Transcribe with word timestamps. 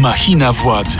Machina 0.00 0.52
władzy. 0.52 0.98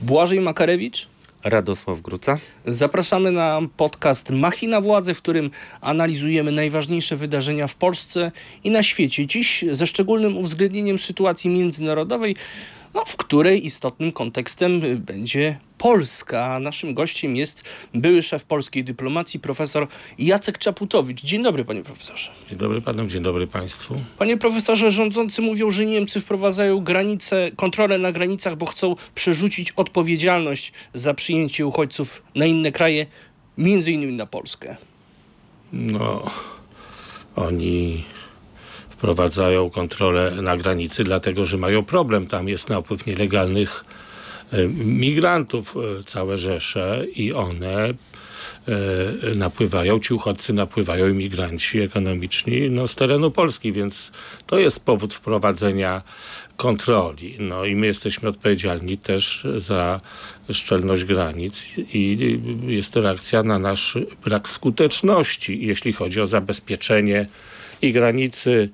Błażej 0.00 0.40
Makarewicz. 0.40 1.08
Radosław 1.44 2.00
Gruca. 2.00 2.38
Zapraszamy 2.66 3.32
na 3.32 3.60
podcast 3.76 4.30
Machina 4.30 4.80
Władzy, 4.80 5.14
w 5.14 5.22
którym 5.22 5.50
analizujemy 5.80 6.52
najważniejsze 6.52 7.16
wydarzenia 7.16 7.66
w 7.66 7.74
Polsce 7.74 8.32
i 8.64 8.70
na 8.70 8.82
świecie. 8.82 9.26
Dziś 9.26 9.64
ze 9.72 9.86
szczególnym 9.86 10.36
uwzględnieniem 10.36 10.98
sytuacji 10.98 11.50
międzynarodowej, 11.50 12.36
no, 12.94 13.04
w 13.04 13.16
której 13.16 13.66
istotnym 13.66 14.12
kontekstem 14.12 14.80
będzie 14.98 15.58
Polska. 15.78 16.58
Naszym 16.60 16.94
gościem 16.94 17.36
jest 17.36 17.64
były 17.94 18.22
szef 18.22 18.44
polskiej 18.44 18.84
dyplomacji, 18.84 19.40
profesor 19.40 19.86
Jacek 20.18 20.58
Czaputowicz. 20.58 21.22
Dzień 21.22 21.42
dobry, 21.42 21.64
panie 21.64 21.82
profesorze. 21.82 22.30
Dzień 22.48 22.58
dobry 22.58 22.80
panom, 22.80 23.08
dzień 23.08 23.22
dobry 23.22 23.46
państwu. 23.46 24.00
Panie 24.18 24.36
profesorze, 24.36 24.90
rządzący 24.90 25.42
mówią, 25.42 25.70
że 25.70 25.86
Niemcy 25.86 26.20
wprowadzają 26.20 26.80
granice, 26.80 27.50
kontrolę 27.56 27.98
na 27.98 28.12
granicach, 28.12 28.56
bo 28.56 28.66
chcą 28.66 28.94
przerzucić 29.14 29.72
odpowiedzialność 29.72 30.72
za 30.94 31.14
przyjęcie 31.14 31.66
uchodźców 31.66 32.22
na 32.34 32.46
inne 32.46 32.72
kraje, 32.72 33.06
między 33.58 33.92
innymi 33.92 34.12
na 34.12 34.26
Polskę. 34.26 34.76
No, 35.72 36.30
oni 37.36 38.04
wprowadzają 38.90 39.70
kontrolę 39.70 40.30
na 40.42 40.56
granicy, 40.56 41.04
dlatego 41.04 41.44
że 41.44 41.56
mają 41.56 41.84
problem. 41.84 42.26
Tam 42.26 42.48
jest 42.48 42.68
napływ 42.68 43.06
nielegalnych 43.06 43.84
migrantów, 44.84 45.76
e, 45.76 46.04
całe 46.04 46.38
rzesze 46.38 47.04
i 47.14 47.32
one 47.32 47.88
e, 47.88 47.94
napływają, 49.34 50.00
ci 50.00 50.14
uchodźcy 50.14 50.52
napływają, 50.52 51.08
imigranci 51.08 51.80
ekonomiczni 51.80 52.70
no, 52.70 52.88
z 52.88 52.94
terenu 52.94 53.30
Polski, 53.30 53.72
więc 53.72 54.12
to 54.46 54.58
jest 54.58 54.80
powód 54.80 55.14
wprowadzenia 55.14 56.02
kontroli. 56.56 57.36
No 57.38 57.64
i 57.64 57.76
my 57.76 57.86
jesteśmy 57.86 58.28
odpowiedzialni 58.28 58.98
też 58.98 59.46
za 59.56 60.00
szczelność 60.52 61.04
granic 61.04 61.66
i 61.78 62.18
jest 62.66 62.90
to 62.90 63.00
reakcja 63.00 63.42
na 63.42 63.58
nasz 63.58 63.98
brak 64.24 64.48
skuteczności, 64.48 65.66
jeśli 65.66 65.92
chodzi 65.92 66.20
o 66.20 66.26
zabezpieczenie 66.26 67.26
i 67.82 67.92
granicy 67.92 68.68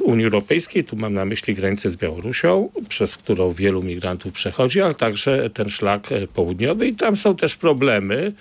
Unii 0.00 0.24
Europejskiej, 0.24 0.84
tu 0.84 0.96
mam 0.96 1.14
na 1.14 1.24
myśli 1.24 1.54
granicę 1.54 1.90
z 1.90 1.96
Białorusią, 1.96 2.70
przez 2.88 3.16
którą 3.16 3.52
wielu 3.52 3.82
migrantów 3.82 4.32
przechodzi, 4.32 4.82
ale 4.82 4.94
także 4.94 5.50
ten 5.50 5.70
szlak 5.70 6.08
południowy. 6.34 6.86
I 6.86 6.94
tam 6.94 7.16
są 7.16 7.36
też 7.36 7.56
problemy 7.56 8.32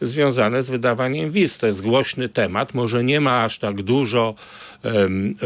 związane 0.00 0.62
z 0.62 0.70
wydawaniem 0.70 1.30
wiz. 1.30 1.58
To 1.58 1.66
jest 1.66 1.82
głośny 1.82 2.28
temat, 2.28 2.74
może 2.74 3.04
nie 3.04 3.20
ma 3.20 3.44
aż 3.44 3.58
tak 3.58 3.82
dużo 3.82 4.34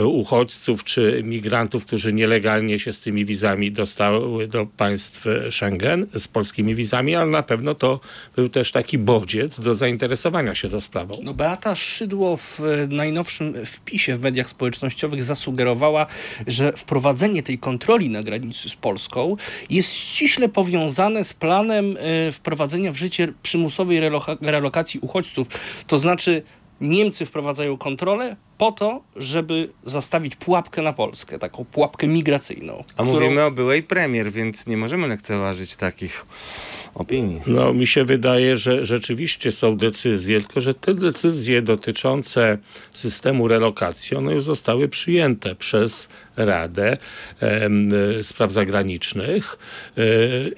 uchodźców 0.04 0.84
czy 0.84 1.22
migrantów, 1.24 1.84
którzy 1.84 2.12
nielegalnie 2.12 2.78
się 2.78 2.92
z 2.92 3.00
tymi 3.00 3.24
wizami 3.24 3.72
dostały 3.72 4.48
do 4.48 4.66
państw 4.66 5.24
Schengen 5.50 6.06
z 6.16 6.28
polskimi 6.28 6.74
wizami, 6.74 7.14
ale 7.14 7.26
na 7.26 7.42
pewno 7.42 7.74
to 7.74 8.00
był 8.36 8.48
też 8.48 8.72
taki 8.72 8.98
bodziec 8.98 9.60
do 9.60 9.74
zainteresowania 9.74 10.54
się 10.54 10.68
tą 10.68 10.80
sprawą. 10.80 11.14
No 11.22 11.34
Beata 11.34 11.74
Szydło 11.74 12.36
w 12.36 12.60
najnowszym 12.88 13.66
wpisie 13.66 14.14
w 14.14 14.20
mediach 14.20 14.48
społecznościowych 14.48 15.22
zasugerowała, 15.22 16.06
że 16.46 16.72
wprowadzenie 16.72 17.42
tej 17.42 17.58
kontroli 17.58 18.10
na 18.10 18.22
granicy 18.22 18.68
z 18.68 18.76
Polską 18.76 19.36
jest 19.70 19.92
ściśle 19.92 20.48
powiązane 20.48 21.24
z 21.24 21.32
planem 21.32 21.96
y, 21.96 22.32
wprowadzenia 22.32 22.92
w 22.92 22.96
życie 22.96 23.32
przymusowej 23.42 24.00
relokacji 24.40 25.00
uchodźców. 25.00 25.48
To 25.86 25.98
znaczy 25.98 26.42
Niemcy 26.80 27.26
wprowadzają 27.26 27.76
kontrolę 27.76 28.36
po 28.58 28.72
to, 28.72 29.02
żeby 29.16 29.68
zastawić 29.84 30.36
pułapkę 30.36 30.82
na 30.82 30.92
Polskę, 30.92 31.38
taką 31.38 31.64
pułapkę 31.64 32.06
migracyjną. 32.06 32.84
A 32.96 33.02
którą... 33.02 33.12
mówimy 33.12 33.44
o 33.44 33.50
byłej 33.50 33.82
premier, 33.82 34.32
więc 34.32 34.66
nie 34.66 34.76
możemy 34.76 35.08
lekceważyć 35.08 35.76
takich 35.76 36.26
opinii. 36.94 37.40
No, 37.46 37.74
mi 37.74 37.86
się 37.86 38.04
wydaje, 38.04 38.56
że 38.56 38.84
rzeczywiście 38.84 39.50
są 39.50 39.76
decyzje, 39.76 40.40
tylko 40.40 40.60
że 40.60 40.74
te 40.74 40.94
decyzje 40.94 41.62
dotyczące 41.62 42.58
systemu 42.92 43.48
relokacji, 43.48 44.16
one 44.16 44.32
już 44.32 44.42
zostały 44.42 44.88
przyjęte 44.88 45.54
przez 45.54 46.08
Radę 46.38 46.96
e, 47.42 48.22
Spraw 48.22 48.52
Zagranicznych 48.52 49.58
e, 49.98 50.02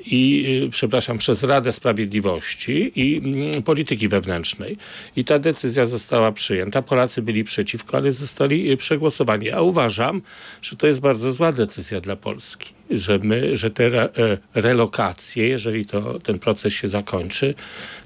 i, 0.06 0.44
e, 0.66 0.70
przepraszam, 0.70 1.18
przez 1.18 1.42
Radę 1.42 1.72
Sprawiedliwości 1.72 2.92
i 2.96 3.22
m, 3.56 3.62
Polityki 3.62 4.08
Wewnętrznej. 4.08 4.76
I 5.16 5.24
ta 5.24 5.38
decyzja 5.38 5.86
została 5.86 6.32
przyjęta. 6.32 6.82
Polacy 6.82 7.22
byli 7.22 7.44
przeciwko, 7.44 7.89
ale 7.96 8.12
zostali 8.12 8.76
przegłosowani. 8.76 9.50
A 9.50 9.60
uważam, 9.60 10.22
że 10.62 10.76
to 10.76 10.86
jest 10.86 11.00
bardzo 11.00 11.32
zła 11.32 11.52
decyzja 11.52 12.00
dla 12.00 12.16
Polski 12.16 12.80
że 12.90 13.18
my, 13.18 13.56
że 13.56 13.70
te 13.70 13.84
re, 13.86 14.38
relokacje, 14.54 15.48
jeżeli 15.48 15.86
to, 15.86 16.18
ten 16.18 16.38
proces 16.38 16.72
się 16.72 16.88
zakończy, 16.88 17.54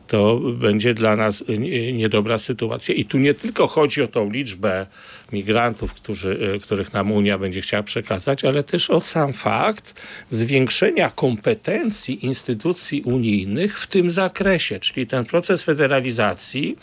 to 0.06 0.40
będzie 0.40 0.94
dla 0.94 1.16
nas 1.16 1.44
niedobra 1.92 2.38
sytuacja. 2.38 2.94
I 2.94 3.04
tu 3.04 3.18
nie 3.18 3.34
tylko 3.34 3.66
chodzi 3.66 4.02
o 4.02 4.08
tą 4.08 4.30
liczbę 4.30 4.86
migrantów, 5.32 5.94
którzy, 5.94 6.54
e, 6.54 6.58
których 6.58 6.92
nam 6.92 7.12
Unia 7.12 7.38
będzie 7.38 7.60
chciała 7.60 7.82
przekazać, 7.82 8.44
ale 8.44 8.62
też 8.62 8.90
o 8.90 9.00
sam 9.00 9.32
fakt 9.32 9.94
zwiększenia 10.30 11.10
kompetencji 11.10 12.26
instytucji 12.26 13.02
unijnych 13.02 13.78
w 13.80 13.86
tym 13.86 14.10
zakresie, 14.10 14.80
czyli 14.80 15.06
ten 15.06 15.24
proces 15.24 15.62
federalizacji 15.62 16.76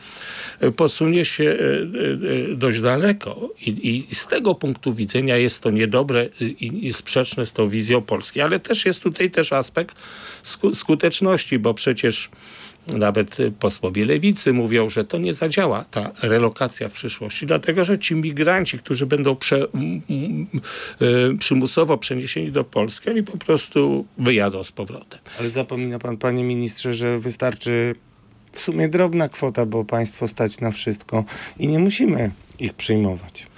e, 0.59 0.71
posunie 0.71 1.25
się 1.25 1.57
dość 2.55 2.79
daleko. 2.79 3.49
I, 3.61 4.05
i 4.09 4.15
z 4.15 4.27
tego 4.27 4.55
punktu 4.55 4.93
widzenia 4.93 5.37
jest 5.37 5.63
to 5.63 5.71
niedobre 5.71 6.29
i, 6.41 6.87
i 6.87 6.93
sprzeczne 6.93 7.45
z 7.45 7.51
tą 7.51 7.69
wizją 7.69 8.01
Polski, 8.01 8.41
ale 8.41 8.59
też 8.59 8.85
jest 8.85 8.99
tutaj 8.99 9.31
też 9.31 9.53
aspekt 9.53 9.95
skuteczności, 10.73 11.59
bo 11.59 11.73
przecież 11.73 12.29
nawet 12.87 13.37
posłowie 13.59 14.05
lewicy 14.05 14.53
mówią, 14.53 14.89
że 14.89 15.05
to 15.05 15.17
nie 15.17 15.33
zadziała, 15.33 15.85
ta 15.91 16.11
relokacja 16.21 16.89
w 16.89 16.91
przyszłości, 16.91 17.45
dlatego 17.45 17.85
że 17.85 17.99
ci 17.99 18.15
migranci, 18.15 18.77
którzy 18.77 19.05
będą 19.05 19.35
prze, 19.35 19.67
y, 21.01 21.37
przymusowo 21.39 21.97
przeniesieni 21.97 22.51
do 22.51 22.63
Polski, 22.63 23.09
oni 23.09 23.23
po 23.23 23.37
prostu 23.37 24.05
wyjadą 24.17 24.63
z 24.63 24.71
powrotem. 24.71 25.19
Ale 25.39 25.49
zapomina 25.49 25.99
pan, 25.99 26.17
panie 26.17 26.43
ministrze, 26.43 26.93
że 26.93 27.19
wystarczy 27.19 27.95
w 28.51 28.59
sumie 28.59 28.89
drobna 28.89 29.29
kwota, 29.29 29.65
bo 29.65 29.85
państwo 29.85 30.27
stać 30.27 30.59
na 30.59 30.71
wszystko 30.71 31.23
i 31.59 31.67
nie 31.67 31.79
musimy 31.79 32.31
ich 32.59 32.73
przyjmować. 32.73 33.50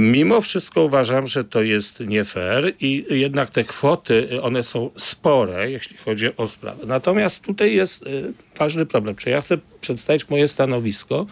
Mimo 0.00 0.40
wszystko 0.40 0.82
uważam, 0.82 1.26
że 1.26 1.44
to 1.44 1.62
jest 1.62 2.00
nie 2.00 2.24
fair 2.24 2.72
i 2.80 3.04
jednak 3.10 3.50
te 3.50 3.64
kwoty, 3.64 4.42
one 4.42 4.62
są 4.62 4.90
spore, 4.96 5.70
jeśli 5.70 5.96
chodzi 5.96 6.36
o 6.36 6.46
sprawę. 6.46 6.86
Natomiast 6.86 7.42
tutaj 7.42 7.74
jest 7.74 8.06
y, 8.06 8.32
ważny 8.58 8.86
problem. 8.86 9.16
Czy 9.16 9.30
ja 9.30 9.40
chcę 9.40 9.58
przedstawić 9.80 10.28
moje 10.28 10.48
stanowisko? 10.48 11.26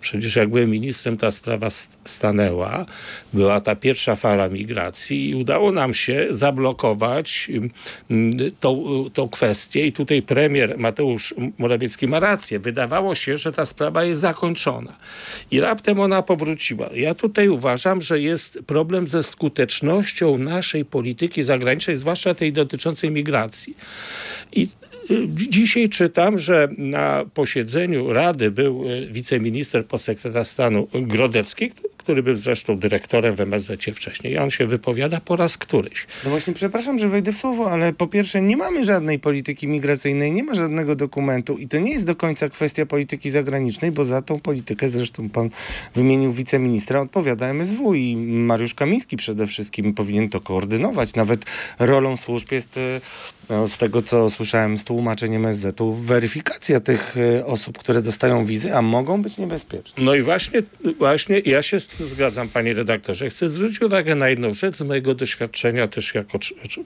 Przecież 0.00 0.36
jak 0.36 0.48
byłem 0.48 0.70
ministrem, 0.70 1.16
ta 1.16 1.30
sprawa 1.30 1.68
stanęła. 2.04 2.86
Była 3.32 3.60
ta 3.60 3.76
pierwsza 3.76 4.16
fala 4.16 4.48
migracji 4.48 5.30
i 5.30 5.34
udało 5.34 5.72
nam 5.72 5.94
się 5.94 6.26
zablokować 6.30 7.50
tą, 8.60 8.84
tą 9.14 9.28
kwestię 9.28 9.86
i 9.86 9.92
tutaj 9.92 10.22
premier 10.22 10.78
Mateusz 10.78 11.34
Morawiecki 11.58 12.08
ma 12.08 12.20
rację. 12.20 12.58
Wydawało 12.58 13.14
się, 13.14 13.36
że 13.36 13.52
ta 13.52 13.64
sprawa 13.64 14.04
jest 14.04 14.20
zakończona. 14.20 14.96
I 15.50 15.60
raptem 15.60 16.00
ona 16.00 16.22
powróciła. 16.22 16.88
Ja 16.94 17.14
tutaj 17.14 17.48
uważam, 17.48 17.61
że 18.00 18.20
jest 18.20 18.58
problem 18.66 19.06
ze 19.06 19.22
skutecznością 19.22 20.38
naszej 20.38 20.84
polityki 20.84 21.42
zagranicznej, 21.42 21.96
zwłaszcza 21.96 22.34
tej 22.34 22.52
dotyczącej 22.52 23.10
migracji. 23.10 23.76
I 24.52 24.68
Dzisiaj 25.28 25.88
czytam, 25.88 26.38
że 26.38 26.68
na 26.78 27.24
posiedzeniu 27.34 28.12
Rady 28.12 28.50
był 28.50 28.90
y, 28.90 29.06
wiceminister 29.12 29.86
podsekretarz 29.86 30.46
stanu 30.46 30.88
Grodecki, 30.92 31.72
który 32.02 32.22
był 32.22 32.36
zresztą 32.36 32.78
dyrektorem 32.78 33.36
w 33.36 33.40
MSZ 33.40 33.84
wcześniej. 33.94 34.32
I 34.32 34.38
on 34.38 34.50
się 34.50 34.66
wypowiada 34.66 35.20
po 35.20 35.36
raz 35.36 35.58
któryś. 35.58 36.06
No 36.24 36.30
właśnie, 36.30 36.52
przepraszam, 36.52 36.98
że 36.98 37.08
wejdę 37.08 37.32
w 37.32 37.36
słowo, 37.36 37.70
ale 37.70 37.92
po 37.92 38.06
pierwsze 38.06 38.42
nie 38.42 38.56
mamy 38.56 38.84
żadnej 38.84 39.18
polityki 39.18 39.68
migracyjnej, 39.68 40.32
nie 40.32 40.42
ma 40.42 40.54
żadnego 40.54 40.96
dokumentu 40.96 41.58
i 41.58 41.68
to 41.68 41.78
nie 41.78 41.92
jest 41.92 42.04
do 42.04 42.16
końca 42.16 42.48
kwestia 42.48 42.86
polityki 42.86 43.30
zagranicznej, 43.30 43.92
bo 43.92 44.04
za 44.04 44.22
tą 44.22 44.40
politykę 44.40 44.88
zresztą 44.88 45.28
pan 45.28 45.50
wymienił 45.94 46.32
wiceministra, 46.32 47.00
odpowiada 47.00 47.48
MSW 47.48 47.94
i 47.94 48.16
Mariusz 48.16 48.74
Kamiński 48.74 49.16
przede 49.16 49.46
wszystkim 49.46 49.94
powinien 49.94 50.28
to 50.28 50.40
koordynować. 50.40 51.14
Nawet 51.14 51.44
rolą 51.78 52.16
służb 52.16 52.52
jest, 52.52 52.76
e, 52.76 53.00
no, 53.52 53.68
z 53.68 53.78
tego 53.78 54.02
co 54.02 54.30
słyszałem 54.30 54.78
z 54.78 54.84
tłumaczeniem 54.84 55.46
MSZ-u, 55.46 55.94
weryfikacja 55.94 56.80
tych 56.80 57.16
e, 57.16 57.46
osób, 57.46 57.78
które 57.78 58.02
dostają 58.02 58.46
wizy, 58.46 58.74
a 58.74 58.82
mogą 58.82 59.22
być 59.22 59.38
niebezpieczne. 59.38 60.04
No 60.04 60.14
i 60.14 60.22
właśnie, 60.22 60.62
właśnie 60.98 61.38
ja 61.38 61.62
się 61.62 61.78
zgadzam, 62.00 62.48
panie 62.48 62.74
redaktorze. 62.74 63.30
Chcę 63.30 63.50
zwrócić 63.50 63.82
uwagę 63.82 64.14
na 64.14 64.28
jedną 64.28 64.54
rzecz 64.54 64.76
z 64.76 64.80
mojego 64.80 65.14
doświadczenia 65.14 65.88
też 65.88 66.14
jako 66.14 66.38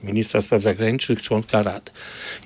ministra 0.03 0.41
spraw 0.41 0.61
zagranicznych, 0.61 1.21
członka 1.21 1.63
Rady. 1.63 1.91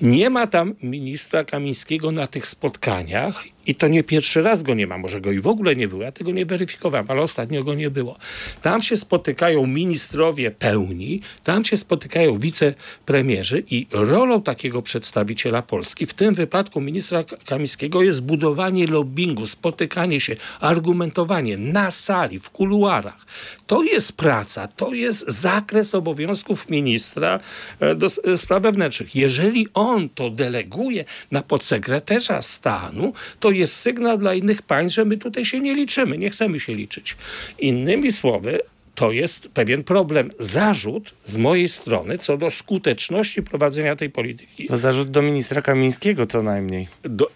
Nie 0.00 0.30
ma 0.30 0.46
tam 0.46 0.74
ministra 0.82 1.44
Kamińskiego 1.44 2.12
na 2.12 2.26
tych 2.26 2.46
spotkaniach 2.46 3.44
i 3.66 3.74
to 3.74 3.88
nie 3.88 4.04
pierwszy 4.04 4.42
raz 4.42 4.62
go 4.62 4.74
nie 4.74 4.86
ma, 4.86 4.98
może 4.98 5.20
go 5.20 5.32
i 5.32 5.40
w 5.40 5.46
ogóle 5.46 5.76
nie 5.76 5.88
było, 5.88 6.02
ja 6.02 6.12
tego 6.12 6.32
nie 6.32 6.46
weryfikowałem, 6.46 7.06
ale 7.08 7.22
ostatnio 7.22 7.64
go 7.64 7.74
nie 7.74 7.90
było. 7.90 8.18
Tam 8.62 8.82
się 8.82 8.96
spotykają 8.96 9.66
ministrowie 9.66 10.50
pełni, 10.50 11.20
tam 11.44 11.64
się 11.64 11.76
spotykają 11.76 12.38
wicepremierzy 12.38 13.62
i 13.70 13.86
rolą 13.92 14.42
takiego 14.42 14.82
przedstawiciela 14.82 15.62
Polski, 15.62 16.06
w 16.06 16.14
tym 16.14 16.34
wypadku 16.34 16.80
ministra 16.80 17.24
Kamińskiego 17.24 18.02
jest 18.02 18.22
budowanie 18.22 18.86
lobbingu, 18.86 19.46
spotykanie 19.46 20.20
się, 20.20 20.36
argumentowanie 20.60 21.56
na 21.58 21.90
sali, 21.90 22.38
w 22.38 22.50
kuluarach. 22.50 23.26
To 23.66 23.82
jest 23.82 24.16
praca, 24.16 24.68
to 24.68 24.94
jest 24.94 25.30
zakres 25.30 25.94
obowiązków 25.94 26.68
ministra 26.68 27.40
e, 27.80 27.94
do 27.94 28.06
e, 28.06 28.38
spraw 28.38 28.62
wewnętrznych. 28.62 29.16
Jeżeli 29.16 29.68
on 29.74 30.08
to 30.08 30.30
deleguje 30.30 31.04
na 31.30 31.42
podsekretarza 31.42 32.42
stanu, 32.42 33.12
to 33.40 33.50
jest 33.52 33.76
sygnał 33.76 34.18
dla 34.18 34.34
innych 34.34 34.62
państw, 34.62 34.96
że 34.96 35.04
my 35.04 35.16
tutaj 35.16 35.44
się 35.44 35.60
nie 35.60 35.74
liczymy, 35.74 36.18
nie 36.18 36.30
chcemy 36.30 36.60
się 36.60 36.74
liczyć. 36.74 37.16
Innymi 37.58 38.12
słowy, 38.12 38.60
to 38.94 39.12
jest 39.12 39.48
pewien 39.48 39.84
problem, 39.84 40.30
zarzut 40.38 41.14
z 41.24 41.36
mojej 41.36 41.68
strony 41.68 42.18
co 42.18 42.36
do 42.36 42.50
skuteczności 42.50 43.42
prowadzenia 43.42 43.96
tej 43.96 44.10
polityki. 44.10 44.66
To 44.66 44.76
zarzut 44.76 45.10
do 45.10 45.22
ministra 45.22 45.62
Kamińskiego 45.62 46.26
co 46.26 46.42
najmniej. 46.42 46.88
Do, 47.02 47.30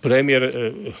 premier 0.00 0.44
e, 0.44 0.50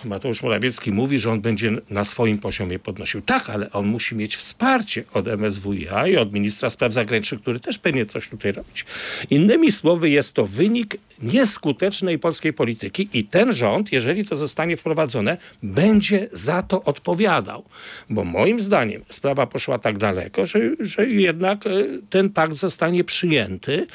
Mateusz 0.04 0.42
Morawiecki 0.42 0.92
mówi, 0.92 1.18
że 1.18 1.32
on 1.32 1.40
będzie 1.40 1.70
na 1.90 2.04
swoim 2.04 2.38
poziomie 2.38 2.78
podnosił. 2.78 3.22
Tak, 3.22 3.50
ale 3.50 3.72
on 3.72 3.86
musi 3.86 4.14
mieć 4.14 4.36
wsparcie 4.36 5.04
od 5.12 5.28
MSWiA 5.28 6.06
i 6.06 6.16
od 6.16 6.32
ministra 6.32 6.70
spraw 6.70 6.92
zagranicznych, 6.92 7.40
który 7.40 7.60
też 7.60 7.78
pewnie 7.78 8.06
coś 8.06 8.28
tutaj 8.28 8.52
robić. 8.52 8.84
Innymi 9.30 9.72
słowy, 9.72 10.10
jest 10.10 10.32
to 10.32 10.46
wynik 10.46 10.96
nieskutecznej 11.22 12.18
polskiej 12.18 12.52
polityki 12.52 13.08
i 13.12 13.24
ten 13.24 13.52
rząd, 13.52 13.92
jeżeli 13.92 14.26
to 14.26 14.36
zostanie 14.36 14.76
wprowadzone, 14.76 15.36
będzie 15.62 16.28
za 16.32 16.62
to 16.62 16.84
odpowiadał. 16.84 17.64
Bo 18.10 18.24
moim 18.24 18.60
zdaniem 18.60 19.02
sprawa 19.08 19.46
poszła 19.46 19.78
tak 19.78 19.98
daleko, 19.98 20.46
że, 20.46 20.60
że 20.80 21.06
jednak 21.06 21.66
e, 21.66 21.70
ten 22.10 22.30
pakt 22.30 22.54
zostanie 22.54 23.04
przyjęty, 23.04 23.86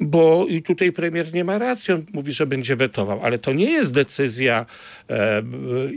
bo 0.00 0.46
i 0.48 0.62
tutaj 0.62 0.92
premier 0.92 1.34
nie 1.34 1.44
ma 1.44 1.58
racji, 1.58 1.94
on 1.94 2.04
mówi, 2.12 2.32
że 2.32 2.46
będzie 2.46 2.76
wetował, 2.76 3.20
ale 3.22 3.38
to 3.38 3.52
nie 3.52 3.70
jest 3.70 3.92
decyzja 3.92 4.15
e, 4.24 5.42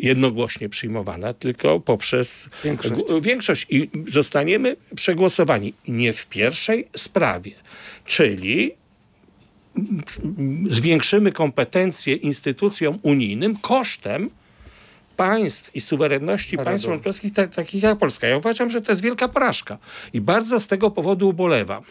jednogłośnie 0.02 0.70
przyjmowana, 0.70 1.34
tylko 1.34 1.80
poprzez 1.80 2.50
Większość. 2.64 3.04
większość 3.22 3.66
i 3.70 3.90
zostaniemy 4.08 4.76
przegłosowani 4.96 5.74
nie 5.88 6.14
w 6.14 6.28
pierwszej 6.28 6.88
sprawie, 6.98 7.52
czyli 8.06 8.72
zwiększymy 10.70 11.32
kompetencje 11.32 12.16
instytucjom 12.16 13.00
unijnym 13.02 13.58
kosztem 13.58 14.30
państw 15.18 15.76
i 15.76 15.82
suwerenności 15.82 16.56
Narodowych. 16.56 16.72
państw 16.72 16.86
członkowskich, 16.86 17.34
ta, 17.34 17.48
takich 17.48 17.84
jak 17.84 17.98
Polska. 17.98 18.28
Ja 18.28 18.38
uważam, 18.38 18.70
że 18.70 18.82
to 18.82 18.92
jest 18.92 19.02
wielka 19.02 19.28
porażka 19.28 19.78
i 20.14 20.22
bardzo 20.22 20.60
z 20.60 20.68
tego 20.68 20.92
powodu 20.92 21.30
ubolewam. 21.30 21.84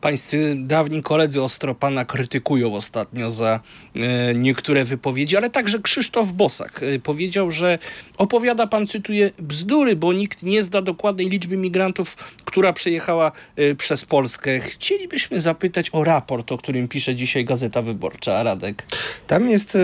Pańscy 0.00 0.54
dawni 0.56 1.02
koledzy 1.02 1.42
ostro 1.42 1.74
pana 1.74 2.04
krytykują 2.04 2.74
ostatnio 2.74 3.30
za 3.30 3.60
e, 3.98 4.34
niektóre 4.34 4.84
wypowiedzi, 4.84 5.36
ale 5.36 5.50
także 5.50 5.78
Krzysztof 5.78 6.32
Bosak 6.32 6.82
e, 6.82 6.98
powiedział, 6.98 7.50
że 7.50 7.78
opowiada 8.16 8.66
pan, 8.66 8.86
cytuję, 8.86 9.30
bzdury, 9.38 9.96
bo 9.96 10.12
nikt 10.12 10.42
nie 10.42 10.62
zda 10.62 10.82
dokładnej 10.82 11.28
liczby 11.28 11.56
migrantów, 11.56 12.16
która 12.44 12.72
przejechała 12.72 13.32
e, 13.56 13.74
przez 13.74 14.04
Polskę. 14.04 14.60
Chcielibyśmy 14.60 15.40
zapytać 15.40 15.90
o 15.92 16.04
raport, 16.04 16.52
o 16.52 16.58
którym 16.58 16.88
pisze 16.88 17.14
dzisiaj 17.14 17.44
Gazeta 17.44 17.82
Wyborcza. 17.82 18.42
Radek. 18.42 18.84
Tam 19.26 19.50
jest, 19.50 19.78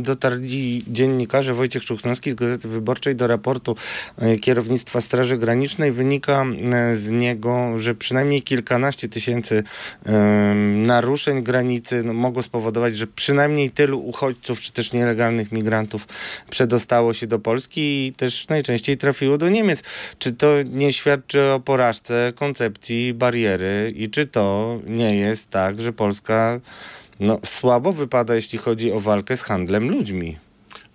dotarli 0.00 0.84
dziennikarze 0.86 1.54
Wojciech 1.54 1.84
Czuchnowski 1.84 2.30
z 2.30 2.34
Gazety 2.34 2.68
Wyborczej 2.68 3.16
do 3.16 3.26
raportu 3.26 3.76
kierownictwa 4.40 5.00
Straży 5.00 5.38
Granicznej. 5.38 5.92
Wynika 5.92 6.44
z 6.94 7.10
niego, 7.10 7.78
że 7.78 7.94
przynajmniej 7.94 8.42
kilkanaście 8.42 9.08
tysięcy 9.08 9.15
y, 9.52 9.64
naruszeń 10.76 11.42
granicy 11.42 12.02
no, 12.02 12.12
mogło 12.12 12.42
spowodować, 12.42 12.96
że 12.96 13.06
przynajmniej 13.06 13.70
tylu 13.70 14.00
uchodźców 14.00 14.60
czy 14.60 14.72
też 14.72 14.92
nielegalnych 14.92 15.52
migrantów 15.52 16.06
przedostało 16.50 17.12
się 17.12 17.26
do 17.26 17.38
Polski 17.38 18.06
i 18.06 18.12
też 18.12 18.48
najczęściej 18.48 18.96
trafiło 18.96 19.38
do 19.38 19.48
Niemiec. 19.48 19.82
Czy 20.18 20.32
to 20.32 20.48
nie 20.70 20.92
świadczy 20.92 21.42
o 21.42 21.60
porażce 21.60 22.32
koncepcji 22.36 23.14
bariery 23.14 23.92
i 23.96 24.10
czy 24.10 24.26
to 24.26 24.78
nie 24.86 25.16
jest 25.16 25.50
tak, 25.50 25.80
że 25.80 25.92
Polska 25.92 26.60
no, 27.20 27.38
słabo 27.44 27.92
wypada, 27.92 28.34
jeśli 28.34 28.58
chodzi 28.58 28.92
o 28.92 29.00
walkę 29.00 29.36
z 29.36 29.42
handlem 29.42 29.90
ludźmi. 29.90 30.45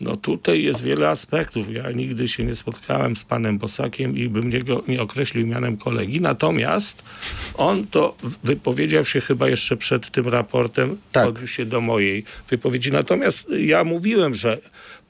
No 0.01 0.18
tutaj 0.18 0.63
jest 0.63 0.83
wiele 0.83 1.09
aspektów. 1.09 1.74
Ja 1.74 1.92
nigdy 1.92 2.27
się 2.27 2.44
nie 2.44 2.56
spotkałem 2.56 3.15
z 3.15 3.24
panem 3.24 3.57
Bosakiem 3.57 4.18
i 4.18 4.30
bym 4.30 4.50
niego 4.50 4.83
nie 4.88 5.01
określił 5.01 5.48
mianem 5.48 5.77
kolegi. 5.77 6.21
Natomiast 6.21 7.03
on 7.53 7.88
to 7.88 8.15
wypowiedział 8.44 9.06
się 9.06 9.21
chyba 9.21 9.50
jeszcze 9.50 9.77
przed 9.77 10.12
tym 10.12 10.27
raportem, 10.27 10.98
Tak. 11.12 11.27
odniósł 11.27 11.53
się 11.53 11.65
do 11.65 11.81
mojej 11.81 12.24
wypowiedzi. 12.50 12.92
Natomiast 12.92 13.48
ja 13.59 13.83
mówiłem, 13.83 14.33
że 14.33 14.57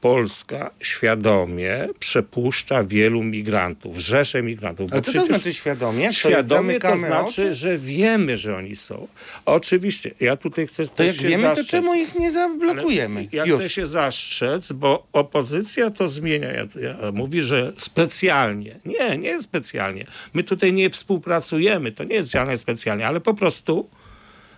Polska 0.02 0.72
świadomie 0.80 1.88
przepuszcza 2.00 2.84
wielu 2.84 3.24
migrantów, 3.24 3.98
rzesze 3.98 4.44
migrantów. 4.44 4.92
Ale 4.94 5.02
co 5.02 5.14
to 5.14 5.26
znaczy 5.26 5.54
świadomie? 5.54 6.08
To 6.08 6.14
Świadomie 6.14 6.80
to 6.80 6.88
zamykamy 6.88 7.08
znaczy, 7.08 7.42
oczy? 7.42 7.56
że 7.56 7.78
wiemy, 7.78 8.38
że 8.38 8.58
oni 8.58 8.76
są. 8.76 9.08
Oczywiście, 9.46 10.12
ja 10.20 10.38
tutaj 10.38 10.68
chcę 10.68 10.88
To 10.88 11.04
jak 11.04 11.16
wiemy, 11.16 11.44
to 11.44 11.50
zastrzec. 11.56 11.68
czemu 11.68 11.94
ich 11.96 12.16
nie 12.16 12.32
zablokujemy? 12.32 13.28
Ja 13.32 13.46
Już. 13.46 13.60
chcę 13.60 13.70
się 13.70 13.88
zastrzec, 13.88 14.72
bo 14.72 15.08
opozycja 15.14 15.90
to 15.90 16.10
zmienia. 16.10 16.52
Ja, 16.52 16.64
ja, 16.82 17.12
mówi, 17.14 17.44
że 17.44 17.74
specjalnie. 17.78 18.80
Nie, 18.86 19.18
nie 19.18 19.42
specjalnie. 19.42 20.06
My 20.34 20.44
tutaj 20.44 20.74
nie 20.74 20.90
współpracujemy, 20.90 21.92
to 21.92 22.04
nie 22.04 22.16
jest 22.16 22.30
działane 22.30 22.58
specjalnie, 22.58 23.08
ale 23.08 23.22
po 23.22 23.34
prostu. 23.34 23.90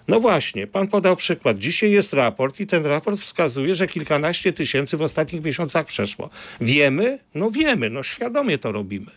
No 0.07 0.19
właśnie, 0.19 0.67
pan 0.67 0.87
podał 0.87 1.15
przykład. 1.15 1.59
Dzisiaj 1.59 1.91
jest 1.91 2.13
raport 2.13 2.59
i 2.59 2.67
ten 2.67 2.85
raport 2.85 3.19
wskazuje, 3.19 3.75
że 3.75 3.87
kilkanaście 3.87 4.53
tysięcy 4.53 4.97
w 4.97 5.01
ostatnich 5.01 5.43
miesiącach 5.43 5.85
przeszło. 5.85 6.29
Wiemy? 6.61 7.19
No 7.35 7.51
wiemy, 7.51 7.89
no 7.89 8.03
świadomie 8.03 8.57
to 8.57 8.71
robimy. 8.71 9.11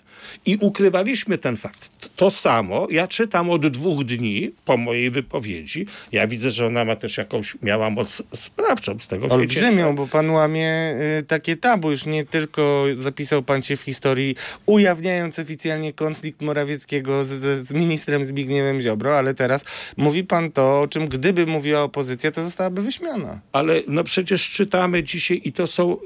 I 0.46 0.56
ukrywaliśmy 0.60 1.38
ten 1.38 1.56
fakt. 1.56 2.10
To 2.16 2.30
samo 2.30 2.86
ja 2.90 3.08
czytam 3.08 3.50
od 3.50 3.66
dwóch 3.66 4.04
dni 4.04 4.52
po 4.64 4.76
mojej 4.76 5.10
wypowiedzi. 5.10 5.86
Ja 6.12 6.26
widzę, 6.26 6.50
że 6.50 6.66
ona 6.66 6.84
ma 6.84 6.96
też 6.96 7.18
jakąś, 7.18 7.56
miała 7.62 7.90
moc 7.90 8.22
sprawczą 8.34 8.98
z 8.98 9.06
tego 9.08 9.24
się 9.24 9.48
cieszę. 9.48 9.66
Olbrzymią, 9.66 9.96
bo 9.96 10.06
pan 10.06 10.30
łamie 10.30 10.94
y, 11.20 11.22
takie 11.22 11.56
tabu. 11.56 11.90
Już 11.90 12.06
nie 12.06 12.24
tylko 12.24 12.84
zapisał 12.96 13.42
pan 13.42 13.62
się 13.62 13.76
w 13.76 13.80
historii, 13.80 14.36
ujawniając 14.66 15.38
oficjalnie 15.38 15.93
konflikt 15.93 16.43
Morawieckiego 16.43 17.24
z, 17.24 17.28
z, 17.28 17.69
z 17.69 17.72
ministrem 17.72 18.24
Zbigniewem 18.24 18.81
Ziobro, 18.81 19.19
ale 19.19 19.34
teraz 19.34 19.64
mówi 19.96 20.24
pan 20.24 20.52
to, 20.52 20.75
o 20.80 20.86
czym 20.86 21.08
gdyby 21.08 21.46
mówiła 21.46 21.82
opozycja, 21.82 22.30
to 22.30 22.42
zostałaby 22.42 22.82
wyśmiana. 22.82 23.40
Ale 23.52 23.82
no 23.88 24.04
przecież 24.04 24.50
czytamy 24.50 25.02
dzisiaj 25.04 25.40
i 25.44 25.52
to 25.52 25.66
są 25.66 25.92
y, 25.92 25.96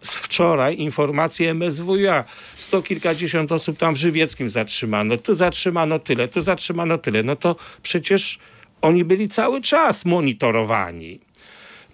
z 0.00 0.16
wczoraj 0.18 0.78
informacje 0.78 1.54
MSWiA. 1.54 2.24
Sto 2.56 2.82
kilkadziesiąt 2.82 3.52
osób 3.52 3.78
tam 3.78 3.94
w 3.94 3.98
Żywieckim 3.98 4.50
zatrzymano. 4.50 5.16
Tu 5.16 5.34
zatrzymano 5.34 5.98
tyle, 5.98 6.28
tu 6.28 6.40
zatrzymano 6.40 6.98
tyle. 6.98 7.22
No 7.22 7.36
to 7.36 7.56
przecież 7.82 8.38
oni 8.82 9.04
byli 9.04 9.28
cały 9.28 9.60
czas 9.60 10.04
monitorowani. 10.04 11.20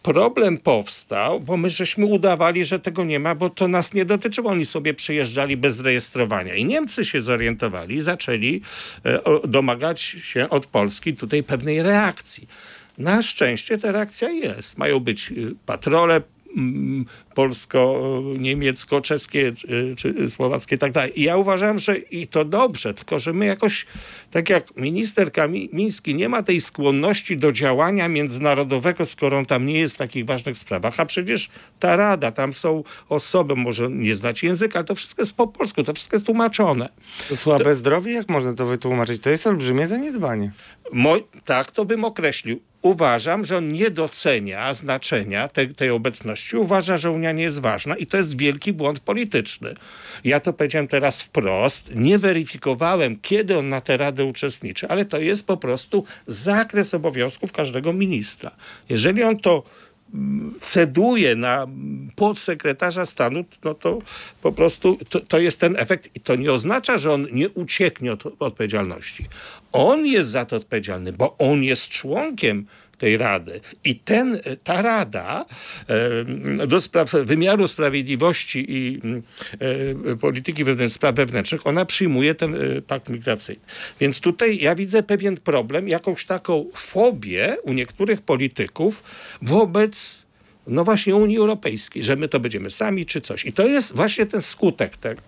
Problem 0.02 0.58
powstał, 0.58 1.40
bo 1.40 1.56
my 1.56 1.70
żeśmy 1.70 2.06
udawali, 2.06 2.64
że 2.64 2.80
tego 2.80 3.04
nie 3.04 3.18
ma, 3.18 3.34
bo 3.34 3.50
to 3.50 3.68
nas 3.68 3.94
nie 3.94 4.04
dotyczyło. 4.04 4.50
Oni 4.50 4.66
sobie 4.66 4.94
przyjeżdżali 4.94 5.56
bez 5.56 5.80
rejestrowania. 5.80 6.54
I 6.54 6.64
Niemcy 6.64 7.04
się 7.04 7.22
zorientowali 7.22 7.96
i 7.96 8.00
zaczęli 8.00 8.60
e, 9.04 9.20
domagać 9.48 10.00
się 10.00 10.48
od 10.48 10.66
Polski 10.66 11.14
tutaj 11.14 11.42
pewnej 11.42 11.82
reakcji. 11.82 12.48
Na 12.98 13.22
szczęście 13.22 13.78
ta 13.78 13.92
reakcja 13.92 14.30
jest. 14.30 14.78
Mają 14.78 15.00
być 15.00 15.32
y, 15.32 15.54
patrole 15.66 16.22
mm, 16.56 17.06
polsko-niemiecko-czeskie 17.34 19.52
czy, 19.52 19.94
czy 19.96 20.30
słowackie 20.30 20.76
i 20.76 20.78
tak 20.78 20.92
dalej. 20.92 21.20
I 21.20 21.22
ja 21.22 21.36
uważam, 21.36 21.78
że 21.78 21.98
i 21.98 22.26
to 22.26 22.44
dobrze, 22.44 22.94
tylko 22.94 23.18
że 23.18 23.32
my 23.32 23.46
jakoś, 23.46 23.86
tak 24.30 24.50
jak 24.50 24.76
minister 24.76 25.32
Kamiński 25.32 26.14
nie 26.14 26.28
ma 26.28 26.42
tej 26.42 26.60
skłonności 26.60 27.36
do 27.36 27.52
działania 27.52 28.08
międzynarodowego, 28.08 29.06
skoro 29.06 29.38
on 29.38 29.46
tam 29.46 29.66
nie 29.66 29.78
jest 29.78 29.94
w 29.94 29.98
takich 29.98 30.26
ważnych 30.26 30.58
sprawach, 30.58 31.00
a 31.00 31.06
przecież 31.06 31.48
ta 31.80 31.96
rada, 31.96 32.30
tam 32.30 32.54
są 32.54 32.84
osoby, 33.08 33.56
może 33.56 33.90
nie 33.90 34.14
znać 34.14 34.42
języka, 34.42 34.78
ale 34.78 34.86
to 34.86 34.94
wszystko 34.94 35.22
jest 35.22 35.34
po 35.34 35.46
polsku, 35.46 35.84
to 35.84 35.94
wszystko 35.94 36.16
jest 36.16 36.26
tłumaczone. 36.26 36.88
To 37.28 37.36
słabe 37.36 37.74
zdrowie? 37.74 38.12
Jak 38.12 38.28
można 38.28 38.54
to 38.54 38.66
wytłumaczyć? 38.66 39.22
To 39.22 39.30
jest 39.30 39.46
olbrzymie 39.46 39.86
zaniedbanie. 39.86 40.52
Mo- 40.92 41.16
tak 41.44 41.70
to 41.70 41.84
bym 41.84 42.04
określił. 42.04 42.60
Uważam, 42.82 43.44
że 43.44 43.56
on 43.56 43.68
nie 43.68 43.90
docenia 43.90 44.74
znaczenia 44.74 45.48
te, 45.48 45.66
tej 45.66 45.90
obecności. 45.90 46.56
Uważa, 46.56 46.98
że 46.98 47.10
Unia 47.22 47.32
nie 47.32 47.42
jest 47.42 47.60
ważna 47.60 47.96
i 47.96 48.06
to 48.06 48.16
jest 48.16 48.38
wielki 48.38 48.72
błąd 48.72 49.00
polityczny. 49.00 49.74
Ja 50.24 50.40
to 50.40 50.52
powiedziałem 50.52 50.88
teraz 50.88 51.22
wprost. 51.22 51.94
Nie 51.94 52.18
weryfikowałem, 52.18 53.18
kiedy 53.22 53.58
on 53.58 53.68
na 53.68 53.80
tę 53.80 53.96
radę 53.96 54.24
uczestniczy, 54.24 54.88
ale 54.88 55.04
to 55.04 55.18
jest 55.18 55.46
po 55.46 55.56
prostu 55.56 56.04
zakres 56.26 56.94
obowiązków 56.94 57.52
każdego 57.52 57.92
ministra. 57.92 58.50
Jeżeli 58.88 59.22
on 59.22 59.38
to 59.38 59.62
ceduje 60.60 61.36
na 61.36 61.66
podsekretarza 62.16 63.06
stanu, 63.06 63.44
no 63.64 63.74
to 63.74 63.98
po 64.42 64.52
prostu 64.52 64.98
to, 65.08 65.20
to 65.20 65.38
jest 65.38 65.60
ten 65.60 65.76
efekt. 65.76 66.10
I 66.14 66.20
to 66.20 66.36
nie 66.36 66.52
oznacza, 66.52 66.98
że 66.98 67.12
on 67.12 67.26
nie 67.32 67.48
ucieknie 67.48 68.12
od 68.12 68.22
odpowiedzialności. 68.38 69.24
On 69.72 70.06
jest 70.06 70.30
za 70.30 70.44
to 70.44 70.56
odpowiedzialny, 70.56 71.12
bo 71.12 71.38
on 71.38 71.62
jest 71.62 71.88
członkiem 71.88 72.66
tej 73.02 73.16
rady. 73.16 73.60
I 73.84 73.94
ten, 73.96 74.40
ta 74.64 74.82
rada 74.82 75.44
do 76.66 76.80
spraw 76.80 77.10
wymiaru 77.10 77.68
sprawiedliwości 77.68 78.64
i 78.68 79.00
e, 80.12 80.16
polityki 80.16 80.64
wewnętrznej, 80.64 80.94
spraw 80.94 81.14
wewnętrznych, 81.14 81.66
ona 81.66 81.84
przyjmuje 81.84 82.34
ten 82.34 82.54
e, 82.54 82.82
pakt 82.82 83.08
migracyjny. 83.08 83.62
Więc 84.00 84.20
tutaj 84.20 84.58
ja 84.58 84.74
widzę 84.74 85.02
pewien 85.02 85.36
problem, 85.36 85.88
jakąś 85.88 86.24
taką 86.24 86.66
fobię 86.74 87.56
u 87.62 87.72
niektórych 87.72 88.22
polityków 88.22 89.02
wobec 89.42 90.21
no 90.66 90.84
właśnie 90.84 91.16
Unii 91.16 91.38
Europejskiej, 91.38 92.02
że 92.02 92.16
my 92.16 92.28
to 92.28 92.40
będziemy 92.40 92.70
sami 92.70 93.06
czy 93.06 93.20
coś. 93.20 93.44
I 93.44 93.52
to 93.52 93.66
jest 93.66 93.94
właśnie 93.94 94.26
ten 94.26 94.42
skutek 94.42 94.96
tego. 94.96 95.22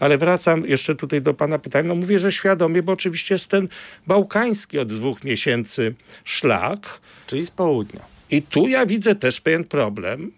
Ale 0.00 0.18
wracam 0.18 0.66
jeszcze 0.66 0.94
tutaj 0.94 1.22
do 1.22 1.34
pana 1.34 1.58
pytania. 1.58 1.88
No 1.88 1.94
mówię, 1.94 2.20
że 2.20 2.32
świadomie, 2.32 2.82
bo 2.82 2.92
oczywiście 2.92 3.34
jest 3.34 3.48
ten 3.48 3.68
bałkański 4.06 4.78
od 4.78 4.94
dwóch 4.94 5.24
miesięcy 5.24 5.94
szlak. 6.24 7.00
Czyli 7.26 7.46
z 7.46 7.50
południa. 7.50 8.00
I 8.30 8.42
tu 8.42 8.68
ja 8.68 8.86
widzę 8.86 9.14
też 9.14 9.40
pewien 9.40 9.64
problem. 9.64 10.32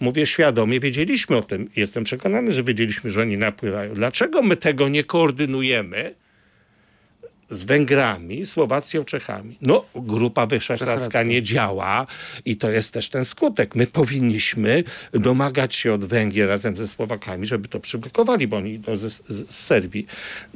Mówię 0.00 0.26
świadomie, 0.26 0.80
wiedzieliśmy 0.80 1.36
o 1.36 1.42
tym. 1.42 1.70
Jestem 1.76 2.04
przekonany, 2.04 2.52
że 2.52 2.62
wiedzieliśmy, 2.62 3.10
że 3.10 3.22
oni 3.22 3.36
napływają. 3.36 3.94
Dlaczego 3.94 4.42
my 4.42 4.56
tego 4.56 4.88
nie 4.88 5.04
koordynujemy? 5.04 6.14
Z 7.52 7.64
Węgrami, 7.64 8.46
Słowacją, 8.46 9.04
Czechami. 9.04 9.56
No, 9.60 9.84
Grupa 9.94 10.46
Wyszehradzka 10.46 11.22
nie 11.22 11.42
działa 11.42 12.06
i 12.44 12.56
to 12.56 12.70
jest 12.70 12.92
też 12.92 13.08
ten 13.08 13.24
skutek. 13.24 13.74
My 13.74 13.86
powinniśmy 13.86 14.84
domagać 15.12 15.74
się 15.74 15.92
od 15.92 16.04
Węgier 16.04 16.48
razem 16.48 16.76
ze 16.76 16.88
Słowakami, 16.88 17.46
żeby 17.46 17.68
to 17.68 17.80
przyblokowali, 17.80 18.48
bo 18.48 18.56
oni 18.56 18.72
idą 18.72 18.96
z, 18.96 19.22
z 19.28 19.54
Serbii. 19.54 20.06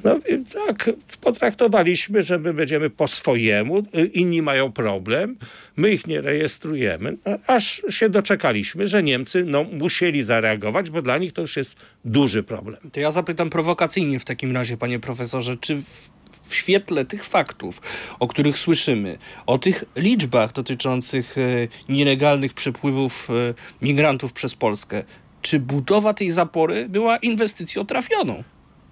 No 0.04 0.18
tak, 0.66 0.90
potraktowaliśmy, 1.20 2.22
że 2.22 2.38
my 2.38 2.54
będziemy 2.54 2.90
po 2.90 3.08
swojemu, 3.08 3.82
inni 4.12 4.42
mają 4.42 4.72
problem, 4.72 5.36
my 5.76 5.92
ich 5.92 6.06
nie 6.06 6.20
rejestrujemy, 6.20 7.16
no, 7.26 7.38
aż 7.46 7.82
się 7.90 8.08
doczekaliśmy, 8.08 8.88
że 8.88 9.02
Niemcy 9.02 9.44
no, 9.44 9.64
musieli 9.64 10.22
zareagować, 10.22 10.90
bo 10.90 11.02
dla 11.02 11.18
nich 11.18 11.32
to 11.32 11.40
już 11.40 11.56
jest 11.56 11.76
duży 12.04 12.42
problem. 12.42 12.80
To 12.92 13.00
ja 13.00 13.10
zapytam 13.10 13.50
prowokacyjnie 13.50 14.18
w 14.18 14.24
takim 14.24 14.52
razie, 14.52 14.76
panie 14.76 14.98
profesorze, 14.98 15.56
czy 15.56 15.76
w 15.76 16.15
w 16.46 16.54
świetle 16.54 17.04
tych 17.04 17.24
faktów, 17.24 17.80
o 18.20 18.28
których 18.28 18.58
słyszymy, 18.58 19.18
o 19.46 19.58
tych 19.58 19.84
liczbach 19.96 20.52
dotyczących 20.52 21.38
e, 21.38 21.42
nielegalnych 21.88 22.54
przepływów 22.54 23.28
e, 23.30 23.54
migrantów 23.82 24.32
przez 24.32 24.54
Polskę, 24.54 25.02
czy 25.42 25.60
budowa 25.60 26.14
tej 26.14 26.30
zapory 26.30 26.88
była 26.88 27.16
inwestycją 27.16 27.86
trafioną? 27.86 28.44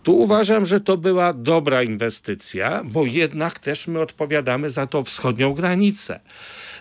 Tu 0.05 0.17
uważam, 0.17 0.67
że 0.67 0.81
to 0.81 0.97
była 0.97 1.33
dobra 1.33 1.83
inwestycja, 1.83 2.83
bo 2.85 3.07
jednak 3.07 3.59
też 3.59 3.87
my 3.87 4.01
odpowiadamy 4.01 4.71
za 4.71 4.87
tą 4.87 5.05
wschodnią 5.05 5.55
granicę. 5.55 6.21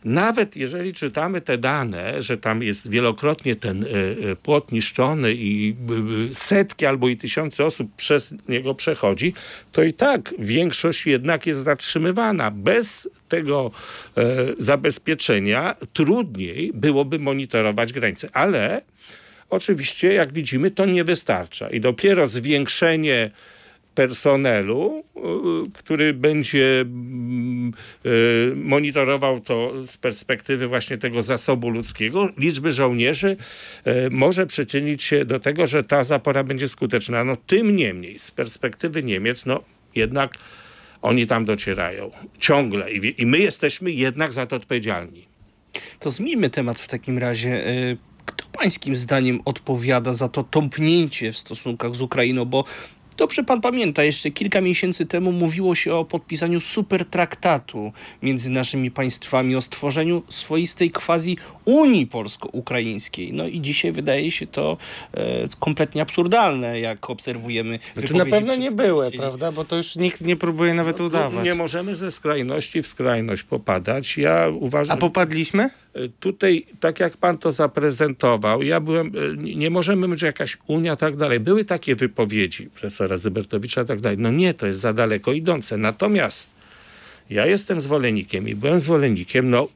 Nawet 0.06 0.56
jeżeli 0.56 0.94
czytamy 0.94 1.42
te 1.42 1.58
dane, 1.58 2.22
że 2.22 2.38
tam 2.38 2.64
jest 2.64 2.90
wielokrotnie 2.90 3.56
ten 3.56 3.84
e, 3.84 3.88
e, 4.32 4.36
płot 4.36 4.72
niszczony 4.72 5.34
i 5.34 5.76
setki 6.34 6.86
albo 6.86 7.10
i 7.10 7.18
tysiące 7.18 7.66
osób 7.66 7.96
przez 7.96 8.34
niego 8.50 8.76
przechodzi, 8.76 9.34
to 9.72 9.84
i 9.84 9.94
tak 9.94 10.34
większość 10.40 11.06
jednak 11.06 11.48
jest 11.48 11.64
zatrzymywana. 11.64 12.52
Bez 12.52 13.10
tego 13.30 13.72
e, 14.18 14.36
zabezpieczenia 14.58 15.76
trudniej 15.94 16.72
byłoby 16.74 17.20
monitorować 17.20 17.94
granice. 17.94 18.30
Ale 18.34 18.82
oczywiście, 19.50 20.14
jak 20.14 20.34
widzimy, 20.34 20.72
to 20.72 20.86
nie 20.86 21.04
wystarcza. 21.04 21.70
I 21.70 21.80
dopiero 21.80 22.28
zwiększenie 22.28 23.32
personelu, 23.96 25.04
y, 25.18 25.72
który 25.74 26.14
będzie 26.14 26.82
mm, 26.82 27.74
y, 28.06 28.54
monitorował 28.56 29.40
to 29.42 29.86
z 29.88 29.98
perspektywy 29.98 30.68
właśnie 30.68 30.98
tego 30.98 31.22
zasobu 31.22 31.70
ludzkiego, 31.70 32.30
liczby 32.38 32.72
żołnierzy 32.72 33.38
y, 33.88 34.10
może 34.10 34.48
przyczynić 34.48 35.04
się 35.04 35.26
do 35.26 35.40
tego, 35.40 35.68
że 35.68 35.84
ta 35.84 36.04
zapora 36.04 36.44
będzie 36.44 36.68
skuteczna. 36.68 37.24
No 37.24 37.38
tym 37.48 37.76
niemniej, 37.76 38.20
z 38.20 38.32
perspektywy 38.32 39.04
Niemiec, 39.04 39.46
no 39.46 39.64
jednak 39.96 40.34
oni 41.02 41.28
tam 41.28 41.46
docierają 41.46 42.12
ciągle 42.40 42.94
i, 42.94 43.22
i 43.22 43.26
my 43.26 43.38
jesteśmy 43.38 43.92
jednak 43.92 44.34
za 44.34 44.46
to 44.46 44.56
odpowiedzialni. 44.56 45.26
To 46.00 46.10
zmieńmy 46.10 46.50
temat 46.50 46.80
w 46.80 46.88
takim 46.88 47.18
razie. 47.18 47.64
Kto 48.26 48.46
pańskim 48.52 48.96
zdaniem 48.96 49.42
odpowiada 49.46 50.14
za 50.14 50.30
to 50.30 50.44
tąpnięcie 50.44 51.32
w 51.32 51.38
stosunkach 51.38 51.96
z 51.96 52.02
Ukrainą? 52.02 52.46
Bo 52.46 52.64
Dobrze 53.18 53.44
pan 53.44 53.62
pamięta, 53.62 54.04
jeszcze 54.04 54.32
kilka 54.32 54.62
miesięcy 54.62 55.06
temu 55.06 55.32
mówiło 55.32 55.76
się 55.76 55.94
o 55.94 56.06
podpisaniu 56.06 56.60
super 56.60 57.06
traktatu 57.06 57.92
między 58.22 58.50
naszymi 58.50 58.92
państwami, 58.92 59.56
o 59.56 59.62
stworzeniu 59.62 60.24
swoistej 60.30 60.92
quasi 60.92 61.38
Unii 61.66 62.08
Polsko-Ukraińskiej. 62.08 63.34
No 63.34 63.48
i 63.48 63.62
dzisiaj 63.62 63.92
wydaje 63.92 64.32
się 64.32 64.48
to 64.48 64.78
e, 65.14 65.48
kompletnie 65.60 66.02
absurdalne, 66.02 66.80
jak 66.80 67.10
obserwujemy. 67.10 67.80
Znaczy 67.94 68.14
na 68.14 68.26
pewno 68.26 68.56
nie 68.56 68.72
były, 68.72 69.12
prawda? 69.12 69.52
Bo 69.52 69.66
to 69.66 69.76
już 69.76 69.96
nikt 69.96 70.22
nie 70.22 70.36
próbuje 70.36 70.74
nawet 70.74 71.00
no, 71.00 71.06
udawać. 71.06 71.46
Nie 71.46 71.56
możemy 71.56 71.96
ze 71.96 72.12
skrajności 72.12 72.84
w 72.84 72.88
skrajność 72.88 73.44
popadać. 73.44 74.18
Ja 74.18 74.50
uważam... 74.60 74.98
A 74.98 75.00
popadliśmy? 75.00 75.70
Tutaj, 76.20 76.66
tak 76.80 77.00
jak 77.00 77.18
pan 77.18 77.38
to 77.38 77.52
zaprezentował, 77.52 78.64
ja 78.64 78.80
byłem, 78.80 79.08
e, 79.08 79.38
nie 79.56 79.70
możemy 79.70 80.08
mieć 80.08 80.22
jakaś 80.22 80.58
Unia, 80.68 80.96
tak 80.96 81.16
dalej. 81.16 81.40
Były 81.40 81.66
takie 81.66 81.96
wypowiedzi 81.96 82.66
profesora 82.70 83.18
Zybertowicza, 83.18 83.86
tak 83.86 84.02
dalej. 84.02 84.18
No 84.18 84.32
nie, 84.32 84.54
to 84.54 84.68
jest 84.68 84.80
za 84.80 84.94
daleko 84.94 85.34
idące. 85.34 85.78
Natomiast 85.78 86.50
ja 87.30 87.46
jestem 87.46 87.82
zwolennikiem 87.82 88.50
i 88.50 88.56
byłem 88.56 88.80
zwolennikiem, 88.80 89.50
no 89.50 89.68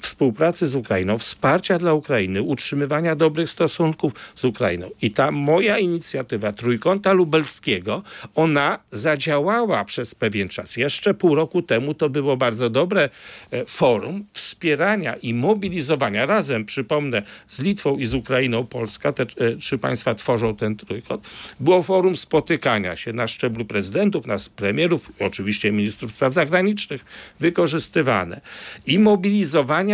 współpracy 0.00 0.66
z 0.66 0.74
Ukrainą, 0.74 1.18
wsparcia 1.18 1.78
dla 1.78 1.94
Ukrainy, 1.94 2.42
utrzymywania 2.42 3.16
dobrych 3.16 3.50
stosunków 3.50 4.12
z 4.34 4.44
Ukrainą. 4.44 4.90
I 5.02 5.10
ta 5.10 5.30
moja 5.30 5.78
inicjatywa 5.78 6.52
Trójkąta 6.52 7.12
Lubelskiego, 7.12 8.02
ona 8.34 8.78
zadziałała 8.90 9.84
przez 9.84 10.14
pewien 10.14 10.48
czas. 10.48 10.76
Jeszcze 10.76 11.14
pół 11.14 11.34
roku 11.34 11.62
temu 11.62 11.94
to 11.94 12.10
było 12.10 12.36
bardzo 12.36 12.70
dobre 12.70 13.08
e, 13.50 13.64
forum 13.64 14.24
wspierania 14.32 15.14
i 15.14 15.34
mobilizowania 15.34 16.26
razem, 16.26 16.64
przypomnę, 16.64 17.22
z 17.48 17.60
Litwą 17.60 17.96
i 17.96 18.06
z 18.06 18.14
Ukrainą, 18.14 18.66
Polska, 18.66 19.12
te 19.12 19.22
e, 19.22 19.56
trzy 19.56 19.78
państwa 19.78 20.14
tworzą 20.14 20.56
ten 20.56 20.76
trójkąt. 20.76 21.28
Było 21.60 21.82
forum 21.82 22.16
spotykania 22.16 22.96
się 22.96 23.12
na 23.12 23.28
szczeblu 23.28 23.64
prezydentów, 23.64 24.26
nas 24.26 24.48
premierów, 24.48 25.12
oczywiście 25.20 25.72
ministrów 25.72 26.12
spraw 26.12 26.32
zagranicznych, 26.34 27.04
wykorzystywane 27.40 28.40
i 28.86 28.98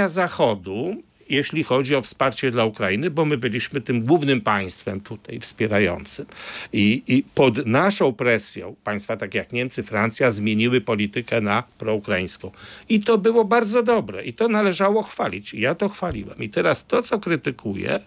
Zachodu, 0.08 1.02
jeśli 1.28 1.64
chodzi 1.64 1.94
o 1.94 2.02
wsparcie 2.02 2.50
dla 2.50 2.64
Ukrainy, 2.64 3.10
bo 3.10 3.24
my 3.24 3.36
byliśmy 3.36 3.80
tym 3.80 4.04
głównym 4.04 4.40
państwem 4.40 5.00
tutaj 5.00 5.40
wspierającym. 5.40 6.26
I, 6.72 7.02
I, 7.06 7.24
pod 7.34 7.66
naszą 7.66 8.12
presją 8.12 8.76
państwa 8.84 9.16
takie 9.16 9.38
jak 9.38 9.52
Niemcy, 9.52 9.82
Francja 9.82 10.30
zmieniły 10.30 10.80
politykę 10.80 11.40
na 11.40 11.62
proukraińską. 11.78 12.50
I 12.88 13.00
to 13.00 13.18
było 13.18 13.44
bardzo 13.44 13.82
dobre 13.82 14.24
i 14.24 14.32
to 14.32 14.48
należało 14.48 15.02
chwalić. 15.02 15.54
I 15.54 15.60
ja 15.60 15.74
to 15.74 15.88
chwaliłem. 15.88 16.38
I 16.38 16.48
teraz 16.48 16.86
to, 16.86 17.02
co 17.02 17.18
krytykuję, 17.18 18.00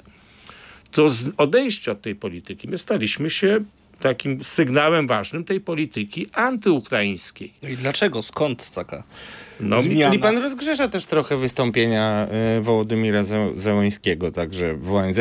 to 0.91 1.10
odejście 1.38 1.91
od 1.91 2.01
tej 2.01 2.15
polityki. 2.15 2.67
My 2.67 2.77
staliśmy 2.77 3.29
się 3.29 3.60
takim 4.00 4.43
sygnałem 4.43 5.08
ważnym 5.08 5.43
tej 5.43 5.60
polityki 5.62 6.27
antyukraińskiej. 6.34 7.53
No 7.63 7.69
i 7.69 7.75
dlaczego? 7.75 8.22
Skąd 8.22 8.72
taka 8.72 9.03
no, 9.59 9.81
zmiana? 9.81 10.11
Czyli 10.11 10.21
pan 10.21 10.37
rozgrzesza 10.37 10.87
też 10.87 11.05
trochę 11.05 11.37
wystąpienia 11.37 12.27
y, 12.57 12.61
Wołodymira 12.61 13.23
Zełańskiego 13.55 14.31
także 14.31 14.75
w 14.75 14.93
ONZ. 14.93 15.19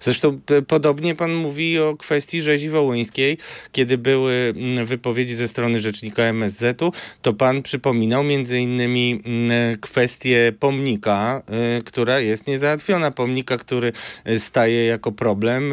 Zresztą 0.00 0.40
podobnie 0.66 1.14
pan 1.14 1.34
mówi 1.34 1.78
o 1.78 1.96
kwestii 1.96 2.42
rzezi 2.42 2.70
wołyńskiej. 2.70 3.38
Kiedy 3.72 3.98
były 3.98 4.54
mm, 4.56 4.86
wypowiedzi 4.86 5.34
ze 5.34 5.48
strony 5.48 5.80
rzecznika 5.80 6.22
MSZ-u, 6.22 6.92
to 7.22 7.32
pan 7.32 7.62
przypominał 7.62 8.24
między 8.24 8.60
innymi 8.60 9.22
mm, 9.24 9.76
kwestię 9.80 10.52
pomnika, 10.60 11.42
y, 11.78 11.82
która 11.82 12.20
jest 12.20 12.46
niezałatwiona. 12.46 13.10
Pomnika, 13.10 13.56
który 13.56 13.92
staje 14.38 14.86
jako 14.86 15.12
problem, 15.12 15.72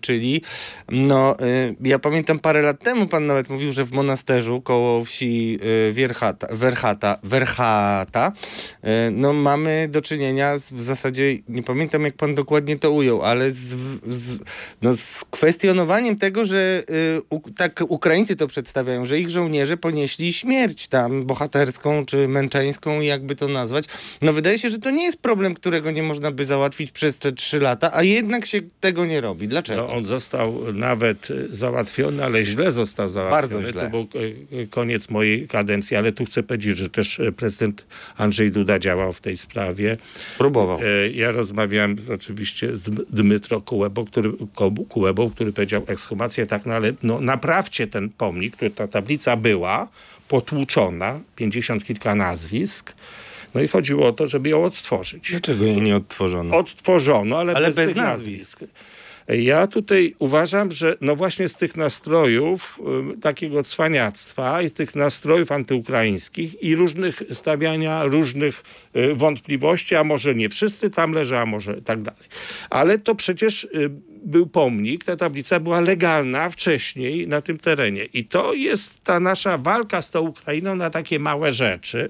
czyli 0.00 0.42
no 0.88 1.36
ja 1.80 1.98
pamiętam 1.98 2.38
parę 2.38 2.62
lat 2.62 2.82
temu 2.82 3.06
pan 3.06 3.26
nawet 3.26 3.50
mówił, 3.50 3.72
że 3.72 3.84
w 3.84 3.92
monasterzu 3.92 4.60
koło 4.60 5.04
wsi 5.04 5.58
y, 5.88 5.92
Wierchata, 5.92 6.46
Werchata, 6.50 7.18
Werchata 7.22 7.43
Erhata, 7.44 8.32
e, 8.82 9.10
no 9.10 9.32
mamy 9.32 9.88
do 9.90 10.02
czynienia 10.02 10.58
w 10.70 10.82
zasadzie, 10.82 11.36
nie 11.48 11.62
pamiętam 11.62 12.02
jak 12.02 12.14
pan 12.14 12.34
dokładnie 12.34 12.78
to 12.78 12.90
ujął, 12.90 13.22
ale 13.22 13.50
z, 13.50 13.58
z, 14.06 14.38
no 14.82 14.96
z 14.96 15.24
kwestionowaniem 15.30 16.16
tego, 16.16 16.44
że 16.44 16.82
y, 16.90 17.22
u, 17.30 17.40
tak 17.56 17.84
Ukraińcy 17.88 18.36
to 18.36 18.48
przedstawiają, 18.48 19.04
że 19.04 19.20
ich 19.20 19.30
żołnierze 19.30 19.76
ponieśli 19.76 20.32
śmierć 20.32 20.88
tam 20.88 21.24
bohaterską 21.26 22.06
czy 22.06 22.28
męczeńską, 22.28 23.00
jakby 23.00 23.36
to 23.36 23.48
nazwać. 23.48 23.84
No 24.22 24.32
wydaje 24.32 24.58
się, 24.58 24.70
że 24.70 24.78
to 24.78 24.90
nie 24.90 25.04
jest 25.04 25.18
problem, 25.18 25.54
którego 25.54 25.90
nie 25.90 26.02
można 26.02 26.30
by 26.30 26.44
załatwić 26.44 26.90
przez 26.90 27.18
te 27.18 27.32
trzy 27.32 27.60
lata, 27.60 27.90
a 27.94 28.02
jednak 28.02 28.46
się 28.46 28.60
tego 28.80 29.06
nie 29.06 29.20
robi. 29.20 29.48
Dlaczego? 29.48 29.82
No, 29.82 29.92
on 29.92 30.06
został 30.06 30.72
nawet 30.72 31.28
załatwiony, 31.50 32.24
ale 32.24 32.44
źle 32.44 32.72
został 32.72 33.08
załatwiony. 33.08 33.42
Bardzo 33.42 33.72
źle. 33.72 33.84
To 33.84 33.90
był 33.90 34.06
e, 34.62 34.66
koniec 34.66 35.10
mojej 35.10 35.48
kadencji, 35.48 35.96
ale 35.96 36.12
tu 36.12 36.24
chcę 36.24 36.42
powiedzieć, 36.42 36.78
że 36.78 36.88
też 36.88 37.20
e, 37.20 37.32
prezydent 37.34 37.86
Andrzej 38.16 38.50
Duda 38.52 38.78
działał 38.78 39.12
w 39.12 39.20
tej 39.20 39.36
sprawie. 39.36 39.96
Próbował. 40.38 40.78
E, 40.82 41.08
Ja 41.10 41.32
rozmawiałem 41.32 41.98
z, 41.98 42.10
oczywiście 42.10 42.76
z 42.76 42.82
Dm- 42.82 43.04
Dmytro 43.10 43.60
Kułebą, 43.60 44.04
który, 44.04 44.32
Kułebą, 44.88 45.30
który 45.30 45.52
powiedział 45.52 45.84
ekshumację, 45.86 46.46
tak, 46.46 46.66
no 46.66 46.74
ale 46.74 46.92
no, 47.02 47.20
naprawcie 47.20 47.86
ten 47.86 48.08
pomnik, 48.10 48.56
który 48.56 48.70
ta 48.70 48.88
tablica 48.88 49.36
była 49.36 49.88
potłuczona, 50.28 51.20
pięćdziesiąt 51.36 51.84
kilka 51.84 52.14
nazwisk, 52.14 52.92
no 53.54 53.60
i 53.60 53.68
chodziło 53.68 54.08
o 54.08 54.12
to, 54.12 54.26
żeby 54.26 54.48
ją 54.48 54.64
odtworzyć. 54.64 55.30
Dlaczego 55.30 55.64
jej 55.64 55.82
nie 55.82 55.96
odtworzono? 55.96 56.56
Odtworzono, 56.56 57.38
ale, 57.38 57.54
Ale 57.54 57.66
bez, 57.66 57.76
bez 57.76 57.96
nazwisk. 57.96 58.60
nazwisk. 58.60 58.60
Ja 59.28 59.66
tutaj 59.66 60.14
uważam, 60.18 60.72
że 60.72 60.96
no 61.00 61.16
właśnie 61.16 61.48
z 61.48 61.54
tych 61.54 61.76
nastrojów 61.76 62.80
takiego 63.22 63.62
cwaniactwa 63.62 64.62
i 64.62 64.70
tych 64.70 64.94
nastrojów 64.94 65.52
antyukraińskich 65.52 66.62
i 66.62 66.76
różnych 66.76 67.22
stawiania 67.32 68.04
różnych 68.04 68.62
y, 68.96 69.14
wątpliwości, 69.14 69.94
a 69.94 70.04
może 70.04 70.34
nie 70.34 70.48
wszyscy 70.48 70.90
tam 70.90 71.12
leżą, 71.12 71.36
a 71.36 71.46
może 71.46 71.82
tak 71.82 72.02
dalej. 72.02 72.28
Ale 72.70 72.98
to 72.98 73.14
przecież 73.14 73.64
y, 73.64 73.90
był 74.24 74.46
pomnik, 74.46 75.04
ta 75.04 75.16
tablica 75.16 75.60
była 75.60 75.80
legalna 75.80 76.50
wcześniej 76.50 77.28
na 77.28 77.42
tym 77.42 77.58
terenie. 77.58 78.04
I 78.04 78.24
to 78.24 78.54
jest 78.54 79.04
ta 79.04 79.20
nasza 79.20 79.58
walka 79.58 80.02
z 80.02 80.10
tą 80.10 80.20
Ukrainą 80.20 80.76
na 80.76 80.90
takie 80.90 81.18
małe 81.18 81.52
rzeczy. 81.52 82.08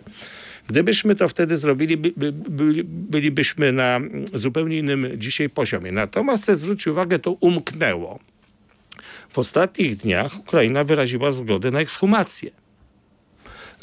Gdybyśmy 0.69 1.15
to 1.17 1.29
wtedy 1.29 1.57
zrobili, 1.57 1.97
by, 1.97 2.13
by, 2.17 2.33
byli, 2.33 2.85
bylibyśmy 2.85 3.73
na 3.73 4.01
zupełnie 4.35 4.79
innym 4.79 5.09
dzisiaj 5.17 5.51
poziomie. 5.51 5.93
Natomiast 5.93 6.43
chcę 6.43 6.57
zwrócić 6.57 6.87
uwagę, 6.87 7.19
to 7.19 7.33
umknęło. 7.33 8.19
W 9.31 9.39
ostatnich 9.39 9.97
dniach 9.97 10.39
Ukraina 10.39 10.85
wyraziła 10.85 11.31
zgodę 11.31 11.71
na 11.71 11.81
ekshumację. 11.81 12.51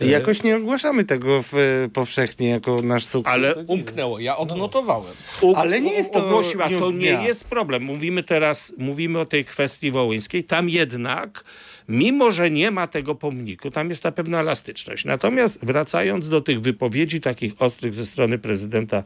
I 0.02 0.10
Jakoś 0.10 0.44
nie 0.44 0.58
ogłaszamy 0.58 1.04
tego 1.04 1.42
w, 1.44 1.54
e, 1.54 1.90
powszechnie 1.94 2.50
jako 2.50 2.76
nasz 2.84 3.06
sukces. 3.06 3.34
Ale. 3.34 3.56
Umknęło, 3.56 4.20
ja 4.20 4.38
odnotowałem. 4.38 5.14
U- 5.42 5.56
Ale 5.56 5.82
nie 5.82 5.94
jest 5.94 6.14
to 6.14 6.26
ogłosiła, 6.26 6.70
to 6.70 6.92
nie 6.92 7.10
jest 7.10 7.44
problem. 7.48 7.84
Mówimy 7.84 8.24
teraz, 8.24 8.74
mówimy 8.78 9.20
o 9.20 9.26
tej 9.26 9.46
kwestii 9.46 9.92
wołyńskiej. 9.92 10.44
Tam 10.44 10.70
jednak, 10.70 11.44
mimo 11.92 12.32
że 12.32 12.52
nie 12.52 12.72
ma 12.72 12.88
tego 12.88 13.16
pomniku, 13.16 13.72
tam 13.72 13.90
jest 13.90 14.04
ta 14.04 14.12
pewna 14.12 14.40
elastyczność. 14.40 15.06
Natomiast 15.06 15.60
wracając 15.64 16.30
do 16.30 16.42
tych 16.42 16.62
wypowiedzi 16.62 17.20
takich 17.20 17.54
ostrych 17.62 17.94
ze 17.94 18.06
strony 18.06 18.38
prezydenta 18.38 19.04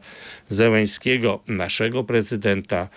Zełęńskiego, 0.48 1.40
naszego 1.48 2.04
prezydenta 2.04 2.88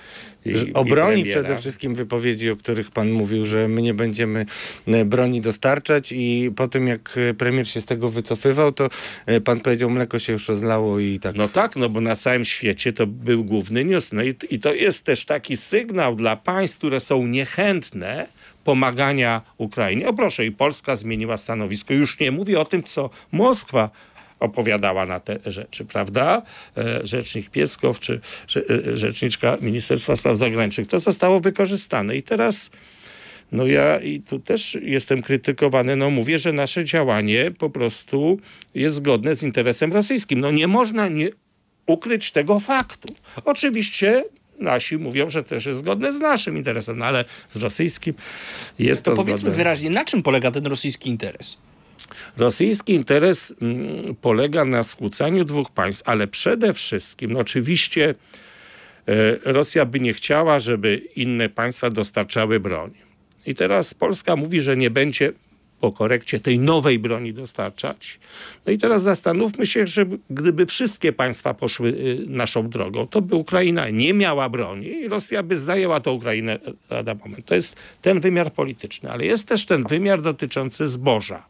i, 0.46 0.50
i 0.50 0.74
Obroni 0.74 1.22
premiera, 1.22 1.42
przede 1.42 1.58
wszystkim 1.58 1.96
wypowiedzi, 1.96 2.50
o 2.50 2.56
których 2.56 2.92
pan 2.92 3.12
mówił, 3.12 3.46
że 3.46 3.68
my 3.68 3.82
nie 3.82 3.94
będziemy 3.94 4.46
e, 4.88 5.06
broni 5.06 5.42
dostarczać 5.42 6.12
i 6.12 6.52
po 6.56 6.68
tym 6.68 6.88
jak 6.88 7.18
e, 7.18 7.34
premier 7.34 7.68
się 7.68 7.82
z 7.82 7.86
tego 7.86 8.10
wycofywał, 8.10 8.72
to 8.72 8.90
e, 9.26 9.42
pan 9.42 9.60
powiedział, 9.60 9.90
mleko 9.90 10.20
się 10.20 10.34
już 10.34 10.50
rozlało 10.50 11.00
i 11.00 11.20
tak. 11.20 11.36
No 11.36 11.48
tak, 11.48 11.76
no 11.76 11.90
bo 11.90 12.02
na 12.02 12.16
całym 12.16 12.46
świecie 12.46 12.94
to 12.94 13.08
był 13.08 13.44
główny 13.44 13.86
news. 13.86 14.12
No 14.12 14.24
i, 14.24 14.36
i 14.50 14.60
to 14.60 14.74
jest 14.74 15.04
też 15.04 15.26
taki 15.26 15.58
sygnał 15.58 16.16
dla 16.16 16.36
państw, 16.36 16.78
które 16.78 17.00
są 17.00 17.28
niechętne 17.28 18.28
pomagania 18.70 19.42
Ukrainie. 19.58 20.08
O 20.08 20.14
proszę, 20.14 20.46
i 20.46 20.52
Polska 20.52 20.96
zmieniła 20.96 21.38
stanowisko. 21.38 21.94
Już 21.94 22.20
nie 22.20 22.32
mówię 22.32 22.60
o 22.60 22.66
tym, 22.66 22.84
co 22.84 23.10
Moskwa 23.32 23.90
opowiadała 24.40 25.06
na 25.06 25.20
te 25.20 25.40
rzeczy, 25.46 25.86
prawda? 25.86 26.42
E, 26.78 27.08
Rzecznik 27.08 27.50
Pieskow 27.50 28.00
czy 28.00 28.22
e, 28.56 28.98
rzeczniczka 28.98 29.58
Ministerstwa 29.62 30.16
Spraw 30.16 30.38
Zagranicznych. 30.38 30.88
To 30.88 31.00
zostało 31.00 31.40
wykorzystane 31.40 32.18
i 32.18 32.24
teraz 32.24 32.70
no 33.52 33.68
ja 33.68 34.00
i 34.00 34.20
tu 34.20 34.40
też 34.40 34.78
jestem 34.82 35.22
krytykowany, 35.22 35.96
no 35.96 36.10
mówię, 36.10 36.40
że 36.40 36.54
nasze 36.54 36.86
działanie 36.86 37.52
po 37.52 37.70
prostu 37.70 38.40
jest 38.76 38.96
zgodne 38.96 39.36
z 39.36 39.44
interesem 39.44 39.94
rosyjskim. 39.94 40.40
No 40.40 40.52
nie 40.52 40.68
można 40.68 41.08
nie 41.08 41.30
ukryć 41.86 42.32
tego 42.32 42.60
faktu. 42.60 43.16
Oczywiście 43.46 44.24
nasi 44.60 44.98
mówią, 44.98 45.30
że 45.30 45.44
też 45.44 45.66
jest 45.66 45.80
zgodne 45.80 46.14
z 46.14 46.20
naszym 46.20 46.58
interesem, 46.58 46.98
no 46.98 47.06
ale 47.06 47.26
z 47.50 47.56
rosyjskim 47.56 48.14
jest 48.80 49.04
to, 49.04 49.12
To 49.12 49.18
powiedzmy 49.18 49.38
zgodne. 49.40 49.58
wyraźnie, 49.58 49.90
na 49.90 50.06
czym 50.06 50.24
polega 50.24 50.52
ten 50.52 50.66
rosyjski 50.66 51.10
interes? 51.10 51.58
Rosyjski 52.38 52.94
interes 52.94 53.54
mm, 53.62 54.16
polega 54.22 54.66
na 54.66 54.84
skłócaniu 54.84 55.46
dwóch 55.46 55.72
państw, 55.72 56.04
ale 56.06 56.28
przede 56.28 56.74
wszystkim, 56.74 57.34
no 57.34 57.40
oczywiście 57.40 58.16
e, 59.08 59.54
Rosja 59.54 59.86
by 59.86 60.00
nie 60.00 60.14
chciała, 60.14 60.60
żeby 60.60 60.96
inne 61.16 61.50
państwa 61.50 61.90
dostarczały 61.90 62.60
broń. 62.60 62.92
I 63.46 63.56
teraz 63.56 63.94
Polska 63.94 64.36
mówi, 64.36 64.62
że 64.62 64.78
nie 64.78 64.90
będzie 64.90 65.32
po 65.80 65.92
korekcie 65.92 66.40
tej 66.40 66.60
nowej 66.60 67.00
broni 67.00 67.34
dostarczać. 67.34 68.20
No 68.66 68.72
i 68.72 68.78
teraz 68.78 69.02
zastanówmy 69.02 69.68
się, 69.68 69.88
że 69.88 70.06
gdyby 70.30 70.66
wszystkie 70.66 71.14
państwa 71.14 71.54
poszły 71.54 71.90
y, 71.90 72.26
naszą 72.28 72.70
drogą, 72.70 73.08
to 73.08 73.22
by 73.22 73.36
Ukraina 73.36 73.90
nie 73.90 74.14
miała 74.14 74.50
broni 74.50 74.88
i 74.88 75.08
Rosja 75.08 75.44
by 75.44 75.58
zajęła 75.58 76.00
tą 76.00 76.12
Ukrainę 76.12 76.60
lada 76.90 77.16
moment. 77.16 77.46
To 77.46 77.56
jest 77.56 77.76
ten 78.02 78.20
wymiar 78.20 78.54
polityczny, 78.54 79.12
ale 79.12 79.26
jest 79.26 79.48
też 79.48 79.66
ten 79.66 79.84
wymiar 79.84 80.22
dotyczący 80.22 80.88
zboża. 80.88 81.46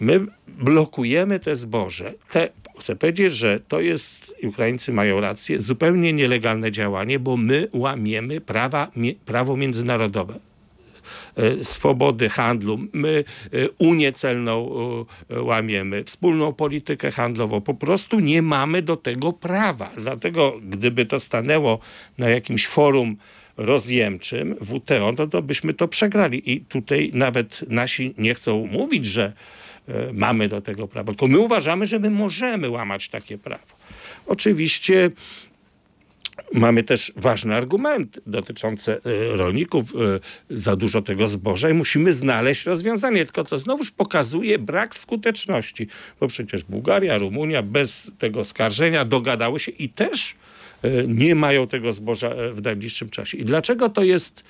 My 0.00 0.26
blokujemy 0.48 1.40
te 1.40 1.56
zboże. 1.56 2.14
Te, 2.30 2.48
chcę 2.78 2.96
powiedzieć, 2.96 3.34
że 3.34 3.60
to 3.68 3.80
jest, 3.80 4.34
Ukraińcy 4.42 4.92
mają 4.92 5.20
rację, 5.20 5.58
zupełnie 5.58 6.12
nielegalne 6.12 6.72
działanie, 6.72 7.18
bo 7.18 7.36
my 7.36 7.68
łamiemy 7.72 8.40
prawa, 8.40 8.90
prawo 9.24 9.56
międzynarodowe. 9.56 10.45
E, 11.36 11.64
Swobody 11.64 12.28
handlu, 12.28 12.78
my 12.92 13.24
e, 13.52 13.68
Unię 13.78 14.12
celną 14.12 14.70
e, 15.30 15.40
łamiemy, 15.40 16.04
wspólną 16.04 16.52
politykę 16.52 17.10
handlową. 17.10 17.60
Po 17.60 17.74
prostu 17.74 18.20
nie 18.20 18.42
mamy 18.42 18.82
do 18.82 18.96
tego 18.96 19.32
prawa. 19.32 19.90
Dlatego, 19.96 20.60
gdyby 20.62 21.06
to 21.06 21.20
stanęło 21.20 21.78
na 22.18 22.28
jakimś 22.28 22.66
forum 22.66 23.16
rozjemczym 23.56 24.56
WTO, 24.60 25.12
no 25.18 25.26
to 25.26 25.42
byśmy 25.42 25.74
to 25.74 25.88
przegrali. 25.88 26.52
I 26.52 26.60
tutaj 26.60 27.10
nawet 27.14 27.70
nasi 27.70 28.14
nie 28.18 28.34
chcą 28.34 28.66
mówić, 28.66 29.06
że 29.06 29.32
mamy 30.12 30.48
do 30.48 30.60
tego 30.60 30.88
prawo. 30.88 31.12
Tylko 31.12 31.26
my 31.26 31.38
uważamy, 31.38 31.86
że 31.86 31.98
my 31.98 32.10
możemy 32.10 32.70
łamać 32.70 33.08
takie 33.08 33.38
prawo. 33.38 33.76
Oczywiście 34.26 35.10
mamy 36.52 36.82
też 36.82 37.12
ważny 37.16 37.54
argument 37.54 38.20
dotyczący 38.26 38.92
e, 38.92 39.36
rolników, 39.36 39.94
e, 39.94 40.56
za 40.56 40.76
dużo 40.76 41.02
tego 41.02 41.28
zboża 41.28 41.70
i 41.70 41.74
musimy 41.74 42.12
znaleźć 42.12 42.66
rozwiązanie. 42.66 43.24
Tylko 43.24 43.44
to 43.44 43.58
znowuż 43.58 43.90
pokazuje 43.90 44.58
brak 44.58 44.94
skuteczności, 44.96 45.88
bo 46.20 46.28
przecież 46.28 46.64
Bułgaria, 46.64 47.18
Rumunia 47.18 47.62
bez 47.62 48.10
tego 48.18 48.44
skarżenia 48.44 49.04
dogadały 49.04 49.60
się 49.60 49.72
i 49.72 49.88
też 49.88 50.34
e, 50.82 51.06
nie 51.06 51.34
mają 51.34 51.66
tego 51.66 51.92
zboża 51.92 52.30
w 52.52 52.62
najbliższym 52.62 53.10
czasie. 53.10 53.38
I 53.38 53.44
dlaczego 53.44 53.88
to 53.88 54.02
jest 54.02 54.44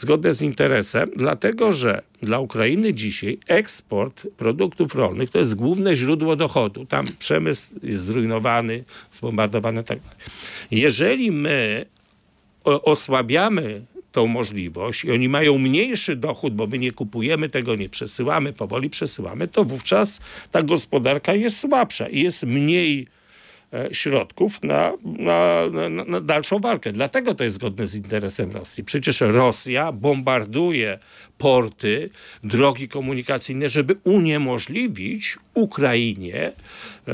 zgodne 0.00 0.34
z 0.34 0.42
interesem? 0.42 1.10
Dlatego, 1.16 1.72
że 1.72 2.02
dla 2.22 2.38
Ukrainy 2.38 2.94
dzisiaj 2.94 3.38
eksport 3.48 4.26
produktów 4.36 4.94
rolnych 4.94 5.30
to 5.30 5.38
jest 5.38 5.54
główne 5.54 5.96
źródło 5.96 6.36
dochodu. 6.36 6.86
Tam 6.86 7.06
przemysł 7.18 7.70
jest 7.82 8.04
zrujnowany, 8.04 8.84
zbombardowany 9.10 9.82
tak 9.82 9.98
dalej. 10.00 10.18
Jeżeli 10.70 11.32
my 11.32 11.86
osłabiamy 12.64 13.82
tą 14.12 14.26
możliwość 14.26 15.04
i 15.04 15.12
oni 15.12 15.28
mają 15.28 15.58
mniejszy 15.58 16.16
dochód, 16.16 16.54
bo 16.54 16.66
my 16.66 16.78
nie 16.78 16.92
kupujemy 16.92 17.48
tego, 17.48 17.74
nie 17.74 17.88
przesyłamy, 17.88 18.52
powoli 18.52 18.90
przesyłamy, 18.90 19.48
to 19.48 19.64
wówczas 19.64 20.20
ta 20.52 20.62
gospodarka 20.62 21.34
jest 21.34 21.58
słabsza 21.58 22.08
i 22.08 22.20
jest 22.20 22.42
mniej 22.42 23.06
środków 23.92 24.62
na, 24.62 24.92
na, 25.04 25.62
na, 25.90 26.04
na 26.04 26.20
dalszą 26.20 26.58
walkę. 26.58 26.92
Dlatego 26.92 27.34
to 27.34 27.44
jest 27.44 27.56
zgodne 27.56 27.86
z 27.86 27.94
interesem 27.94 28.50
Rosji. 28.50 28.84
Przecież 28.84 29.20
Rosja 29.20 29.92
bombarduje 29.92 30.98
porty, 31.38 32.10
drogi 32.44 32.88
komunikacyjne, 32.88 33.68
żeby 33.68 33.96
uniemożliwić 34.04 35.38
Ukrainie 35.54 36.52
e, 37.08 37.12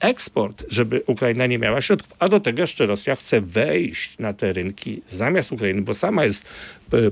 eksport, 0.00 0.64
żeby 0.68 1.02
Ukraina 1.06 1.46
nie 1.46 1.58
miała 1.58 1.82
środków. 1.82 2.12
A 2.18 2.28
do 2.28 2.40
tego 2.40 2.60
jeszcze 2.60 2.86
Rosja 2.86 3.16
chce 3.16 3.40
wejść 3.40 4.18
na 4.18 4.32
te 4.32 4.52
rynki 4.52 5.02
zamiast 5.08 5.52
Ukrainy, 5.52 5.82
bo 5.82 5.94
sama 5.94 6.24
jest 6.24 6.44
e, 6.44 6.48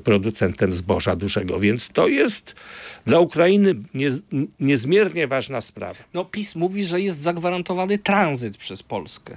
producentem 0.04 0.72
zboża 0.72 1.16
dużego, 1.16 1.60
więc 1.60 1.88
to 1.88 2.08
jest 2.08 2.54
dla 3.06 3.20
Ukrainy 3.20 3.74
niez, 3.94 4.22
niezmiernie 4.60 5.26
ważna 5.26 5.60
sprawa. 5.60 6.00
No, 6.14 6.24
PiS 6.24 6.54
mówi, 6.54 6.84
że 6.84 7.00
jest 7.00 7.20
zagwarantowany 7.20 7.98
tranzyt 7.98 8.56
przez 8.56 8.82
Polskę. 8.82 9.36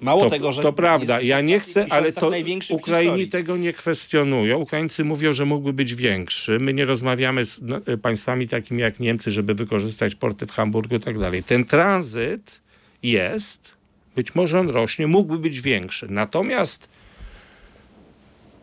Mało 0.00 0.24
To, 0.24 0.30
tego, 0.30 0.52
że 0.52 0.62
to 0.62 0.72
prawda, 0.72 1.14
jest 1.14 1.26
ja 1.26 1.40
nie 1.40 1.60
chcę, 1.60 1.86
ale 1.90 2.12
to 2.12 2.30
Ukraini 2.70 3.28
tego 3.28 3.56
nie 3.56 3.72
kwestionują. 3.72 4.58
Ukraińcy 4.58 5.04
mówią, 5.04 5.32
że 5.32 5.44
mógłby 5.44 5.72
być 5.72 5.94
większy. 5.94 6.58
My 6.58 6.74
nie 6.74 6.84
rozmawiamy 6.84 7.44
z 7.44 7.62
no, 7.62 7.80
państwami 8.02 8.48
takimi 8.48 8.80
jak 8.80 9.00
Niemcy, 9.00 9.30
żeby 9.30 9.54
wykorzystać 9.54 10.14
porty 10.14 10.46
w 10.46 10.50
Hamburgu 10.50 10.96
i 10.96 11.00
tak 11.00 11.18
dalej. 11.18 11.42
Ten 11.42 11.64
tranzyt 11.64 12.60
jest, 13.02 13.72
być 14.16 14.34
może 14.34 14.60
on 14.60 14.68
rośnie, 14.68 15.06
mógłby 15.06 15.38
być 15.38 15.60
większy. 15.60 16.06
Natomiast 16.10 16.88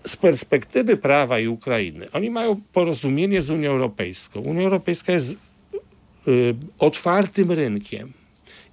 z 0.10 0.16
perspektywy 0.16 0.98
prawa 0.98 1.40
i 1.40 1.48
Ukrainy, 1.48 2.12
oni 2.12 2.30
mają 2.30 2.62
porozumienie 2.74 3.42
z 3.42 3.50
Unią 3.50 3.72
Europejską. 3.72 4.40
Unia 4.40 4.64
Europejska 4.64 5.14
jest 5.14 5.32
y, 5.32 6.56
otwartym 6.80 7.52
rynkiem. 7.52 8.14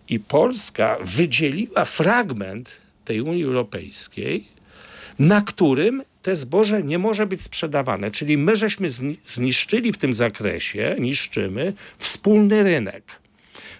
I 0.09 0.20
Polska 0.20 0.99
wydzieliła 1.05 1.85
fragment 1.85 2.70
tej 3.05 3.20
Unii 3.20 3.44
Europejskiej, 3.44 4.44
na 5.18 5.40
którym 5.42 6.03
te 6.22 6.37
zboże 6.37 6.83
nie 6.83 6.99
może 6.99 7.27
być 7.27 7.42
sprzedawane. 7.42 8.11
Czyli 8.11 8.38
my 8.38 8.57
żeśmy 8.57 8.88
zni- 8.88 9.16
zniszczyli 9.25 9.92
w 9.92 9.99
tym 9.99 10.14
zakresie, 10.14 10.96
niszczymy 11.01 11.72
wspólny 11.99 12.62
rynek. 12.62 13.05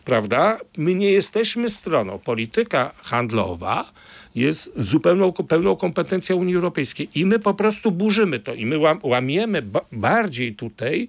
Prawda? 0.05 0.59
My 0.77 0.95
nie 0.95 1.13
jesteśmy 1.13 1.71
stroną. 1.71 2.19
Polityka 2.19 2.93
handlowa 3.03 3.93
jest 4.37 4.73
zupełną 4.77 5.33
pełną 5.33 5.77
kompetencją 5.77 6.37
Unii 6.37 6.55
Europejskiej 6.55 7.09
i 7.15 7.27
my 7.27 7.39
po 7.39 7.55
prostu 7.55 7.93
burzymy 7.93 8.39
to 8.39 8.55
i 8.55 8.67
my 8.67 8.79
łam, 8.79 9.01
łamiemy 9.03 9.63
ba 9.63 9.81
bardziej 9.93 10.55
tutaj 10.55 11.09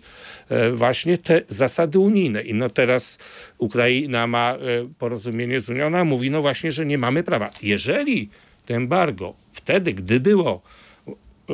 e, 0.50 0.72
właśnie 0.72 1.18
te 1.18 1.42
zasady 1.48 2.00
unijne. 2.00 2.42
I 2.42 2.54
no 2.54 2.70
teraz 2.70 3.20
Ukraina 3.58 4.28
ma 4.28 4.54
e, 4.54 4.58
porozumienie 5.00 5.60
z 5.60 5.70
Unią, 5.70 5.86
ona 5.86 6.04
mówi 6.04 6.32
no 6.32 6.42
właśnie, 6.42 6.72
że 6.72 6.86
nie 6.86 6.98
mamy 6.98 7.24
prawa. 7.24 7.50
Jeżeli 7.62 8.30
to 8.66 8.74
embargo 8.74 9.34
wtedy, 9.52 9.94
gdy 9.94 10.20
było 10.20 10.62
e, 11.08 11.54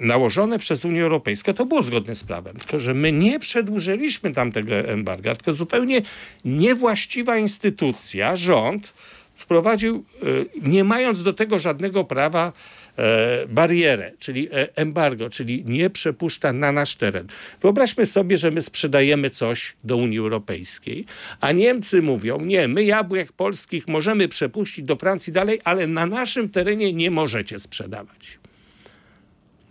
nałożone 0.00 0.58
przez 0.58 0.84
Unię 0.84 1.02
Europejską, 1.02 1.54
to 1.54 1.66
było 1.66 1.82
zgodne 1.82 2.14
z 2.14 2.24
prawem. 2.24 2.56
Tylko, 2.56 2.78
że 2.78 2.94
my 2.94 3.12
nie 3.12 3.40
przedłużyliśmy 3.40 4.32
tamtego 4.32 4.74
embarga, 4.74 5.34
tylko 5.34 5.52
zupełnie 5.52 6.02
niewłaściwa 6.44 7.36
instytucja, 7.36 8.36
rząd, 8.36 8.94
wprowadził, 9.42 10.04
e, 10.22 10.26
nie 10.70 10.84
mając 10.84 11.22
do 11.22 11.32
tego 11.32 11.58
żadnego 11.58 12.04
prawa, 12.04 12.52
e, 12.96 13.46
barierę, 13.46 14.12
czyli 14.18 14.48
e, 14.52 14.76
embargo, 14.76 15.30
czyli 15.30 15.64
nie 15.66 15.90
przepuszcza 15.90 16.52
na 16.52 16.72
nasz 16.72 16.94
teren. 16.94 17.26
Wyobraźmy 17.60 18.06
sobie, 18.06 18.38
że 18.38 18.50
my 18.50 18.62
sprzedajemy 18.62 19.30
coś 19.30 19.76
do 19.84 19.96
Unii 19.96 20.18
Europejskiej, 20.18 21.04
a 21.40 21.52
Niemcy 21.52 22.02
mówią, 22.02 22.40
nie, 22.40 22.68
my 22.68 22.84
jabłek 22.84 23.32
polskich 23.32 23.88
możemy 23.88 24.28
przepuścić 24.28 24.84
do 24.84 24.96
Francji 24.96 25.32
dalej, 25.32 25.60
ale 25.64 25.86
na 25.86 26.06
naszym 26.06 26.48
terenie 26.48 26.92
nie 26.92 27.10
możecie 27.10 27.58
sprzedawać. 27.58 28.41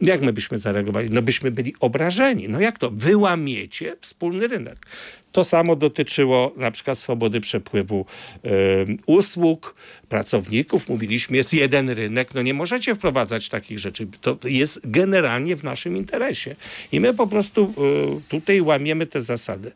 Jak 0.01 0.21
my 0.21 0.33
byśmy 0.33 0.59
zareagowali? 0.59 1.09
No 1.11 1.21
byśmy 1.21 1.51
byli 1.51 1.73
obrażeni. 1.79 2.49
No 2.49 2.59
jak 2.59 2.79
to? 2.79 2.91
Wyłamiecie 2.91 3.95
wspólny 3.99 4.47
rynek. 4.47 4.85
To 5.31 5.43
samo 5.43 5.75
dotyczyło 5.75 6.53
na 6.57 6.71
przykład 6.71 6.97
swobody 6.97 7.41
przepływu 7.41 8.05
e, 8.43 8.49
usług, 9.07 9.75
pracowników. 10.09 10.89
Mówiliśmy, 10.89 11.37
jest 11.37 11.53
jeden 11.53 11.89
rynek, 11.89 12.33
no 12.33 12.41
nie 12.41 12.53
możecie 12.53 12.95
wprowadzać 12.95 13.49
takich 13.49 13.79
rzeczy. 13.79 14.07
To 14.21 14.37
jest 14.43 14.79
generalnie 14.83 15.55
w 15.55 15.63
naszym 15.63 15.97
interesie. 15.97 16.55
I 16.91 16.99
my 16.99 17.13
po 17.13 17.27
prostu 17.27 17.73
e, 18.17 18.21
tutaj 18.29 18.61
łamiemy 18.61 19.05
te 19.05 19.21
zasady. 19.21 19.71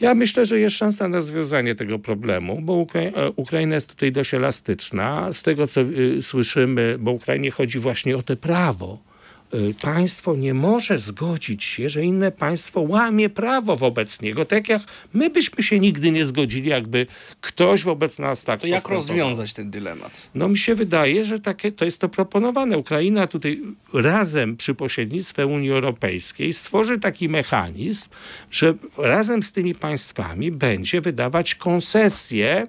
Ja 0.00 0.14
myślę, 0.14 0.46
że 0.46 0.60
jest 0.60 0.76
szansa 0.76 1.08
na 1.08 1.16
rozwiązanie 1.16 1.74
tego 1.74 1.98
problemu, 1.98 2.60
bo 2.62 2.86
e, 2.94 3.30
Ukraina 3.36 3.74
jest 3.74 3.88
tutaj 3.88 4.12
dość 4.12 4.34
elastyczna. 4.34 5.32
Z 5.32 5.42
tego, 5.42 5.66
co 5.66 5.80
y, 5.80 6.22
słyszymy, 6.22 6.96
bo 6.98 7.10
Ukrainie 7.10 7.50
chodzi 7.50 7.78
właśnie 7.78 8.16
o 8.16 8.22
to 8.22 8.36
prawo. 8.36 9.11
Y, 9.54 9.74
Państwo 9.82 10.36
nie 10.36 10.54
może 10.54 10.98
zgodzić 10.98 11.64
się, 11.64 11.88
że 11.88 12.04
inne 12.04 12.32
państwo 12.32 12.80
łamie 12.80 13.30
prawo 13.30 13.76
wobec 13.76 14.22
niego, 14.22 14.44
tak 14.44 14.68
jak 14.68 14.82
my 15.12 15.30
byśmy 15.30 15.62
się 15.62 15.80
nigdy 15.80 16.10
nie 16.10 16.26
zgodzili, 16.26 16.70
jakby 16.70 17.06
ktoś 17.40 17.82
wobec 17.82 18.18
nas 18.18 18.44
tak 18.44 18.60
To 18.60 18.66
jak 18.66 18.88
rozwiązać 18.88 19.52
ten 19.52 19.70
dylemat? 19.70 20.30
No 20.34 20.48
mi 20.48 20.58
się 20.58 20.74
wydaje, 20.74 21.24
że 21.24 21.40
takie, 21.40 21.72
to 21.72 21.84
jest 21.84 21.98
to 21.98 22.08
proponowane. 22.08 22.78
Ukraina 22.78 23.26
tutaj 23.26 23.60
razem 23.94 24.56
przy 24.56 24.74
pośrednictwie 24.74 25.46
Unii 25.46 25.70
Europejskiej 25.70 26.52
stworzy 26.52 27.00
taki 27.00 27.28
mechanizm, 27.28 28.08
że 28.50 28.74
razem 28.98 29.42
z 29.42 29.52
tymi 29.52 29.74
państwami 29.74 30.50
będzie 30.50 31.00
wydawać 31.00 31.54
koncesje 31.54 32.66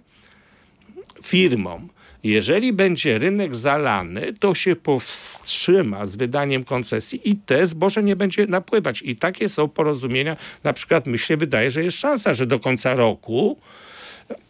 firmom. 1.23 1.89
Jeżeli 2.23 2.73
będzie 2.73 3.19
rynek 3.19 3.55
zalany, 3.55 4.33
to 4.33 4.55
się 4.55 4.75
powstrzyma 4.75 6.05
z 6.05 6.15
wydaniem 6.15 6.63
koncesji 6.63 7.21
i 7.29 7.35
te 7.35 7.67
zboże 7.67 8.03
nie 8.03 8.15
będzie 8.15 8.47
napływać. 8.47 9.01
I 9.01 9.15
takie 9.15 9.49
są 9.49 9.67
porozumienia. 9.67 10.37
Na 10.63 10.73
przykład 10.73 11.07
mi 11.07 11.19
się 11.19 11.37
wydaje, 11.37 11.71
że 11.71 11.83
jest 11.83 11.97
szansa, 11.97 12.33
że 12.33 12.47
do 12.47 12.59
końca 12.59 12.93
roku 12.93 13.57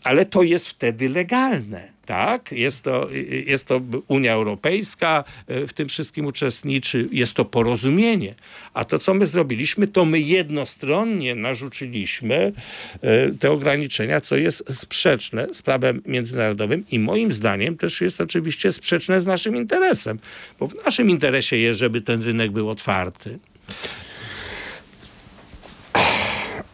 ale 0.03 0.25
to 0.25 0.43
jest 0.43 0.67
wtedy 0.67 1.09
legalne. 1.09 1.92
Tak? 2.05 2.51
Jest, 2.51 2.83
to, 2.83 3.09
jest 3.45 3.67
to 3.67 3.81
Unia 4.07 4.33
Europejska, 4.33 5.23
e, 5.47 5.67
w 5.67 5.73
tym 5.73 5.87
wszystkim 5.87 6.25
uczestniczy, 6.25 7.09
jest 7.11 7.33
to 7.33 7.45
porozumienie. 7.45 8.35
A 8.73 8.85
to, 8.85 8.99
co 8.99 9.13
my 9.13 9.27
zrobiliśmy, 9.27 9.87
to 9.87 10.05
my 10.05 10.19
jednostronnie 10.19 11.35
narzuciliśmy 11.35 12.53
e, 13.01 13.31
te 13.31 13.51
ograniczenia, 13.51 14.21
co 14.21 14.35
jest 14.35 14.63
sprzeczne 14.69 15.47
z 15.53 15.61
prawem 15.61 16.01
międzynarodowym 16.05 16.83
i 16.91 16.99
moim 16.99 17.31
zdaniem 17.31 17.77
też 17.77 18.01
jest 18.01 18.21
oczywiście 18.21 18.71
sprzeczne 18.71 19.21
z 19.21 19.25
naszym 19.25 19.55
interesem, 19.55 20.19
bo 20.59 20.67
w 20.67 20.85
naszym 20.85 21.09
interesie 21.09 21.57
jest, 21.57 21.79
żeby 21.79 22.01
ten 22.01 22.23
rynek 22.23 22.51
był 22.51 22.69
otwarty. 22.69 23.39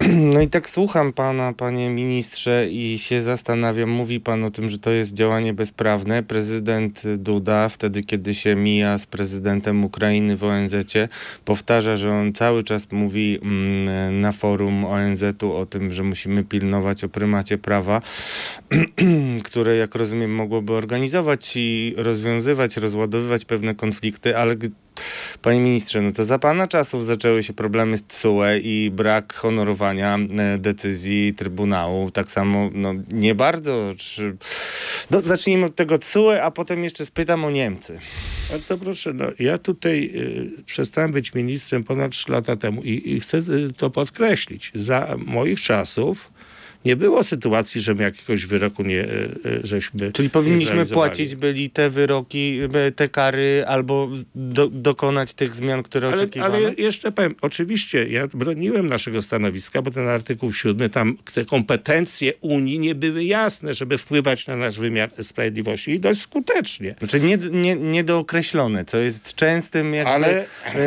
No 0.34 0.41
i 0.41 0.48
tak 0.48 0.69
słucham 0.69 1.13
pana, 1.13 1.54
panie 1.54 1.89
ministrze, 1.89 2.67
i 2.69 3.00
się 3.00 3.22
zastanawiam. 3.22 3.89
Mówi 3.89 4.19
pan 4.19 4.43
o 4.43 4.52
tym, 4.52 4.69
że 4.69 4.78
to 4.78 4.91
jest 4.91 5.13
działanie 5.13 5.54
bezprawne. 5.54 6.24
Prezydent 6.24 7.04
Duda, 7.17 7.69
wtedy 7.69 8.04
kiedy 8.04 8.34
się 8.34 8.56
mija 8.56 8.98
z 8.98 9.06
prezydentem 9.06 9.84
Ukrainy 9.84 10.38
w 10.38 10.43
ONZ-cie, 10.43 11.08
powtarza, 11.45 11.98
że 11.98 12.12
on 12.12 12.34
cały 12.34 12.63
czas 12.63 12.91
mówi 12.91 13.39
mm, 13.41 14.22
na 14.22 14.32
forum 14.32 14.86
ONZ-u 14.86 15.54
o 15.54 15.65
tym, 15.65 15.91
że 15.91 16.04
musimy 16.04 16.43
pilnować 16.43 17.04
o 17.04 17.10
prymacie 17.10 17.58
prawa, 17.58 18.02
które, 19.43 19.76
jak 19.76 19.95
rozumiem, 19.95 20.36
mogłoby 20.36 20.74
organizować 20.74 21.52
i 21.56 21.93
rozwiązywać, 21.98 22.78
rozładowywać 22.78 23.45
pewne 23.45 23.76
konflikty, 23.76 24.38
ale 24.38 24.56
Panie 25.41 25.59
ministrze, 25.59 26.01
no 26.01 26.12
to 26.12 26.25
za 26.25 26.39
pana 26.39 26.67
czasów 26.67 27.05
zaczęły 27.05 27.43
się 27.43 27.53
problemy 27.53 27.97
z 27.97 28.03
TSUE 28.03 28.57
i 28.63 28.91
brak 28.93 29.33
honorowania 29.33 30.17
e, 30.38 30.57
decyzji 30.57 31.33
Trybunału. 31.33 32.12
Tak 32.12 32.31
samo, 32.31 32.69
no 32.73 32.93
nie 33.12 33.35
bardzo. 33.35 33.93
Czy... 33.97 34.38
No, 35.12 35.21
zacznijmy 35.21 35.65
od 35.65 35.75
tego 35.75 35.97
TSUE, 35.97 36.43
a 36.43 36.51
potem 36.51 36.83
jeszcze 36.83 37.05
spytam 37.05 37.45
o 37.45 37.51
Niemcy. 37.51 37.99
Bardzo 38.51 38.77
proszę, 38.77 39.13
no, 39.13 39.25
ja 39.39 39.57
tutaj 39.57 40.12
y, 40.59 40.63
przestałem 40.65 41.12
być 41.12 41.33
ministrem 41.33 41.83
ponad 41.83 42.12
3 42.12 42.31
lata 42.31 42.55
temu 42.55 42.83
i, 42.83 43.12
i 43.12 43.19
chcę 43.19 43.38
y, 43.38 43.73
to 43.77 43.89
podkreślić. 43.89 44.71
Za 44.75 45.15
moich 45.25 45.62
czasów 45.62 46.31
nie 46.86 46.96
było 46.96 47.24
sytuacji, 47.24 47.82
że 47.82 47.96
my 47.96 48.04
jakiegoś 48.04 48.46
wyroku 48.46 48.84
nie, 48.84 49.04
y, 49.04 49.36
y, 49.46 49.60
żeśmy 49.63 50.12
Czyli 50.12 50.30
powinniśmy 50.30 50.86
płacić 50.86 51.36
byli 51.36 51.70
te 51.70 51.89
wyroki, 51.89 52.60
e, 52.74 52.92
te 52.92 53.10
kary 53.10 53.63
albo 53.68 54.10
do, 54.36 54.68
dokonać 54.68 55.34
tych 55.34 55.56
zmian, 55.56 55.84
które 55.84 56.08
Ale, 56.08 56.18
oczekiwano? 56.18 56.56
ale 56.56 56.74
jeszcze 56.78 57.12
powiem, 57.12 57.36
oczywiście 57.42 58.08
ja 58.08 58.28
broniłem 58.28 58.88
naszego 58.88 59.22
stanowiska, 59.22 59.82
bo 59.82 59.92
ten 59.92 60.08
artykuł 60.08 60.54
7, 60.54 60.89
tam 60.89 61.18
te 61.34 61.46
kompetencje 61.46 62.34
Unii 62.42 62.80
nie 62.80 62.96
były 62.96 63.24
jasne, 63.24 63.74
żeby 63.74 63.98
wpływać 63.98 64.48
na 64.48 64.56
nasz 64.56 64.80
wymiar 64.80 65.10
sprawiedliwości 65.22 65.92
i 65.92 66.00
dość 66.00 66.22
skutecznie. 66.22 66.96
Znaczy 67.00 67.20
nie, 67.20 67.38
nie, 67.38 67.76
niedookreślone, 67.76 68.86
co 68.86 68.98
jest 68.98 69.36
częstym 69.36 69.94
jakby, 69.94 70.12
Ale- 70.12 70.46
e, 70.65 70.78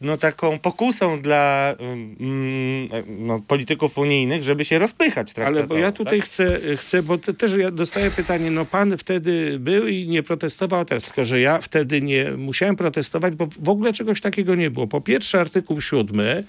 no 0.00 0.16
taką 0.16 0.58
pokusą 0.58 1.22
dla 1.22 1.74
mm, 1.78 2.88
e, 2.92 3.02
no, 3.18 3.40
polityków 3.48 3.98
unijnych, 3.98 4.42
żeby 4.42 4.64
się 4.64 4.78
rozpychać 4.78 5.23
traktatowo. 5.32 5.58
Ale 5.58 5.66
bo 5.66 5.76
ja 5.76 5.92
tutaj 5.92 6.18
tak? 6.18 6.28
chcę, 6.28 6.60
chcę, 6.76 7.02
bo 7.02 7.18
też 7.18 7.52
ja 7.56 7.70
dostaję 7.70 8.10
pytanie, 8.10 8.50
no 8.50 8.64
pan 8.64 8.98
wtedy 8.98 9.58
był 9.58 9.86
i 9.86 10.08
nie 10.08 10.22
protestował 10.22 10.84
teraz, 10.84 11.04
tylko 11.04 11.24
że 11.24 11.40
ja 11.40 11.58
wtedy 11.58 12.02
nie 12.02 12.32
musiałem 12.36 12.76
protestować, 12.76 13.34
bo 13.34 13.48
w 13.58 13.68
ogóle 13.68 13.92
czegoś 13.92 14.20
takiego 14.20 14.54
nie 14.54 14.70
było. 14.70 14.86
Po 14.86 15.00
pierwsze 15.00 15.40
artykuł 15.40 15.80
siódmy, 15.80 16.44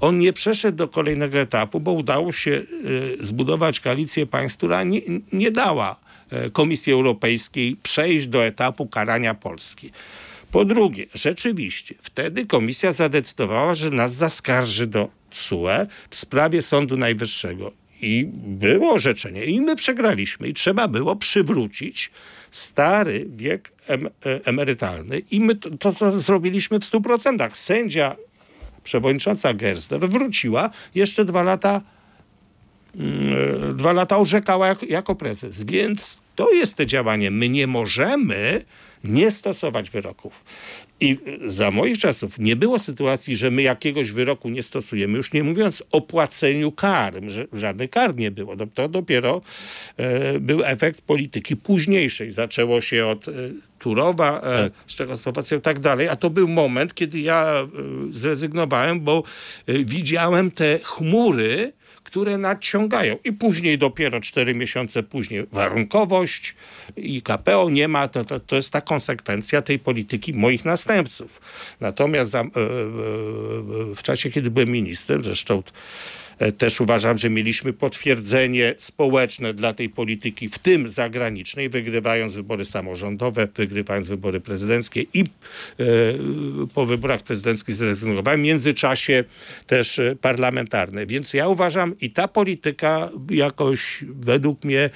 on 0.00 0.18
nie 0.18 0.32
przeszedł 0.32 0.78
do 0.78 0.88
kolejnego 0.88 1.38
etapu, 1.38 1.80
bo 1.80 1.92
udało 1.92 2.32
się 2.32 2.50
y, 2.50 2.66
zbudować 3.20 3.80
koalicję 3.80 4.26
państw, 4.26 4.58
która 4.58 4.82
nie, 4.82 5.00
nie 5.32 5.50
dała 5.50 5.96
e, 6.30 6.50
Komisji 6.50 6.92
Europejskiej 6.92 7.76
przejść 7.82 8.26
do 8.26 8.44
etapu 8.44 8.86
karania 8.86 9.34
Polski. 9.34 9.90
Po 10.50 10.64
drugie, 10.64 11.06
rzeczywiście, 11.14 11.94
wtedy 12.02 12.46
komisja 12.46 12.92
zadecydowała, 12.92 13.74
że 13.74 13.90
nas 13.90 14.14
zaskarży 14.14 14.86
do 14.86 15.08
TSUE 15.30 15.86
w 16.10 16.16
sprawie 16.16 16.62
Sądu 16.62 16.96
Najwyższego. 16.96 17.72
I 18.00 18.28
było 18.32 18.92
orzeczenie, 18.92 19.44
i 19.44 19.60
my 19.60 19.76
przegraliśmy, 19.76 20.48
i 20.48 20.54
trzeba 20.54 20.88
było 20.88 21.16
przywrócić 21.16 22.10
stary 22.50 23.26
wiek 23.36 23.72
em, 23.86 24.06
e, 24.06 24.10
emerytalny. 24.44 25.22
I 25.30 25.40
my 25.40 25.54
to, 25.54 25.70
to, 25.70 25.92
to 25.92 26.20
zrobiliśmy 26.20 26.78
w 26.78 26.82
100%. 26.82 27.50
Sędzia, 27.52 28.16
przewodnicząca 28.84 29.54
Gersler 29.54 30.00
wróciła 30.00 30.70
jeszcze 30.94 31.24
dwa 31.24 31.42
lata 31.42 31.82
mm, 32.96 33.76
dwa 33.76 33.92
lata 33.92 34.18
orzekała 34.18 34.68
jako, 34.68 34.86
jako 34.86 35.14
prezes. 35.14 35.64
Więc 35.64 36.18
to 36.36 36.52
jest 36.52 36.74
to 36.74 36.84
działanie. 36.84 37.30
My 37.30 37.48
nie 37.48 37.66
możemy 37.66 38.64
nie 39.04 39.30
stosować 39.30 39.90
wyroków. 39.90 40.44
I 41.00 41.18
za 41.46 41.70
moich 41.70 41.98
czasów 41.98 42.38
nie 42.38 42.56
było 42.56 42.78
sytuacji, 42.78 43.36
że 43.36 43.50
my 43.50 43.62
jakiegoś 43.62 44.10
wyroku 44.12 44.48
nie 44.48 44.62
stosujemy, 44.62 45.16
już 45.16 45.32
nie 45.32 45.44
mówiąc 45.44 45.82
o 45.92 46.00
płaceniu 46.00 46.72
kar, 46.72 47.14
że 47.26 47.46
żadnych 47.52 47.90
kar 47.90 48.16
nie 48.16 48.30
było. 48.30 48.56
To- 48.56 48.66
To 48.66 48.88
dopiero 48.88 49.40
e, 49.96 50.40
był 50.40 50.64
efekt 50.64 51.00
polityki 51.02 51.56
późniejszej. 51.56 52.32
Zaczęło 52.32 52.80
się 52.80 53.06
od 53.06 53.28
e, 53.28 53.32
Turowa, 53.78 54.40
e, 54.40 54.70
z 54.86 54.96
Czechosłowacją 54.96 55.58
i 55.58 55.60
tak 55.60 55.78
dalej, 55.80 56.08
a 56.08 56.16
to 56.16 56.30
był 56.30 56.48
moment, 56.48 56.94
kiedy 56.94 57.20
ja 57.20 57.68
zrezygnowałem, 58.10 59.00
bo 59.00 59.22
widziałem 59.68 60.50
te 60.50 60.78
chmury, 60.82 61.72
które 62.08 62.38
nadciągają. 62.38 63.16
I 63.24 63.32
później, 63.32 63.78
dopiero 63.78 64.20
cztery 64.20 64.54
miesiące 64.54 65.02
później, 65.02 65.46
warunkowość 65.52 66.54
i 66.96 67.22
KPO 67.22 67.70
nie 67.70 67.88
ma. 67.88 68.08
To, 68.08 68.24
to, 68.24 68.40
to 68.40 68.56
jest 68.56 68.70
ta 68.70 68.80
konsekwencja 68.80 69.62
tej 69.62 69.78
polityki 69.78 70.34
moich 70.34 70.64
następców. 70.64 71.40
Natomiast 71.80 72.30
za, 72.30 72.40
e, 72.40 72.42
e, 72.42 72.48
w 73.94 74.02
czasie, 74.02 74.30
kiedy 74.30 74.50
byłem 74.50 74.68
ministrem, 74.68 75.24
zresztą 75.24 75.58
e, 75.58 75.62
też 76.58 76.80
uważam, 76.80 77.18
że 77.18 77.30
mieliśmy 77.30 77.72
potwierdzenie 77.72 78.74
społeczne 78.78 79.54
dla 79.54 79.74
tej 79.74 79.88
polityki, 79.88 80.48
w 80.48 80.58
tym 80.58 80.90
zagranicznej, 80.90 81.68
wygrywając 81.68 82.34
wybory 82.34 82.64
samorządowe, 82.64 83.48
wygrywając 83.54 84.08
wybory 84.08 84.40
prezydenckie 84.40 85.04
i 85.14 85.20
e, 85.20 85.24
po 86.74 86.86
wyborach 86.86 87.22
prezydenckich 87.22 87.74
zrezygnowałem. 87.74 88.40
W 88.40 88.44
międzyczasie 88.44 89.24
też 89.66 89.98
e, 89.98 90.16
parlamentarne. 90.20 91.06
Więc 91.06 91.34
ja 91.34 91.48
uważam 91.48 91.94
i 92.00 92.10
ta 92.10 92.28
polityka 92.28 93.10
jakoś 93.30 94.04
według 94.08 94.64
mnie 94.64 94.80
e, 94.84 94.90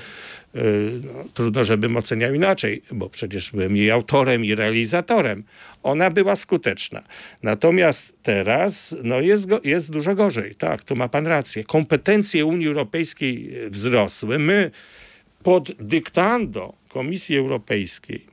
trudno, 1.35 1.65
żebym 1.65 1.97
oceniał 1.97 2.35
inaczej, 2.35 2.83
bo 2.93 3.11
przecież 3.11 3.51
byłem 3.51 3.77
jej 3.77 3.91
autorem 3.91 4.45
i 4.45 4.55
realizatorem. 4.55 5.45
Ona 5.83 6.11
była 6.11 6.37
skuteczna. 6.37 7.03
Natomiast 7.43 8.12
teraz 8.23 8.97
no 9.03 9.21
jest, 9.21 9.49
jest 9.65 9.91
dużo 9.91 10.15
gorzej. 10.15 10.55
Tak, 10.55 10.85
tu 10.85 10.97
ma 10.97 11.09
pan 11.09 11.27
rację. 11.27 11.65
Kompetencje 11.65 12.47
Unii 12.47 12.69
Europejskiej 12.69 13.53
wzrosły. 13.71 14.38
My 14.38 14.71
pod 15.43 15.73
dyktando 15.73 16.75
Komisji 16.88 17.37
Europejskiej 17.37 18.27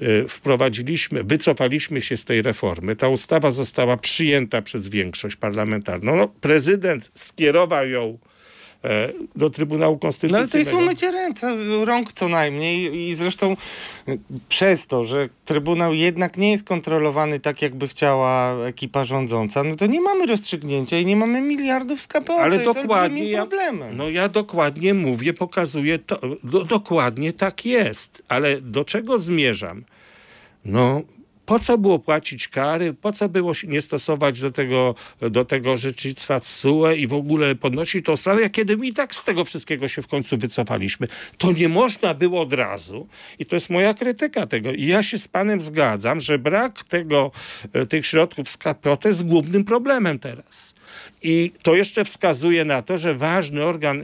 e, 0.00 0.28
wprowadziliśmy, 0.28 1.24
wycofaliśmy 1.24 2.00
się 2.02 2.16
z 2.16 2.24
tej 2.24 2.42
reformy. 2.42 2.96
Ta 2.96 3.08
ustawa 3.08 3.50
została 3.50 3.96
przyjęta 3.96 4.62
przez 4.62 4.88
większość 4.88 5.36
parlamentarną. 5.36 6.16
No, 6.16 6.28
prezydent 6.28 7.10
skierował 7.14 7.88
ją 7.88 8.18
do 9.36 9.50
Trybunału 9.50 9.94
No 9.94 9.98
Konstytucyjnego. 9.98 10.42
ale 10.42 10.50
to 10.50 10.58
jest 10.70 10.72
umycie 10.82 11.10
ręce, 11.10 11.56
rąk 11.84 12.12
co 12.12 12.28
najmniej 12.28 12.94
i 13.08 13.14
zresztą 13.14 13.56
y, 14.08 14.18
przez 14.48 14.86
to, 14.86 15.04
że 15.04 15.28
Trybunał 15.44 15.94
jednak 15.94 16.36
nie 16.36 16.50
jest 16.50 16.64
kontrolowany 16.64 17.40
tak, 17.40 17.62
jakby 17.62 17.88
chciała 17.88 18.54
ekipa 18.66 19.04
rządząca, 19.04 19.64
no 19.64 19.76
to 19.76 19.86
nie 19.86 20.00
mamy 20.00 20.26
rozstrzygnięcia 20.26 20.98
i 20.98 21.06
nie 21.06 21.16
mamy 21.16 21.40
miliardów 21.40 22.00
z 22.02 22.06
KPO, 22.06 22.34
Ale 22.40 22.58
co 22.58 22.62
jest 22.62 22.80
dokładnie 22.82 23.30
ja- 23.30 23.38
problemem. 23.46 23.96
No 23.96 24.08
ja 24.08 24.28
dokładnie 24.28 24.94
mówię, 24.94 25.32
pokazuję 25.34 25.98
to. 25.98 26.18
Do, 26.44 26.64
dokładnie 26.64 27.32
tak 27.32 27.66
jest. 27.66 28.22
Ale 28.28 28.60
do 28.60 28.84
czego 28.84 29.18
zmierzam? 29.18 29.84
No, 30.64 31.02
po 31.46 31.58
co 31.58 31.78
było 31.78 31.98
płacić 31.98 32.48
kary? 32.48 32.94
Po 32.94 33.12
co 33.12 33.28
było 33.28 33.52
nie 33.68 33.80
stosować 33.80 34.40
do 34.40 34.50
tego, 34.52 34.94
do 35.20 35.44
tego 35.44 35.72
orzecznictwa 35.72 36.40
TSUE 36.40 36.92
i 36.96 37.06
w 37.06 37.12
ogóle 37.12 37.54
podnosić 37.54 38.06
tą 38.06 38.16
sprawę, 38.16 38.42
jak 38.42 38.52
kiedy 38.52 38.76
my 38.76 38.86
i 38.86 38.92
tak 38.92 39.14
z 39.14 39.24
tego 39.24 39.44
wszystkiego 39.44 39.88
się 39.88 40.02
w 40.02 40.06
końcu 40.06 40.36
wycofaliśmy? 40.36 41.06
To 41.38 41.52
nie 41.52 41.68
można 41.68 42.14
było 42.14 42.40
od 42.40 42.52
razu. 42.52 43.06
I 43.38 43.46
to 43.46 43.56
jest 43.56 43.70
moja 43.70 43.94
krytyka 43.94 44.46
tego. 44.46 44.72
I 44.72 44.86
ja 44.86 45.02
się 45.02 45.18
z 45.18 45.28
panem 45.28 45.60
zgadzam, 45.60 46.20
że 46.20 46.38
brak 46.38 46.84
tego, 46.84 47.30
e, 47.72 47.86
tych 47.86 48.06
środków 48.06 48.48
z 48.48 48.56
KPO 48.56 48.96
to 48.96 49.08
jest 49.08 49.24
głównym 49.24 49.64
problemem 49.64 50.18
teraz. 50.18 50.73
I 51.24 51.52
to 51.62 51.74
jeszcze 51.74 52.04
wskazuje 52.04 52.64
na 52.64 52.82
to, 52.82 52.98
że 52.98 53.14
ważny 53.14 53.64
organ 53.64 54.02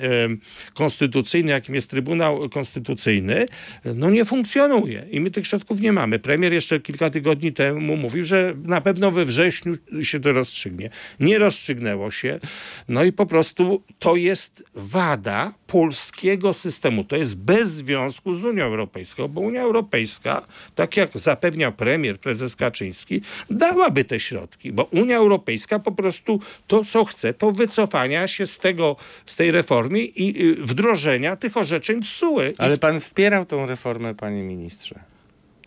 konstytucyjny, 0.74 1.52
jakim 1.52 1.74
jest 1.74 1.90
Trybunał 1.90 2.48
Konstytucyjny, 2.48 3.46
no 3.94 4.10
nie 4.10 4.24
funkcjonuje 4.24 5.06
i 5.10 5.20
my 5.20 5.30
tych 5.30 5.46
środków 5.46 5.80
nie 5.80 5.92
mamy. 5.92 6.18
Premier 6.18 6.52
jeszcze 6.52 6.80
kilka 6.80 7.10
tygodni 7.10 7.52
temu 7.52 7.96
mówił, 7.96 8.24
że 8.24 8.54
na 8.64 8.80
pewno 8.80 9.10
we 9.10 9.24
wrześniu 9.24 9.74
się 10.02 10.20
to 10.20 10.32
rozstrzygnie. 10.32 10.90
Nie 11.20 11.38
rozstrzygnęło 11.38 12.10
się. 12.10 12.40
No 12.88 13.04
i 13.04 13.12
po 13.12 13.26
prostu 13.26 13.82
to 13.98 14.16
jest 14.16 14.64
wada 14.74 15.52
polskiego 15.66 16.52
systemu. 16.52 17.04
To 17.04 17.16
jest 17.16 17.36
bez 17.36 17.70
związku 17.70 18.34
z 18.34 18.44
Unią 18.44 18.64
Europejską, 18.64 19.28
bo 19.28 19.40
Unia 19.40 19.62
Europejska, 19.62 20.46
tak 20.74 20.96
jak 20.96 21.10
zapewniał 21.18 21.72
premier, 21.72 22.20
prezes 22.20 22.56
Kaczyński, 22.56 23.20
dałaby 23.50 24.04
te 24.04 24.20
środki, 24.20 24.72
bo 24.72 24.84
Unia 24.84 25.16
Europejska 25.16 25.78
po 25.78 25.92
prostu 25.92 26.40
to, 26.66 26.84
co 26.84 27.04
chce, 27.10 27.34
to 27.34 27.52
wycofania 27.52 28.28
się 28.28 28.46
z 28.46 28.58
tego, 28.58 28.96
z 29.26 29.36
tej 29.36 29.50
reformy 29.50 30.00
i 30.00 30.50
y, 30.50 30.54
wdrożenia 30.54 31.36
tych 31.36 31.56
orzeczeń 31.56 32.02
TSUE. 32.02 32.42
I 32.42 32.54
Ale 32.58 32.78
pan 32.78 33.00
wspierał 33.00 33.46
tą 33.46 33.66
reformę, 33.66 34.14
panie 34.14 34.42
ministrze. 34.42 35.10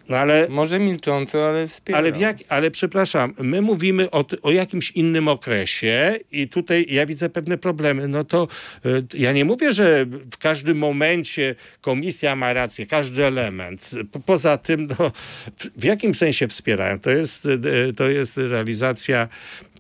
No 0.10 0.18
ale 0.18 0.48
Może 0.50 0.80
milcząco, 0.80 1.48
ale 1.48 1.68
wspierał. 1.68 2.00
Ale, 2.00 2.20
jak, 2.20 2.38
ale 2.50 2.72
przepraszam, 2.72 3.34
my 3.40 3.62
mówimy 3.62 4.12
o, 4.12 4.26
o 4.42 4.52
jakimś 4.52 4.92
innym 4.92 5.28
okresie 5.28 6.16
i 6.32 6.48
tutaj 6.48 6.86
ja 6.90 7.06
widzę 7.06 7.30
pewne 7.30 7.58
problemy. 7.58 8.08
No 8.08 8.24
to 8.24 8.48
y, 8.86 9.04
ja 9.14 9.32
nie 9.32 9.46
mówię, 9.46 9.74
że 9.74 10.06
w 10.32 10.38
każdym 10.38 10.78
momencie 10.78 11.56
komisja 11.82 12.36
ma 12.36 12.54
rację, 12.54 12.88
każdy 12.88 13.26
element. 13.26 13.92
Po, 14.12 14.20
poza 14.20 14.58
tym, 14.58 14.88
no, 15.00 15.12
w, 15.58 15.70
w 15.78 15.84
jakim 15.84 16.16
sensie 16.16 16.48
wspierają? 16.48 17.00
To 17.00 17.10
jest, 17.10 17.46
y, 17.46 17.94
to 17.98 18.08
jest 18.08 18.38
realizacja 18.38 19.28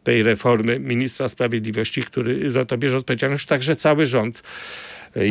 tej 0.04 0.24
reformy 0.24 0.80
ministra 0.80 1.30
sprawiedliwości, 1.30 2.04
który 2.04 2.52
za 2.52 2.66
to 2.66 2.78
bierze 2.78 2.98
odpowiedzialność, 2.98 3.46
także 3.46 3.76
cały 3.76 4.08
rząd. 4.08 4.44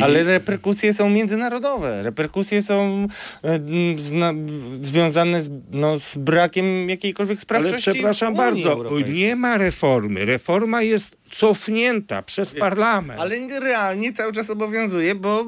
Ale 0.01 0.23
reperkusje 0.23 0.93
są 0.93 1.09
międzynarodowe. 1.09 2.03
Reperkusje 2.03 2.63
są 2.63 3.07
e, 3.43 3.59
zna, 3.97 4.33
związane 4.81 5.43
z, 5.43 5.49
no, 5.71 5.99
z 5.99 6.17
brakiem 6.17 6.89
jakiejkolwiek 6.89 7.37
Ale 7.37 7.41
sprawczości 7.41 7.91
przepraszam 7.91 8.35
w 8.35 8.39
Unii 8.39 8.51
bardzo, 8.51 8.71
Europejskiej. 8.71 9.15
nie 9.15 9.35
ma 9.35 9.57
reformy. 9.57 10.25
Reforma 10.25 10.81
jest 10.81 11.23
cofnięta 11.33 12.21
przez 12.21 12.53
parlament. 12.53 13.19
Ale 13.19 13.59
realnie 13.59 14.13
cały 14.13 14.33
czas 14.33 14.49
obowiązuje, 14.49 15.15
bo 15.15 15.45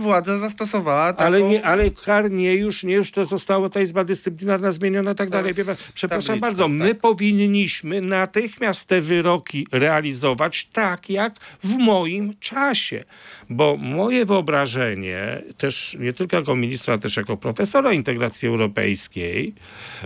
władza 0.00 0.38
zastosowała 0.38 1.12
taką... 1.12 1.26
Ale, 1.26 1.42
nie, 1.42 1.64
ale 1.64 1.90
kar 1.90 2.30
nie 2.30 2.54
już, 2.54 2.84
nie 2.84 2.94
już 2.94 3.10
to 3.10 3.24
zostało, 3.24 3.70
ta 3.70 3.80
izba 3.80 4.04
dyscyplinarna 4.04 4.72
zmieniona 4.72 5.12
i 5.12 5.14
tak 5.14 5.30
dalej. 5.30 5.54
Przepraszam 5.94 6.40
tabliczka, 6.40 6.46
bardzo, 6.46 6.68
my 6.68 6.88
tak. 6.88 7.00
powinniśmy 7.00 8.00
natychmiast 8.00 8.88
te 8.88 9.00
wyroki 9.00 9.66
realizować 9.72 10.68
tak 10.72 11.10
jak 11.10 11.34
w 11.64 11.76
moim 11.76 12.34
czasie. 12.40 13.04
Bo 13.50 13.76
moje 13.76 14.24
wyobrażenie, 14.24 15.42
też 15.58 15.96
nie 16.00 16.12
tylko 16.12 16.36
jako 16.36 16.56
ministra, 16.56 16.98
też 16.98 17.16
jako 17.16 17.36
profesora 17.36 17.92
integracji 17.92 18.48
europejskiej 18.48 19.54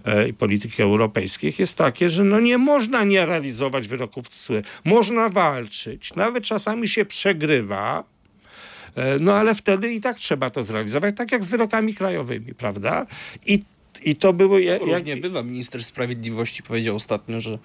e, 0.05 0.29
i 0.29 0.35
polityki 0.35 0.83
europejskiej 0.83 1.55
jest 1.59 1.77
takie, 1.77 2.09
że 2.09 2.25
no 2.25 2.41
nie 2.41 2.59
można 2.59 3.05
nie 3.05 3.27
realizować 3.27 3.89
wyroków 3.89 4.29
TSUE. 4.29 4.63
Można 4.85 5.29
walczyć, 5.29 6.15
nawet 6.15 6.45
czasami 6.45 6.89
się 6.89 7.05
przegrywa, 7.05 8.05
E, 8.99 9.19
No 9.19 9.35
ale 9.35 9.55
wtedy 9.55 9.93
i 9.93 10.01
tak 10.01 10.19
trzeba 10.19 10.51
to 10.51 10.65
zrealizować, 10.65 11.17
tak 11.17 11.33
jak 11.33 11.45
z 11.45 11.51
wyrokami 11.51 11.95
krajowymi, 11.95 12.55
prawda? 12.55 13.07
I 13.47 13.63
I 14.05 14.17
to 14.17 14.33
było... 14.33 14.59
Jak, 14.59 14.83
Różnie 14.83 15.17
bywa. 15.17 15.43
Minister 15.43 15.85
Sprawiedliwości 15.85 16.63
powiedział 16.63 16.97
ostatnio, 16.97 17.41
że 17.41 17.59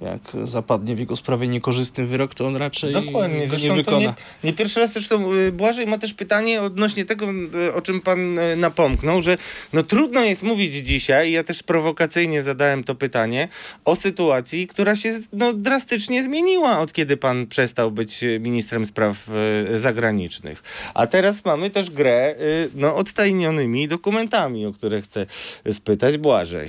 jak 0.00 0.46
zapadnie 0.46 0.96
w 0.96 0.98
jego 0.98 1.16
sprawie 1.16 1.48
niekorzystny 1.48 2.06
wyrok, 2.06 2.34
to 2.34 2.46
on 2.46 2.56
raczej 2.56 2.92
Dokładnie, 2.92 3.48
go 3.48 3.56
nie 3.56 3.72
wykona. 3.72 3.98
nie, 3.98 4.14
nie 4.44 4.52
pierwszy 4.52 4.80
raz 4.80 4.92
zresztą 4.92 5.34
y, 5.34 5.52
Błażej 5.52 5.86
ma 5.86 5.98
też 5.98 6.14
pytanie 6.14 6.62
odnośnie 6.62 7.04
tego, 7.04 7.26
y, 7.68 7.74
o 7.74 7.80
czym 7.80 8.00
pan 8.00 8.38
y, 8.38 8.56
napomknął, 8.56 9.22
że 9.22 9.38
no 9.72 9.82
trudno 9.82 10.24
jest 10.24 10.42
mówić 10.42 10.74
dzisiaj, 10.74 11.32
ja 11.32 11.44
też 11.44 11.62
prowokacyjnie 11.62 12.42
zadałem 12.42 12.84
to 12.84 12.94
pytanie, 12.94 13.48
o 13.84 13.96
sytuacji, 13.96 14.66
która 14.66 14.96
się 14.96 15.20
no, 15.32 15.52
drastycznie 15.52 16.24
zmieniła 16.24 16.78
od 16.80 16.92
kiedy 16.92 17.16
pan 17.16 17.46
przestał 17.46 17.90
być 17.90 18.24
ministrem 18.40 18.86
spraw 18.86 19.30
zagranicznych. 19.74 20.62
A 20.94 21.06
teraz 21.06 21.44
mamy 21.44 21.70
też 21.70 21.90
grę 21.90 22.34
no, 22.74 22.96
odtajnionymi 22.96 23.88
dokumentami, 23.88 24.66
o 24.66 24.72
które 24.72 25.02
chcę 25.02 25.26
spytać 25.72 26.18
Błażej. 26.18 26.68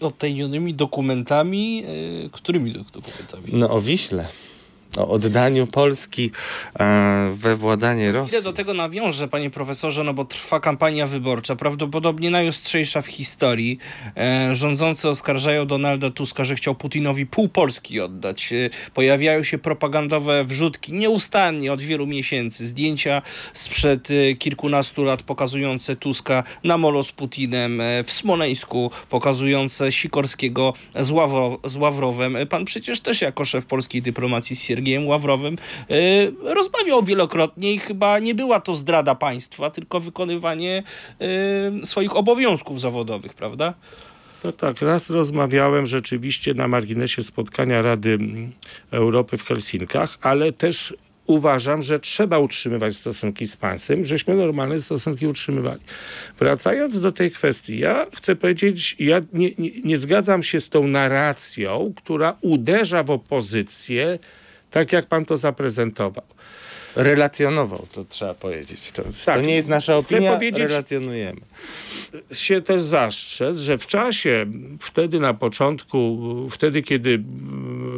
Odtajnionymi 0.00 0.74
dokumentami. 0.74 1.76
Yy, 1.76 2.30
którymi 2.32 2.72
do- 2.72 2.84
dokumentami? 2.92 3.44
No 3.52 3.70
o 3.70 3.80
Wiśle. 3.80 4.28
O 4.96 5.08
oddaniu 5.08 5.66
Polski 5.66 6.30
e, 6.80 7.30
we 7.34 7.56
władanie 7.56 8.12
Rosji. 8.12 8.34
Ile 8.34 8.42
do 8.42 8.52
tego 8.52 8.74
nawiążę, 8.74 9.28
panie 9.28 9.50
profesorze, 9.50 10.04
no 10.04 10.14
bo 10.14 10.24
trwa 10.24 10.60
kampania 10.60 11.06
wyborcza, 11.06 11.56
prawdopodobnie 11.56 12.30
najostrzejsza 12.30 13.00
w 13.00 13.06
historii. 13.06 13.78
E, 14.16 14.54
rządzący 14.54 15.08
oskarżają 15.08 15.66
Donalda 15.66 16.10
Tuska, 16.10 16.44
że 16.44 16.54
chciał 16.54 16.74
Putinowi 16.74 17.26
pół 17.26 17.48
Polski 17.48 18.00
oddać. 18.00 18.52
E, 18.52 18.70
pojawiają 18.94 19.42
się 19.42 19.58
propagandowe 19.58 20.44
wrzutki 20.44 20.92
nieustannie 20.92 21.72
od 21.72 21.82
wielu 21.82 22.06
miesięcy. 22.06 22.66
Zdjęcia 22.66 23.22
sprzed 23.52 24.08
kilkunastu 24.38 25.04
lat 25.04 25.22
pokazujące 25.22 25.96
Tuska 25.96 26.42
na 26.64 26.78
molo 26.78 27.02
z 27.02 27.12
Putinem 27.12 27.82
w 28.04 28.12
Smoleńsku, 28.12 28.90
pokazujące 29.10 29.92
Sikorskiego 29.92 30.74
z, 30.94 31.10
Ławro, 31.10 31.58
z 31.64 31.76
Ławrowem. 31.76 32.36
Pan 32.50 32.64
przecież 32.64 33.00
też 33.00 33.20
jako 33.20 33.44
szef 33.44 33.66
polskiej 33.66 34.02
dyplomacji 34.02 34.56
Siergiejem 34.76 35.06
Ławrowym 35.06 35.56
e, 35.90 35.96
rozmawiał 36.54 37.02
wielokrotnie 37.02 37.72
i 37.72 37.78
chyba 37.78 38.18
nie 38.18 38.34
była 38.34 38.60
to 38.60 38.74
zdrada 38.74 39.14
państwa, 39.14 39.70
tylko 39.70 40.00
wykonywanie 40.00 40.82
e, 41.20 41.86
swoich 41.86 42.16
obowiązków 42.16 42.80
zawodowych, 42.80 43.34
prawda? 43.34 43.74
No 44.44 44.52
tak, 44.52 44.82
raz 44.82 45.10
rozmawiałem 45.10 45.86
rzeczywiście 45.86 46.54
na 46.54 46.68
marginesie 46.68 47.22
spotkania 47.22 47.82
Rady 47.82 48.18
Europy 48.90 49.36
w 49.36 49.44
Helsinkach, 49.44 50.18
ale 50.20 50.52
też 50.52 50.94
uważam, 51.26 51.82
że 51.82 52.00
trzeba 52.00 52.38
utrzymywać 52.38 52.96
stosunki 52.96 53.46
z 53.46 53.56
państwem, 53.56 54.04
żeśmy 54.04 54.34
normalne 54.34 54.80
stosunki 54.80 55.26
utrzymywali. 55.26 55.80
Wracając 56.38 57.00
do 57.00 57.12
tej 57.12 57.30
kwestii, 57.30 57.78
ja 57.78 58.06
chcę 58.14 58.36
powiedzieć, 58.36 58.96
ja 58.98 59.20
nie, 59.32 59.50
nie, 59.58 59.70
nie 59.84 59.96
zgadzam 59.96 60.42
się 60.42 60.60
z 60.60 60.68
tą 60.68 60.86
narracją, 60.86 61.92
która 61.96 62.36
uderza 62.40 63.02
w 63.02 63.10
opozycję, 63.10 64.18
tak 64.70 64.92
jak 64.92 65.06
pan 65.06 65.24
to 65.24 65.36
zaprezentował. 65.36 66.24
relacjonował, 66.96 67.86
to 67.92 68.04
trzeba 68.04 68.34
powiedzieć. 68.34 68.92
To, 68.92 69.02
Tak. 69.24 69.36
to 69.36 69.40
nie 69.40 69.54
jest 69.54 69.68
nasza 69.68 69.96
opinia, 69.96 70.38
relacjonujemy. 70.56 71.40
się 72.32 72.62
też 72.62 72.82
zastrzec, 72.82 73.58
że 73.58 73.78
w 73.78 73.86
czasie, 73.86 74.46
wtedy 74.80 75.20
na 75.20 75.34
początku, 75.34 76.18
wtedy 76.50 76.82
kiedy 76.82 77.22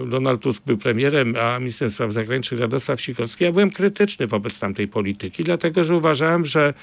Donald 0.07 0.40
Tusk 0.42 0.62
był 0.66 0.78
premierem, 0.78 1.37
a 1.40 1.59
ministrem 1.59 1.90
spraw 1.90 2.12
zagranicznych 2.12 2.61
Radosław 2.61 3.00
Sikorski, 3.00 3.44
ja 3.44 3.52
byłem 3.52 3.70
krytyczny 3.70 4.26
wobec 4.26 4.59
tamtej 4.59 4.88
polityki, 4.88 5.44
dlatego 5.44 5.85
że 5.85 5.96
uważałem, 5.96 6.44
że 6.44 6.74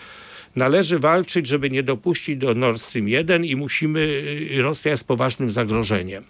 należy 0.56 1.00
walczyć, 1.00 1.48
żeby 1.48 1.70
nie 1.70 1.84
dopuścić 1.84 2.38
do 2.38 2.54
Nord 2.54 2.82
Stream 2.82 3.08
1 3.08 3.46
i 3.46 3.56
musimy, 3.56 4.24
Rosja 4.58 4.92
jest 4.92 5.08
poważnym 5.08 5.52
zagrożeniem. 5.52 6.24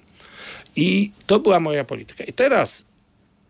I 0.76 1.12
to 1.28 1.40
była 1.40 1.60
moja 1.60 1.84
polityka. 1.84 2.24
I 2.24 2.34
teraz 2.34 2.86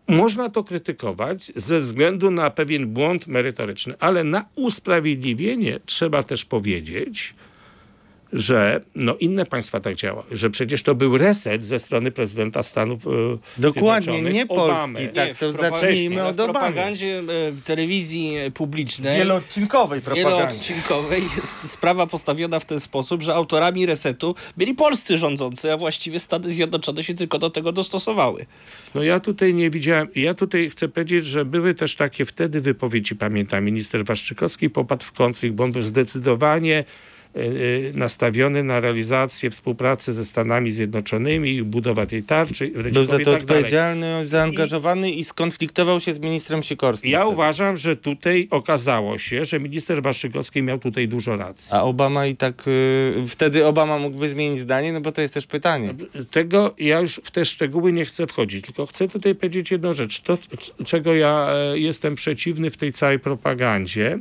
można 0.08 0.48
to 0.48 0.64
krytykować 0.64 1.52
ze 1.56 1.80
względu 1.80 2.30
na 2.30 2.50
pewien 2.50 2.86
błąd 2.86 3.26
merytoryczny, 3.26 3.94
ale 3.98 4.24
na 4.24 4.44
usprawiedliwienie 4.56 5.80
trzeba 5.86 6.22
też 6.22 6.44
powiedzieć, 6.44 7.34
że 8.36 8.80
no 8.94 9.16
inne 9.16 9.46
państwa 9.46 9.80
tak 9.80 9.94
działały, 9.94 10.26
że 10.30 10.50
przecież 10.50 10.82
to 10.82 10.94
był 10.94 11.18
reset 11.18 11.64
ze 11.64 11.78
strony 11.78 12.10
prezydenta 12.10 12.62
Stanów 12.62 13.06
e, 13.06 13.10
Dokładnie, 13.58 14.22
nie 14.22 14.44
Obamy. 14.48 14.94
Polski, 14.94 15.08
tak, 15.14 15.28
Nie, 15.28 15.34
to 15.34 15.52
w 15.52 15.60
zacznijmy 15.60 16.24
od 16.24 16.36
w 16.36 16.40
Obamy. 16.40 16.52
propagandzie 16.52 17.18
e, 17.18 17.22
telewizji 17.64 18.36
publicznej 18.54 19.18
Wieloodcinkowej 19.18 20.00
propagandzie. 20.00 20.36
wieloodcinkowej 20.36 21.22
jest 21.36 21.70
sprawa 21.70 22.06
postawiona 22.06 22.58
w 22.58 22.64
ten 22.64 22.80
sposób, 22.80 23.22
że 23.22 23.34
autorami 23.34 23.86
resetu 23.86 24.34
byli 24.56 24.74
polscy 24.74 25.18
rządzący, 25.18 25.72
a 25.72 25.76
właściwie 25.76 26.18
Stany 26.18 26.52
Zjednoczone 26.52 27.04
się 27.04 27.14
tylko 27.14 27.38
do 27.38 27.50
tego 27.50 27.72
dostosowały. 27.72 28.46
No 28.94 29.02
ja 29.02 29.20
tutaj 29.20 29.54
nie 29.54 29.70
widziałem, 29.70 30.08
ja 30.14 30.34
tutaj 30.34 30.70
chcę 30.70 30.88
powiedzieć, 30.88 31.26
że 31.26 31.44
były 31.44 31.74
też 31.74 31.96
takie 31.96 32.24
wtedy 32.24 32.60
wypowiedzi, 32.60 33.16
pamiętam, 33.16 33.64
minister 33.64 34.04
Waszczykowski 34.04 34.70
popadł 34.70 35.04
w 35.04 35.12
konflikt, 35.12 35.56
bo 35.56 35.64
on 35.64 35.72
był 35.72 35.82
zdecydowanie 35.82 36.84
nastawiony 37.94 38.62
na 38.62 38.80
realizację 38.80 39.50
współpracy 39.50 40.12
ze 40.12 40.24
Stanami 40.24 40.72
Zjednoczonymi 40.72 41.54
i 41.54 41.62
budowę 41.62 42.06
tej 42.06 42.22
tarczy. 42.22 42.70
Był 42.92 43.04
za 43.04 43.12
to 43.12 43.20
i 43.22 43.24
tak 43.24 43.24
dalej. 43.24 43.40
odpowiedzialny, 43.40 44.26
zaangażowany 44.26 45.10
i 45.10 45.24
skonfliktował 45.24 46.00
się 46.00 46.14
z 46.14 46.18
ministrem 46.18 46.62
Sikorskim. 46.62 47.10
Ja 47.10 47.20
wtedy. 47.20 47.32
uważam, 47.32 47.76
że 47.76 47.96
tutaj 47.96 48.48
okazało 48.50 49.18
się, 49.18 49.44
że 49.44 49.60
minister 49.60 50.02
Waszczykowski 50.02 50.62
miał 50.62 50.78
tutaj 50.78 51.08
dużo 51.08 51.36
racji. 51.36 51.72
A 51.72 51.82
Obama 51.82 52.26
i 52.26 52.36
tak... 52.36 52.68
y, 52.68 53.24
wtedy 53.28 53.66
Obama 53.66 53.98
mógłby 53.98 54.28
zmienić 54.28 54.60
zdanie, 54.60 54.92
no 54.92 55.00
bo 55.00 55.12
to 55.12 55.20
jest 55.20 55.34
też 55.34 55.46
pytanie. 55.46 55.94
Tego 56.30 56.74
ja 56.78 57.00
już 57.00 57.20
w 57.24 57.30
te 57.30 57.44
szczegóły 57.44 57.92
nie 57.92 58.04
chcę 58.04 58.26
wchodzić, 58.26 58.64
tylko 58.64 58.86
chcę 58.86 59.08
tutaj 59.08 59.34
powiedzieć 59.34 59.70
jedną 59.70 59.92
rzecz. 59.92 60.20
To, 60.20 60.38
czego 60.84 61.14
ja 61.14 61.48
e, 61.52 61.78
jestem 61.78 62.14
przeciwny 62.14 62.70
w 62.70 62.76
tej 62.76 62.92
całej 62.92 63.18
propagandzie, 63.18 64.18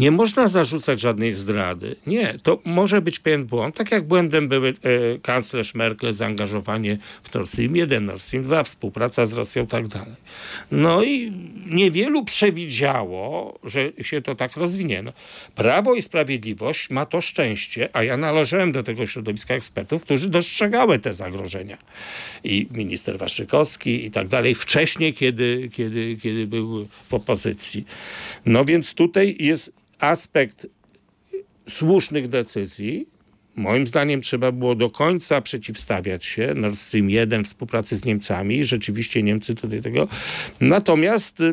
nie 0.00 0.10
można 0.10 0.48
zarzucać 0.48 1.00
żadnej 1.00 1.32
zdrady. 1.32 1.96
Nie, 2.06 2.34
to 2.42 2.58
może 2.64 3.02
być 3.02 3.18
pewien 3.18 3.46
błąd. 3.46 3.76
Tak 3.76 3.90
jak 3.90 4.06
błędem 4.06 4.48
były 4.48 4.68
e, 4.68 4.74
kanclerz 5.18 5.74
Merkel, 5.74 6.12
zaangażowanie 6.12 6.98
w 7.22 7.34
Nord 7.34 7.48
Stream 7.48 7.76
1, 7.76 8.04
Nord 8.04 8.22
Stream 8.22 8.44
2, 8.44 8.64
współpraca 8.64 9.26
z 9.26 9.32
Rosją 9.32 9.64
i 9.64 9.66
tak 9.66 9.88
dalej. 9.88 10.14
No 10.70 11.02
i 11.02 11.32
niewielu 11.66 12.24
przewidziało, 12.24 13.58
że 13.64 13.92
się 14.02 14.22
to 14.22 14.34
tak 14.34 14.56
rozwinie. 14.56 15.02
No, 15.02 15.12
Prawo 15.54 15.94
i 15.94 16.02
Sprawiedliwość 16.02 16.90
ma 16.90 17.06
to 17.06 17.20
szczęście, 17.20 17.88
a 17.92 18.02
ja 18.02 18.16
należałem 18.16 18.72
do 18.72 18.82
tego 18.82 19.06
środowiska 19.06 19.54
ekspertów, 19.54 20.02
którzy 20.02 20.28
dostrzegały 20.28 20.98
te 20.98 21.14
zagrożenia. 21.14 21.78
I 22.44 22.66
minister 22.70 23.18
Waszykowski 23.18 24.04
i 24.04 24.10
tak 24.10 24.28
dalej, 24.28 24.54
wcześniej, 24.54 25.14
kiedy, 25.14 25.70
kiedy, 25.72 26.16
kiedy 26.22 26.46
był 26.46 26.86
w 27.08 27.14
opozycji. 27.14 27.84
No 28.46 28.64
więc 28.64 28.94
tutaj 28.94 29.36
jest 29.40 29.80
aspekt 30.00 30.66
słusznych 31.68 32.28
decyzji. 32.28 33.06
Moim 33.56 33.86
zdaniem 33.86 34.20
trzeba 34.20 34.52
było 34.52 34.74
do 34.74 34.90
końca 34.90 35.40
przeciwstawiać 35.40 36.24
się 36.24 36.54
Nord 36.54 36.78
Stream 36.78 37.10
1 37.10 37.44
współpracy 37.44 37.96
z 37.96 38.04
Niemcami. 38.04 38.64
Rzeczywiście 38.64 39.22
Niemcy 39.22 39.54
tutaj 39.54 39.82
tego. 39.82 40.08
Natomiast 40.60 41.40
y, 41.40 41.44
y, 41.44 41.50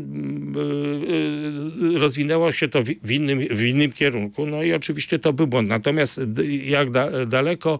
y, 1.95 1.97
rozwinęło 1.97 2.51
się 2.51 2.67
to 2.67 2.83
w, 2.83 2.85
w, 3.03 3.11
innym, 3.11 3.39
w 3.51 3.61
innym 3.61 3.91
kierunku. 3.91 4.45
No 4.45 4.63
i 4.63 4.73
oczywiście 4.73 5.19
to 5.19 5.33
był 5.33 5.47
błąd. 5.47 5.69
Natomiast 5.69 6.23
d- 6.23 6.45
jak 6.45 6.91
da, 6.91 7.25
daleko 7.25 7.79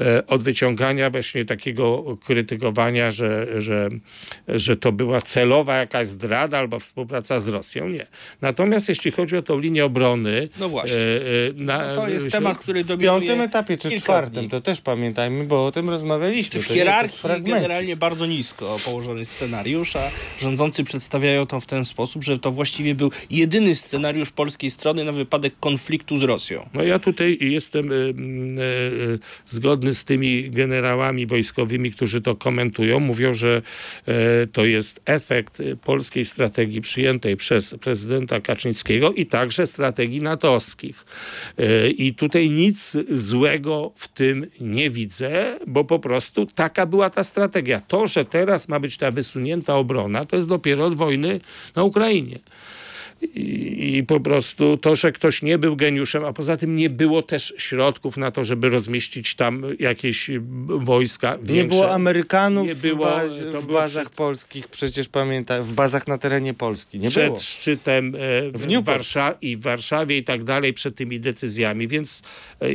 e, 0.00 0.26
od 0.26 0.42
wyciągania 0.42 1.10
właśnie 1.10 1.44
takiego 1.44 2.16
krytykowania, 2.24 3.12
że, 3.12 3.60
że, 3.62 3.88
że 4.48 4.76
to 4.76 4.92
była 4.92 5.20
celowa 5.20 5.76
jakaś 5.76 6.08
zdrada 6.08 6.58
albo 6.58 6.78
współpraca 6.78 7.40
z 7.40 7.48
Rosją. 7.48 7.88
Nie. 7.88 8.06
Natomiast 8.40 8.88
jeśli 8.88 9.10
chodzi 9.10 9.36
o 9.36 9.42
tą 9.42 9.58
linię 9.58 9.84
obrony. 9.84 10.48
No 10.60 10.68
właśnie. 10.68 10.96
e, 10.96 11.00
e, 11.06 11.64
na, 11.64 11.88
No 11.88 11.94
to 11.94 12.08
jest 12.08 12.32
temat, 12.32 12.58
który 12.58 12.84
dominuje 12.84 13.10
etapie 13.54 13.76
czy 13.76 14.00
czwartym, 14.00 14.40
dni. 14.40 14.48
to 14.48 14.60
też 14.60 14.80
pamiętajmy, 14.80 15.44
bo 15.44 15.66
o 15.66 15.72
tym 15.72 15.90
rozmawialiśmy. 15.90 16.60
W 16.60 16.66
To 16.68 16.74
nie 16.74 16.80
jakiś 16.80 17.20
hierarchii 17.20 17.42
generalnie 17.42 17.96
bardzo 17.96 18.26
nisko 18.26 18.76
położony 18.84 19.24
scenariusz, 19.24 19.96
a 19.96 20.10
rządzący 20.38 20.84
przedstawiają 20.84 21.46
to 21.46 21.60
w 21.60 21.66
ten 21.66 21.84
sposób, 21.84 22.24
że 22.24 22.38
to 22.38 22.50
właściwie 22.50 22.94
był 22.94 23.10
jedyny 23.30 23.74
scenariusz 23.74 24.30
polskiej 24.30 24.70
strony 24.70 25.04
na 25.04 25.12
wypadek 25.12 25.54
konfliktu 25.60 26.16
z 26.16 26.22
Rosją. 26.22 26.68
No 26.74 26.82
ja 26.82 26.98
tutaj 26.98 27.38
jestem 27.40 27.92
y, 27.92 27.94
y, 27.94 28.00
y, 28.02 29.18
zgodny 29.46 29.94
z 29.94 30.04
tymi 30.04 30.50
generałami 30.50 31.26
wojskowymi, 31.26 31.90
którzy 31.90 32.20
to 32.20 32.36
komentują. 32.36 33.00
Mówią, 33.00 33.34
że 33.34 33.62
y, 34.08 34.46
to 34.46 34.64
jest 34.64 35.00
efekt 35.04 35.62
polskiej 35.84 36.24
strategii 36.24 36.80
przyjętej 36.80 37.36
przez 37.36 37.74
prezydenta 37.80 38.40
Kaczyńskiego 38.40 39.12
i 39.12 39.26
także 39.26 39.66
strategii 39.66 40.20
natowskich. 40.20 41.04
Y, 41.60 41.90
I 41.90 42.14
tutaj 42.14 42.50
nic 42.50 42.96
złego 43.10 43.43
w 43.96 44.08
tym 44.08 44.46
nie 44.60 44.90
widzę, 44.90 45.58
bo 45.66 45.84
po 45.84 45.98
prostu 45.98 46.46
taka 46.46 46.86
była 46.86 47.10
ta 47.10 47.24
strategia. 47.24 47.80
To, 47.88 48.06
że 48.06 48.24
teraz 48.24 48.68
ma 48.68 48.80
być 48.80 48.96
ta 48.96 49.10
wysunięta 49.10 49.76
obrona, 49.76 50.24
to 50.24 50.36
jest 50.36 50.48
dopiero 50.48 50.84
od 50.84 50.94
wojny 50.94 51.40
na 51.76 51.82
Ukrainie. 51.82 52.38
I, 53.22 53.96
I 53.96 54.04
po 54.04 54.20
prostu 54.20 54.76
to, 54.76 54.96
że 54.96 55.12
ktoś 55.12 55.42
nie 55.42 55.58
był 55.58 55.76
geniuszem, 55.76 56.24
a 56.24 56.32
poza 56.32 56.56
tym 56.56 56.76
nie 56.76 56.90
było 56.90 57.22
też 57.22 57.54
środków 57.58 58.16
na 58.16 58.30
to, 58.30 58.44
żeby 58.44 58.70
rozmieścić 58.70 59.34
tam 59.34 59.64
jakieś 59.78 60.30
wojska. 60.66 61.38
Nie 61.46 61.54
większe. 61.54 61.78
było 61.78 61.92
Amerykanów 61.92 62.66
Nie 62.66 62.74
w, 62.74 62.80
było, 62.80 63.06
bazie, 63.06 63.42
to 63.52 63.62
w 63.62 63.66
bazach 63.66 64.10
polskich, 64.10 64.68
przecież 64.68 65.08
pamiętam, 65.08 65.62
w 65.62 65.72
bazach 65.72 66.08
na 66.08 66.18
terenie 66.18 66.54
Polski. 66.54 66.98
Nie 66.98 67.10
przed 67.10 67.26
było. 67.26 67.40
szczytem 67.40 68.14
e, 68.14 68.18
w, 68.58 68.66
Newport. 68.66 68.98
Warsza- 69.02 69.34
i 69.42 69.56
w 69.56 69.62
Warszawie 69.62 70.18
i 70.18 70.24
tak 70.24 70.44
dalej, 70.44 70.72
przed 70.74 70.96
tymi 70.96 71.20
decyzjami, 71.20 71.88
więc 71.88 72.22
e, 72.62 72.66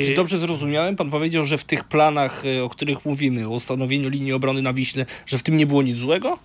e, 0.00 0.04
Czy 0.04 0.14
dobrze 0.14 0.38
zrozumiałem? 0.38 0.96
Pan 0.96 1.10
powiedział, 1.10 1.44
że 1.44 1.58
w 1.58 1.64
tych 1.64 1.84
planach, 1.84 2.44
y, 2.44 2.62
o 2.62 2.68
których 2.68 3.04
mówimy, 3.04 3.46
o 3.46 3.50
ustanowieniu 3.50 4.08
linii 4.08 4.32
obrony 4.32 4.62
na 4.62 4.72
Wiśle, 4.72 5.06
że 5.26 5.38
w 5.38 5.42
tym 5.42 5.56
nie 5.56 5.66
było 5.66 5.82
nic 5.82 5.96
złego? 5.96 6.38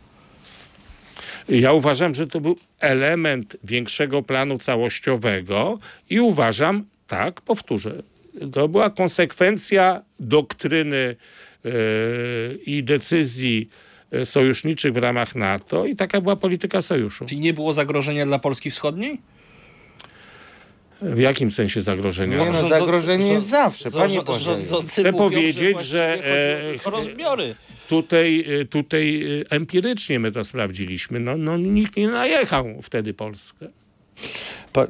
Ja 1.49 1.73
uważam, 1.73 2.15
że 2.15 2.27
to 2.27 2.41
był 2.41 2.57
element 2.79 3.57
większego 3.63 4.23
planu 4.23 4.57
całościowego 4.57 5.79
i 6.09 6.19
uważam, 6.19 6.85
tak, 7.07 7.41
powtórzę, 7.41 8.03
to 8.53 8.67
była 8.67 8.89
konsekwencja 8.89 10.01
doktryny 10.19 11.15
e, 11.65 11.69
i 12.65 12.83
decyzji 12.83 13.69
e, 14.11 14.25
sojuszniczych 14.25 14.93
w 14.93 14.97
ramach 14.97 15.35
NATO 15.35 15.85
i 15.85 15.95
taka 15.95 16.21
była 16.21 16.35
polityka 16.35 16.81
sojuszu. 16.81 17.25
Czyli 17.25 17.41
nie 17.41 17.53
było 17.53 17.73
zagrożenia 17.73 18.25
dla 18.25 18.39
Polski 18.39 18.71
Wschodniej? 18.71 19.21
W 21.01 21.19
jakim 21.19 21.51
sensie 21.51 21.81
zagrożenia? 21.81 22.37
Nie 22.37 22.51
no, 22.51 22.69
zagrożenie 22.69 23.27
jest 23.27 23.49
zawsze, 23.49 23.91
panie 23.91 24.21
Boże. 24.21 24.59
Chcę 24.87 25.13
powiedzieć, 25.13 25.81
że, 25.81 26.17
chodzi 26.17 26.85
o 26.85 26.87
e, 26.87 26.91
rozbiory. 26.91 27.55
Tutaj, 27.91 28.45
y, 28.61 28.65
tutaj 28.65 29.23
y, 29.23 29.45
empirycznie 29.49 30.19
my 30.19 30.31
to 30.31 30.43
sprawdziliśmy. 30.43 31.19
No, 31.19 31.37
no, 31.37 31.57
nikt 31.57 31.97
nie 31.97 32.07
najechał 32.07 32.65
wtedy 32.81 33.13
Polskę. 33.13 33.67
Pa, 34.73 34.87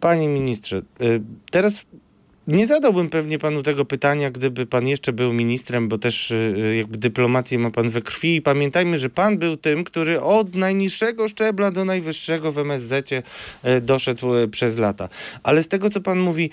panie 0.00 0.28
ministrze, 0.28 0.82
y, 1.02 1.20
teraz 1.50 1.86
nie 2.46 2.66
zadałbym 2.66 3.08
pewnie 3.08 3.38
panu 3.38 3.62
tego 3.62 3.84
pytania, 3.84 4.30
gdyby 4.30 4.66
pan 4.66 4.88
jeszcze 4.88 5.12
był 5.12 5.32
ministrem, 5.32 5.88
bo 5.88 5.98
też 5.98 6.32
jakby 6.76 6.98
dyplomację 6.98 7.58
ma 7.58 7.70
pan 7.70 7.90
we 7.90 8.02
krwi 8.02 8.36
i 8.36 8.42
pamiętajmy, 8.42 8.98
że 8.98 9.10
pan 9.10 9.38
był 9.38 9.56
tym, 9.56 9.84
który 9.84 10.20
od 10.20 10.54
najniższego 10.54 11.28
szczebla 11.28 11.70
do 11.70 11.84
najwyższego 11.84 12.52
w 12.52 12.58
MSZ 12.58 13.10
doszedł 13.82 14.26
przez 14.50 14.78
lata. 14.78 15.08
Ale 15.42 15.62
z 15.62 15.68
tego, 15.68 15.90
co 15.90 16.00
pan 16.00 16.20
mówi, 16.20 16.50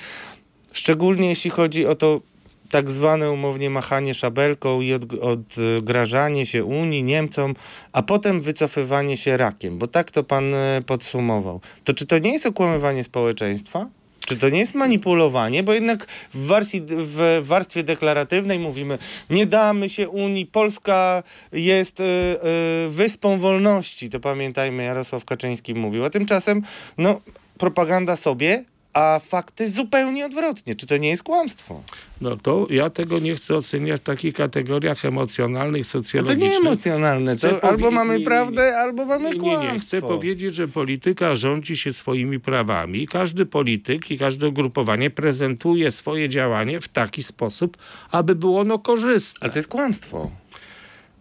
szczególnie 0.74 1.30
jeśli 1.30 1.52
chodzi 1.52 1.86
o 1.86 1.96
to 1.96 2.22
tak 2.70 2.92
zwane 2.92 3.32
umownie 3.32 3.70
machanie 3.70 4.14
szabelką 4.14 4.82
i 4.82 4.94
od, 4.94 5.04
odgrażanie 5.22 6.46
się 6.46 6.66
Unii, 6.66 7.04
Niemcom, 7.04 7.56
a 7.92 8.04
potem 8.04 8.42
wycofywanie 8.42 9.18
się 9.18 9.38
rakiem, 9.38 9.78
bo 9.78 9.88
tak 9.88 10.12
to 10.12 10.24
pan 10.24 10.54
e, 10.54 10.82
podsumował. 10.86 11.62
To 11.84 11.94
czy 11.94 12.06
to 12.06 12.20
nie 12.20 12.34
jest 12.34 12.46
okłamywanie 12.46 13.04
społeczeństwa? 13.04 13.90
Czy 14.26 14.38
to 14.38 14.50
nie 14.50 14.60
jest 14.60 14.76
manipulowanie? 14.76 15.64
Bo 15.64 15.74
jednak 15.74 16.08
w, 16.34 16.38
wersji, 16.38 16.82
w 16.88 17.42
warstwie 17.44 17.84
deklaratywnej 17.84 18.60
mówimy, 18.60 18.98
nie 19.30 19.46
damy 19.46 19.90
się 19.90 20.10
Unii, 20.10 20.46
Polska 20.46 21.24
jest 21.52 22.00
y, 22.00 22.04
y, 22.04 22.90
wyspą 22.90 23.40
wolności. 23.40 24.10
To 24.10 24.20
pamiętajmy, 24.20 24.84
Jarosław 24.84 25.26
Kaczyński 25.26 25.74
mówił. 25.74 26.06
A 26.06 26.10
tymczasem, 26.10 26.62
no, 26.98 27.22
propaganda 27.58 28.16
sobie, 28.16 28.64
a 28.96 29.20
fakty 29.20 29.70
zupełnie 29.70 30.26
odwrotnie. 30.26 30.76
Czy 30.76 30.88
to 30.88 30.98
nie 30.98 31.10
jest 31.10 31.24
kłamstwo? 31.24 31.82
No 32.22 32.38
to 32.38 32.68
ja 32.70 32.90
tego 32.90 33.20
nie 33.20 33.36
chcę 33.36 33.56
oceniać 33.56 34.02
w 34.02 34.04
takich 34.04 34.34
kategoriach 34.34 35.06
emocjonalnych, 35.06 35.82
No 35.82 35.84
to 35.86 35.90
socjologicznych. 35.90 36.52
nie 36.52 36.58
emocjonalne. 36.58 37.36
To 37.38 37.64
albo 37.64 37.92
mamy 37.92 38.14
nie, 38.14 38.20
nie, 38.20 38.26
prawdę, 38.26 38.66
nie. 38.72 38.78
albo 38.78 39.06
mamy 39.06 39.30
Nie, 39.30 39.40
kłamstwo. 39.40 39.68
nie, 39.68 39.74
nie. 39.74 39.80
Chcę 39.80 40.02
powiedzieć, 40.02 40.56
że 40.56 40.68
polityka 40.68 41.36
rządzi 41.36 41.78
się 41.78 41.94
swoimi 41.94 42.40
prawami. 42.40 43.08
Każdy 43.08 43.46
polityk 43.46 44.12
i 44.12 44.18
każde 44.18 44.48
ugrupowanie 44.48 45.10
prezentuje 45.10 45.92
swoje 45.92 46.30
działanie 46.30 46.80
w 46.82 46.88
taki 46.88 47.24
sposób, 47.24 47.78
aby 48.12 48.36
było 48.36 48.60
ono 48.60 48.80
korzystne. 48.80 49.38
Ale 49.42 49.52
to 49.54 49.60
jest 49.60 49.70
kłamstwo. 49.70 50.32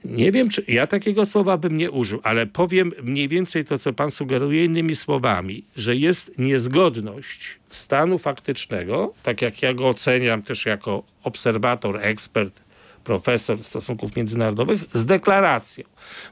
Nie 0.04 0.32
wiem, 0.32 0.48
czy 0.48 0.64
ja 0.68 0.86
takiego 0.86 1.26
słowa 1.26 1.56
bym 1.56 1.76
nie 1.76 1.90
użył, 1.90 2.20
ale 2.22 2.46
powiem 2.46 2.92
mniej 3.02 3.28
więcej 3.28 3.64
to, 3.64 3.78
co 3.78 3.92
pan 3.92 4.10
sugeruje 4.10 4.64
innymi 4.64 4.96
słowami, 4.96 5.64
że 5.76 5.96
jest 5.96 6.38
niezgodność 6.38 7.58
stanu 7.70 8.18
faktycznego, 8.18 9.14
tak 9.22 9.42
jak 9.42 9.62
ja 9.62 9.74
go 9.74 9.88
oceniam 9.88 10.42
też 10.42 10.66
jako 10.66 11.02
obserwator, 11.22 11.98
ekspert, 12.02 12.64
profesor 13.04 13.64
stosunków 13.64 14.16
międzynarodowych, 14.16 14.80
z 14.92 15.06
deklaracją. 15.06 15.84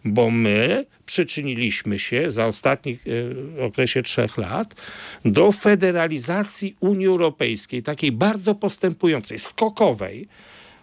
Bo 0.04 0.30
my 0.30 0.86
przyczyniliśmy 1.06 1.98
się 1.98 2.30
za 2.30 2.46
ostatnich 2.46 3.04
e, 3.58 3.64
okresie 3.64 4.02
trzech 4.02 4.38
lat 4.38 4.74
do 5.24 5.52
federalizacji 5.52 6.76
Unii 6.80 7.06
Europejskiej, 7.06 7.82
takiej 7.82 8.12
bardzo 8.12 8.54
postępującej, 8.54 9.38
skokowej. 9.38 10.28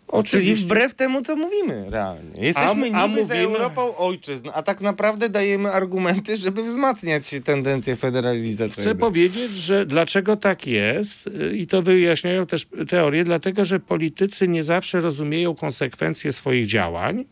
Czyli 0.10 0.20
Oczywiście- 0.20 0.66
wbrew 0.66 0.94
temu, 0.96 1.22
co 1.22 1.36
mówimy 1.36 1.86
realnie. 1.90 2.42
Jesteśmy 2.46 2.92
A- 2.94 3.04
a 3.04 3.08
niby 3.08 3.22
mówimy- 3.22 3.44
Europą 3.44 3.96
ojczyzn, 3.98 4.50
a 4.54 4.64
tak 4.64 4.82
naprawdę 4.82 5.30
dajemy 5.30 5.72
argumenty, 5.72 6.38
żeby 6.38 6.64
wzmacniać 6.64 7.36
tendencje 7.44 7.96
federalizacyjne. 7.96 8.82
Chcę 8.92 8.96
powiedzieć, 8.96 9.56
że 9.56 9.86
dlaczego 9.86 10.36
tak 10.38 10.68
jest 10.68 11.28
y, 11.28 11.58
i 11.58 11.68
to 11.68 11.82
wyjaśniają 11.82 12.46
też 12.48 12.68
teorie, 12.90 13.24
dlatego 13.24 13.66
że 13.66 13.80
politycy 13.80 14.48
nie 14.48 14.64
zawsze 14.64 15.00
rozumieją 15.02 15.56
konsekwencje 15.56 16.34
swoich 16.34 16.66
działań, 16.68 17.26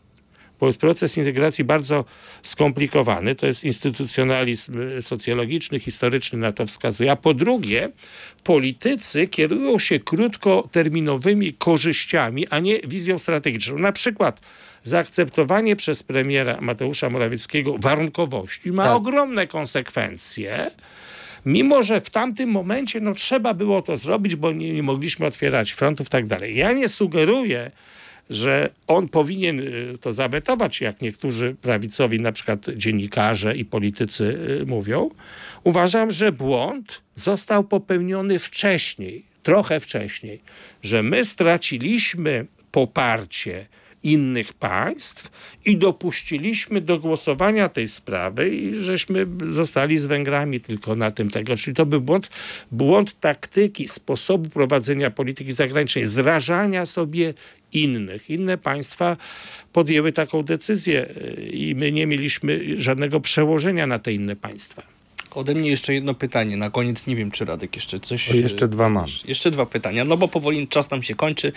bo 0.60 0.66
jest 0.66 0.80
proces 0.80 1.16
integracji 1.16 1.64
bardzo 1.64 2.04
skomplikowany, 2.42 3.34
to 3.34 3.46
jest 3.46 3.64
instytucjonalizm 3.64 4.80
y, 4.80 5.02
socjologiczny, 5.02 5.80
historyczny 5.80 6.38
na 6.38 6.52
to 6.52 6.66
wskazuje, 6.66 7.12
a 7.12 7.16
po 7.16 7.34
drugie 7.34 7.88
politycy 8.44 9.26
kierują 9.26 9.78
się 9.78 10.00
krótkoterminowymi 10.00 11.52
korzyściami, 11.52 12.48
a 12.48 12.58
nie 12.58 12.80
wizją 12.80 13.18
strategiczną. 13.18 13.78
Na 13.78 13.92
przykład 13.92 14.40
zaakceptowanie 14.82 15.76
przez 15.76 16.02
premiera 16.02 16.58
Mateusza 16.60 17.10
Morawieckiego 17.10 17.78
warunkowości 17.78 18.72
ma 18.72 18.84
Tak. 18.84 18.96
ogromne 18.96 19.46
konsekwencje, 19.46 20.70
mimo 21.46 21.82
że 21.82 22.00
w 22.00 22.10
tamtym 22.10 22.50
momencie 22.50 23.00
no, 23.00 23.14
trzeba 23.14 23.54
było 23.54 23.82
to 23.82 23.96
zrobić, 23.96 24.36
bo 24.36 24.52
nie, 24.52 24.72
nie 24.74 24.82
mogliśmy 24.82 25.26
otwierać 25.26 25.72
frontów 25.72 26.06
i 26.06 26.10
tak 26.10 26.26
dalej. 26.26 26.56
Ja 26.56 26.72
nie 26.72 26.88
sugeruję, 26.88 27.70
że 28.30 28.70
on 28.86 29.08
powinien 29.08 29.60
y, 29.60 29.98
to 30.00 30.12
zawetować, 30.12 30.80
jak 30.80 31.02
niektórzy 31.02 31.56
prawicowi, 31.62 32.20
na 32.20 32.32
przykład 32.32 32.66
dziennikarze 32.76 33.56
i 33.56 33.64
politycy 33.64 34.38
y, 34.62 34.66
mówią. 34.66 35.10
Uważam, 35.64 36.10
że 36.10 36.32
błąd 36.32 37.02
został 37.16 37.64
popełniony 37.64 38.38
wcześniej, 38.38 39.24
trochę 39.42 39.80
wcześniej, 39.80 40.40
że 40.82 41.02
my 41.02 41.24
straciliśmy 41.24 42.46
poparcie 42.70 43.66
innych 44.02 44.52
państw 44.52 45.30
i 45.64 45.76
dopuściliśmy 45.76 46.80
do 46.80 46.98
głosowania 46.98 47.68
tej 47.68 47.88
sprawy 47.88 48.48
i 48.50 48.80
żeśmy 48.80 49.26
zostali 49.46 49.98
z 49.98 50.06
Węgrami 50.06 50.60
tylko 50.60 50.96
na 50.96 51.10
tym 51.10 51.30
tego. 51.30 51.56
Czyli 51.56 51.74
to 51.74 51.86
był 51.86 52.00
błąd, 52.00 52.30
błąd 52.72 53.20
taktyki, 53.20 53.88
sposobu 53.88 54.50
prowadzenia 54.50 55.10
polityki 55.10 55.52
zagranicznej, 55.52 56.04
zrażania 56.04 56.86
sobie 56.86 57.34
innych. 57.72 58.30
Inne 58.30 58.58
państwa 58.58 59.16
podjęły 59.72 60.12
taką 60.12 60.42
decyzję 60.42 61.06
y, 61.08 61.50
i 61.52 61.74
my 61.74 61.92
nie 61.92 62.06
mieliśmy 62.06 62.60
żadnego 62.76 63.20
przełożenia 63.20 63.86
na 63.86 63.98
te 63.98 64.12
inne 64.12 64.36
państwa. 64.36 64.98
Ode 65.34 65.54
mnie 65.54 65.70
jeszcze 65.70 65.94
jedno 65.94 66.14
pytanie. 66.14 66.56
Na 66.56 66.70
koniec 66.70 67.06
nie 67.06 67.16
wiem, 67.16 67.30
czy 67.30 67.44
Radek 67.44 67.76
jeszcze 67.76 68.00
coś... 68.00 68.30
O, 68.30 68.34
jeszcze 68.34 68.68
dwa 68.68 68.88
mam. 68.88 69.06
Jeszcze 69.28 69.50
dwa 69.50 69.66
pytania, 69.66 70.04
no 70.04 70.16
bo 70.16 70.28
powoli 70.28 70.68
czas 70.68 70.90
nam 70.90 71.02
się 71.02 71.14
kończy, 71.14 71.52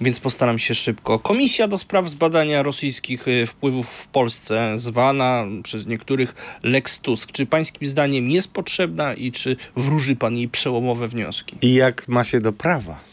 więc 0.00 0.20
postaram 0.20 0.58
się 0.58 0.74
szybko. 0.74 1.18
Komisja 1.18 1.68
do 1.68 1.78
spraw 1.78 2.08
zbadania 2.08 2.62
rosyjskich 2.62 3.28
y, 3.28 3.46
wpływów 3.46 3.88
w 3.88 4.06
Polsce, 4.06 4.72
zwana 4.74 5.44
przez 5.62 5.86
niektórych 5.86 6.58
Lex 6.62 7.00
Tusk, 7.00 7.32
czy 7.32 7.46
pańskim 7.46 7.88
zdaniem 7.88 8.30
jest 8.30 8.52
potrzebna 8.52 9.14
i 9.14 9.32
czy 9.32 9.56
wróży 9.76 10.16
pan 10.16 10.36
jej 10.36 10.48
przełomowe 10.48 11.08
wnioski? 11.08 11.56
I 11.62 11.74
jak 11.74 12.08
ma 12.08 12.24
się 12.24 12.40
do 12.40 12.52
prawa? 12.52 13.11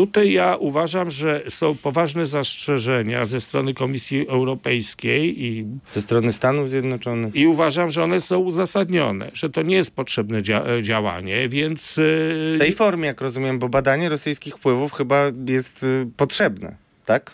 Tutaj 0.00 0.32
ja 0.32 0.56
uważam, 0.56 1.10
że 1.10 1.42
są 1.48 1.76
poważne 1.76 2.26
zastrzeżenia 2.26 3.24
ze 3.24 3.40
strony 3.40 3.74
Komisji 3.74 4.28
Europejskiej 4.28 5.44
i 5.44 5.66
Ze 5.92 6.00
strony 6.00 6.32
Stanów 6.32 6.70
Zjednoczonych? 6.70 7.36
I 7.36 7.46
uważam, 7.46 7.90
że 7.90 8.04
one 8.04 8.20
są 8.20 8.38
uzasadnione, 8.38 9.30
że 9.34 9.50
to 9.50 9.62
nie 9.62 9.76
jest 9.76 9.96
potrzebne 9.96 10.42
dzia- 10.42 10.82
działanie, 10.82 11.48
więc 11.48 11.98
e, 11.98 12.02
W 12.02 12.56
tej 12.58 12.72
formie, 12.72 13.06
jak 13.06 13.20
rozumiem, 13.20 13.58
bo 13.58 13.68
badanie 13.68 14.08
rosyjskich 14.08 14.54
wpływów 14.56 14.92
chyba 14.92 15.24
jest 15.46 15.82
y, 15.82 16.06
potrzebne, 16.16 16.76
tak? 17.06 17.30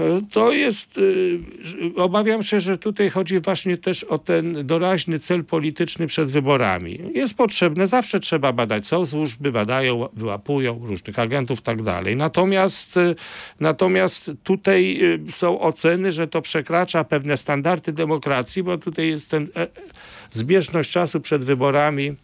E, 0.00 0.20
To 0.32 0.52
jest, 0.52 0.88
że- 1.62 1.76
obawiam 1.96 2.42
się, 2.42 2.60
że 2.60 2.78
tutaj 2.78 3.10
chodzi 3.10 3.40
właśnie 3.40 3.76
też 3.76 4.04
o 4.04 4.18
ten 4.18 4.66
doraźny 4.66 5.18
cel 5.18 5.44
polityczny 5.44 6.06
przed 6.06 6.30
wyborami. 6.30 6.98
Jest 7.14 7.34
potrzebne, 7.34 7.86
zawsze 7.86 8.20
trzeba 8.20 8.52
badać, 8.52 8.86
są 8.86 9.06
służby, 9.06 9.52
badają, 9.52 10.08
wyłapują 10.12 10.80
różnych 10.86 11.18
agentów, 11.18 11.60
tak 11.62 11.82
dalej. 11.82 12.16
Natomiast, 12.16 12.96
y, 12.96 13.14
natomiast 13.60 14.30
tutaj 14.44 15.00
są 15.30 15.60
oceny, 15.60 16.12
że 16.12 16.26
to 16.28 16.42
przekracza 16.42 17.04
pewne 17.04 17.36
standardy 17.36 17.92
demokracji, 17.92 18.62
bo 18.62 18.78
tutaj 18.78 19.08
jest 19.08 19.30
ten 19.30 19.48
e, 19.56 19.62
e, 19.62 19.66
zbieżność 20.30 20.90
czasu 20.90 21.20
przed 21.20 21.44
wyborami 21.44 22.14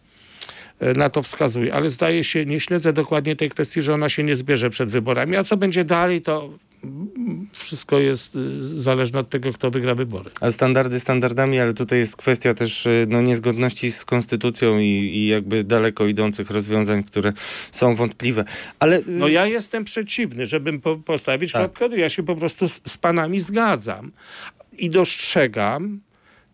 e, 0.79 0.93
na 0.93 1.09
to 1.09 1.21
wskazuje. 1.23 1.73
Ale 1.73 1.89
zdaje 1.89 2.23
się, 2.23 2.45
nie 2.45 2.59
śledzę 2.59 2.93
dokładnie 2.93 3.35
tej 3.35 3.49
kwestii, 3.49 3.81
że 3.81 3.93
ona 3.93 4.09
się 4.09 4.23
nie 4.23 4.35
zbierze 4.35 4.69
przed 4.69 4.89
wyborami. 4.91 5.35
A 5.37 5.43
co 5.43 5.57
będzie 5.57 5.85
dalej, 5.85 6.21
to 6.21 6.49
wszystko 7.51 7.99
jest 7.99 8.35
y, 8.35 8.63
zależne 8.79 9.19
od 9.19 9.29
tego, 9.29 9.53
kto 9.53 9.71
wygra 9.71 9.95
wybory. 9.95 10.29
A 10.41 10.51
standardy 10.51 10.99
standardami, 10.99 11.59
ale 11.59 11.73
tutaj 11.73 11.99
jest 11.99 12.15
kwestia 12.15 12.53
też 12.53 12.85
y, 12.85 13.05
no, 13.09 13.21
niezgodności 13.21 13.91
z 13.91 14.05
konstytucją 14.05 14.79
i, 14.79 14.83
i 14.85 15.27
jakby 15.27 15.63
daleko 15.63 16.07
idących 16.07 16.49
rozwiązań, 16.51 17.03
które 17.03 17.33
są 17.71 17.95
wątpliwe. 17.95 18.45
Ale 18.79 18.97
y, 18.99 19.03
No 19.07 19.27
ja 19.27 19.45
jestem 19.45 19.83
przeciwny, 19.85 20.45
żebym 20.45 20.81
po, 20.81 20.95
postawić 20.97 21.51
Tak. 21.51 21.73
kropkę. 21.73 21.97
Ja 21.99 22.09
się 22.09 22.23
po 22.23 22.35
prostu 22.35 22.69
z, 22.69 22.81
z 22.87 22.97
panami 22.97 23.39
zgadzam. 23.39 24.11
I 24.77 24.89
dostrzegam 24.89 25.99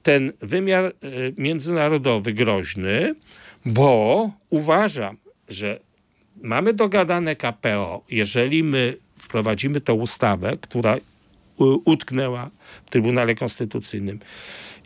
ten 0.03 0.31
wymiar 0.41 0.93
międzynarodowy 1.37 2.33
groźny, 2.33 3.15
bo 3.65 4.29
uważam, 4.49 5.17
że 5.49 5.79
mamy 6.41 6.73
dogadane 6.73 7.35
KPO, 7.35 8.03
jeżeli 8.09 8.63
my 8.63 8.97
wprowadzimy 9.35 9.81
tą 9.81 9.93
ustawę, 9.93 10.57
która 10.61 10.97
u- 11.57 11.81
utknęła 11.85 12.49
w 12.85 12.89
Trybunale 12.89 13.35
Konstytucyjnym. 13.35 14.19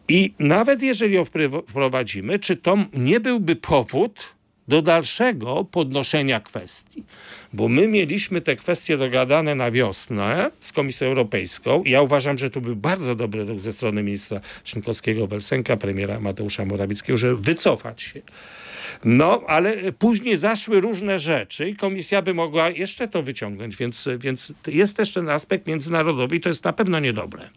I 0.08 0.34
nawet 0.40 0.82
jeżeli 0.82 1.16
ją 1.16 1.26
wprowadzimy, 1.68 2.40
czy 2.40 2.56
to 2.58 2.78
nie 2.94 3.20
byłby 3.20 3.56
powód 3.56 4.34
do 4.68 4.82
dalszego 4.82 5.66
podnoszenia 5.72 6.40
kwestii? 6.40 7.04
Bo 7.54 7.68
my 7.68 7.88
mieliśmy 7.88 8.42
te 8.42 8.56
kwestie 8.56 8.98
dogadane 8.98 9.56
na 9.56 9.72
wiosnę 9.72 10.52
z 10.60 10.72
Komisją 10.72 11.08
Europejską 11.08 11.84
ja 11.86 12.02
uważam, 12.02 12.38
że 12.38 12.50
to 12.50 12.62
był 12.62 12.76
bardzo 12.76 13.16
dobry 13.16 13.46
ruch 13.46 13.60
ze 13.60 13.74
strony 13.74 14.04
ministra 14.04 14.40
Szynkowskiego-Welsenka, 14.64 15.78
premiera 15.78 16.20
Mateusza 16.20 16.66
Morawieckiego, 16.66 17.18
żeby 17.18 17.38
wycofać 17.38 18.02
się. 18.02 18.22
No, 19.06 19.42
ale 19.48 19.76
później 19.92 20.38
zaszły 20.38 20.80
różne 20.82 21.20
rzeczy 21.20 21.70
i 21.70 21.76
komisja 21.76 22.22
by 22.22 22.34
mogła 22.34 22.70
jeszcze 22.70 23.08
to 23.08 23.24
wyciągnąć, 23.24 23.76
więc, 23.76 24.10
więc 24.18 24.54
jest 24.68 24.98
też 24.98 25.14
ten 25.14 25.30
aspekt 25.30 25.68
międzynarodowy 25.68 26.36
i 26.36 26.40
to 26.40 26.50
jest 26.50 26.64
na 26.64 26.74
pewno 26.74 27.00
niedobre. 27.00 27.50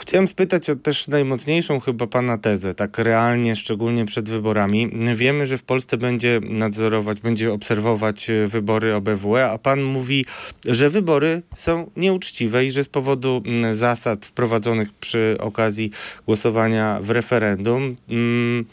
Chciałem 0.00 0.28
spytać 0.28 0.70
o 0.70 0.76
też 0.76 1.08
najmocniejszą 1.08 1.80
chyba 1.80 2.06
pana 2.06 2.38
tezę, 2.38 2.74
tak 2.74 2.98
realnie, 2.98 3.56
szczególnie 3.56 4.04
przed 4.04 4.28
wyborami. 4.28 4.90
Wiemy, 5.14 5.46
że 5.46 5.58
w 5.58 5.62
Polsce 5.62 5.96
będzie 5.96 6.40
nadzorować, 6.42 7.20
będzie 7.20 7.52
obserwować 7.52 8.30
e, 8.30 8.48
wybory 8.48 8.94
OBWE, 8.94 9.50
a 9.50 9.58
pan 9.58 9.82
mówi, 9.82 10.26
że 10.66 10.90
wybory 10.90 11.42
są 11.56 11.90
nieuczciwe 11.96 12.64
i 12.64 12.70
że 12.70 12.84
z 12.84 12.88
powodu 12.88 13.42
mm, 13.46 13.74
zasad 13.74 14.26
wprowadzonych 14.26 14.92
przy 14.92 15.36
okazji 15.40 15.90
głosowania 16.26 16.98
w 17.02 17.10
referendum, 17.10 17.96
mm, 18.10 18.64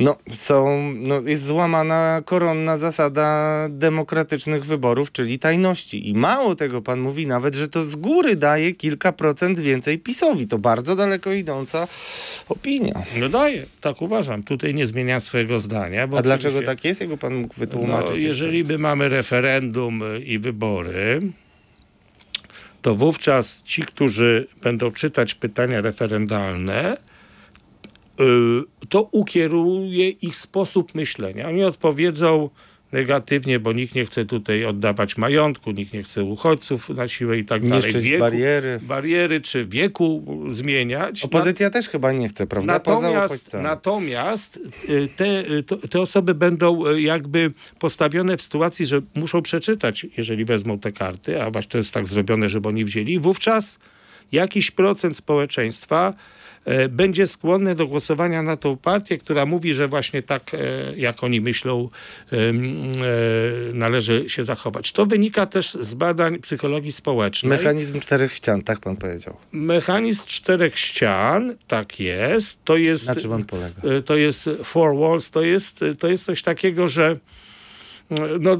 no, 0.00 0.16
są, 0.34 0.82
no, 0.96 1.20
jest 1.20 1.46
złamana 1.46 2.22
koronna 2.24 2.78
zasada 2.78 3.66
demokratycznych 3.70 4.64
wyborów, 4.64 5.12
czyli 5.12 5.38
tajności. 5.38 6.08
I 6.08 6.14
mało 6.14 6.54
tego, 6.54 6.82
pan 6.82 7.00
mówi 7.00 7.26
nawet, 7.26 7.54
że 7.54 7.68
to 7.68 7.86
z 7.86 7.96
góry 7.96 8.36
daje 8.36 8.74
kilka 8.74 9.12
procent 9.12 9.60
więcej 9.60 9.98
PiSowi. 9.98 10.46
To 10.46 10.58
bardzo 10.58 10.77
daleko 10.82 11.32
idąca 11.32 11.88
opinia. 12.48 12.92
No 13.16 13.28
daje, 13.28 13.66
tak 13.80 14.02
uważam. 14.02 14.42
Tutaj 14.42 14.74
nie 14.74 14.86
zmieniam 14.86 15.20
swojego 15.20 15.58
zdania. 15.60 16.02
A 16.02 16.06
dlaczego 16.06 16.34
oczywiście- 16.34 16.62
tak 16.66 16.84
jest? 16.84 17.00
Jakby 17.00 17.16
pan 17.16 17.34
mógł 17.34 17.54
wytłumaczyć? 17.56 18.10
No, 18.10 18.16
jeżeli 18.16 18.64
my 18.64 18.78
mamy 18.78 19.08
referendum 19.08 20.02
i 20.24 20.38
wybory, 20.38 21.20
to 22.82 22.94
wówczas 22.94 23.62
ci, 23.62 23.82
którzy 23.82 24.46
będą 24.62 24.90
czytać 24.90 25.34
pytania 25.34 25.80
referendalne, 25.80 26.96
y, 28.20 28.24
to 28.88 29.02
ukieruje 29.02 30.08
ich 30.08 30.36
sposób 30.36 30.94
myślenia. 30.94 31.48
Oni 31.48 31.64
odpowiedzą 31.64 32.50
negatywnie, 32.92 33.60
bo 33.60 33.72
nikt 33.72 33.94
nie 33.94 34.06
chce 34.06 34.24
tutaj 34.24 34.64
oddawać 34.64 35.16
majątku, 35.16 35.70
nikt 35.70 35.92
nie 35.92 36.02
chce 36.02 36.24
uchodźców 36.24 36.88
na 36.88 37.08
siłę 37.08 37.38
i 37.38 37.44
tak 37.44 37.62
dalej. 37.62 37.84
Niszczyć 37.84 38.18
bariery. 38.18 38.80
bariery 38.82 39.40
czy 39.40 39.66
wieku 39.66 40.24
zmieniać. 40.48 41.24
Opozycja 41.24 41.70
też 41.70 41.88
chyba 41.88 42.12
nie 42.12 42.28
chce, 42.28 42.46
prawda? 42.46 42.72
Natomiast, 42.72 43.54
natomiast 43.54 44.60
y, 44.88 45.08
te, 45.16 45.50
y, 45.50 45.62
te 45.62 46.00
osoby 46.00 46.34
będą 46.34 46.86
y, 46.86 47.02
jakby 47.02 47.52
postawione 47.78 48.36
w 48.36 48.42
sytuacji, 48.42 48.86
że 48.86 49.00
muszą 49.14 49.42
przeczytać, 49.42 50.06
jeżeli 50.16 50.44
wezmą 50.44 50.78
te 50.78 50.92
karty, 50.92 51.42
a 51.42 51.50
właśnie 51.50 51.70
to 51.70 51.78
jest 51.78 51.94
tak 51.94 52.06
zrobione, 52.06 52.48
żeby 52.48 52.68
oni 52.68 52.84
wzięli, 52.84 53.18
wówczas 53.18 53.78
jakiś 54.32 54.70
procent 54.70 55.16
społeczeństwa 55.16 56.14
będzie 56.88 57.26
skłonny 57.26 57.74
do 57.74 57.86
głosowania 57.86 58.42
na 58.42 58.56
tą 58.56 58.76
partię, 58.76 59.18
która 59.18 59.46
mówi, 59.46 59.74
że 59.74 59.88
właśnie 59.88 60.22
tak, 60.22 60.54
e, 60.54 60.58
jak 60.96 61.24
oni 61.24 61.40
myślą, 61.40 61.88
e, 62.32 62.36
należy 63.74 64.28
się 64.28 64.44
zachować. 64.44 64.92
To 64.92 65.06
wynika 65.06 65.46
też 65.46 65.74
z 65.80 65.94
badań 65.94 66.38
psychologii 66.38 66.92
społecznej. 66.92 67.50
Mechanizm 67.50 68.00
czterech 68.00 68.32
ścian, 68.32 68.62
tak 68.62 68.80
pan 68.80 68.96
powiedział. 68.96 69.36
Mechanizm 69.52 70.24
czterech 70.26 70.78
ścian, 70.78 71.56
tak 71.66 72.00
jest. 72.00 72.64
To 72.64 72.76
jest, 72.76 73.06
Na 73.06 73.16
czym 73.16 73.32
on 73.32 73.44
polega? 73.44 73.82
to 74.06 74.16
jest 74.16 74.50
four 74.64 74.96
walls, 74.96 75.30
to 75.30 75.42
jest, 75.42 75.84
to 75.98 76.08
jest 76.08 76.24
coś 76.24 76.42
takiego, 76.42 76.88
że 76.88 77.16
no, 78.40 78.58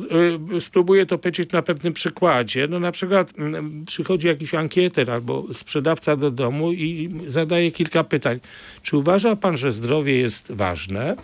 y, 0.56 0.60
spróbuję 0.60 1.06
to 1.06 1.18
powiedzieć 1.18 1.52
na 1.52 1.62
pewnym 1.62 1.92
przykładzie. 1.92 2.68
No, 2.68 2.80
na 2.80 2.92
przykład 2.92 3.32
mm, 3.38 3.84
przychodzi 3.84 4.26
jakiś 4.26 4.54
ankieter 4.54 5.10
albo 5.10 5.54
sprzedawca 5.54 6.16
do 6.16 6.30
domu 6.30 6.72
i 6.72 7.08
zadaje 7.26 7.70
kilka 7.70 8.04
pytań. 8.04 8.40
Czy 8.82 8.96
uważa 8.96 9.36
pan, 9.36 9.56
że 9.56 9.72
zdrowie 9.72 10.16
jest 10.16 10.52
ważne? 10.52 11.16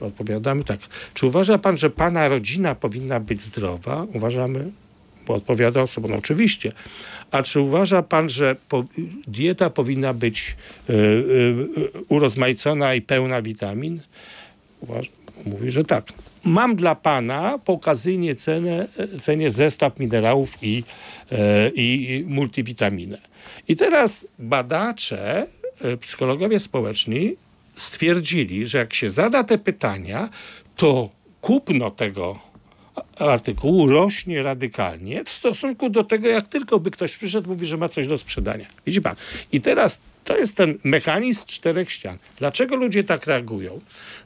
Odpowiadamy 0.00 0.64
tak. 0.64 0.80
Czy 1.14 1.26
uważa 1.26 1.58
pan, 1.58 1.76
że 1.76 1.90
pana 1.90 2.28
rodzina 2.28 2.74
powinna 2.74 3.20
być 3.20 3.42
zdrowa? 3.42 4.06
Uważamy, 4.14 4.70
bo 5.26 5.34
odpowiada 5.34 5.82
osoba, 5.82 6.08
no 6.08 6.16
oczywiście. 6.16 6.72
A 7.30 7.42
czy 7.42 7.60
uważa 7.60 8.02
pan, 8.02 8.28
że 8.28 8.56
po, 8.68 8.84
dieta 9.26 9.70
powinna 9.70 10.14
być 10.14 10.56
y, 10.90 10.92
y, 10.94 11.66
urozmaicona 12.08 12.94
i 12.94 13.02
pełna 13.02 13.42
witamin? 13.42 14.00
Mówi, 15.46 15.70
że 15.70 15.84
tak. 15.84 16.12
Mam 16.44 16.76
dla 16.76 16.94
pana 16.94 17.58
po 17.64 17.72
okazyjnie 17.72 18.34
cenę, 18.34 18.88
cenie 19.20 19.50
zestaw 19.50 19.98
minerałów 19.98 20.54
i, 20.62 20.84
e, 21.32 21.68
i, 21.70 22.14
i 22.14 22.24
multivitaminę. 22.24 23.18
I 23.68 23.76
teraz 23.76 24.26
badacze, 24.38 25.46
e, 25.80 25.96
psychologowie 25.96 26.60
społeczni 26.60 27.36
stwierdzili, 27.74 28.66
że 28.66 28.78
jak 28.78 28.94
się 28.94 29.10
zada 29.10 29.44
te 29.44 29.58
pytania, 29.58 30.28
to 30.76 31.10
kupno 31.40 31.90
tego 31.90 32.38
artykułu 33.18 33.88
rośnie 33.88 34.42
radykalnie 34.42 35.24
w 35.24 35.28
stosunku 35.28 35.90
do 35.90 36.04
tego, 36.04 36.28
jak 36.28 36.48
tylko 36.48 36.80
by 36.80 36.90
ktoś 36.90 37.16
przyszedł, 37.16 37.48
mówi, 37.48 37.66
że 37.66 37.76
ma 37.76 37.88
coś 37.88 38.06
do 38.06 38.18
sprzedania. 38.18 38.66
Widzi 38.86 39.00
pan? 39.00 39.16
I 39.52 39.60
teraz 39.60 39.98
to 40.28 40.36
jest 40.36 40.56
ten 40.56 40.78
mechanizm 40.84 41.46
czterech 41.46 41.92
ścian. 41.92 42.18
Dlaczego 42.38 42.76
ludzie 42.76 43.04
tak 43.04 43.26
reagują? 43.26 43.80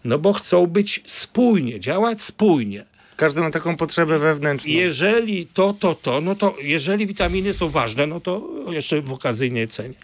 No 0.04 0.18
bo 0.18 0.32
chcą 0.32 0.66
być 0.66 1.02
spójnie, 1.06 1.80
działać 1.80 2.22
spójnie. 2.22 2.84
Każdy 3.16 3.40
ma 3.40 3.50
taką 3.50 3.76
potrzebę 3.76 4.18
wewnętrzną. 4.18 4.72
Jeżeli 4.72 5.46
to, 5.46 5.72
to, 5.72 5.94
to, 5.94 6.20
no 6.20 6.34
to 6.34 6.54
jeżeli 6.62 7.06
witaminy 7.06 7.54
są 7.54 7.68
ważne, 7.68 8.06
no 8.06 8.20
to 8.20 8.48
jeszcze 8.70 9.02
w 9.02 9.12
okazyjnej 9.12 9.68
cenie. 9.68 9.94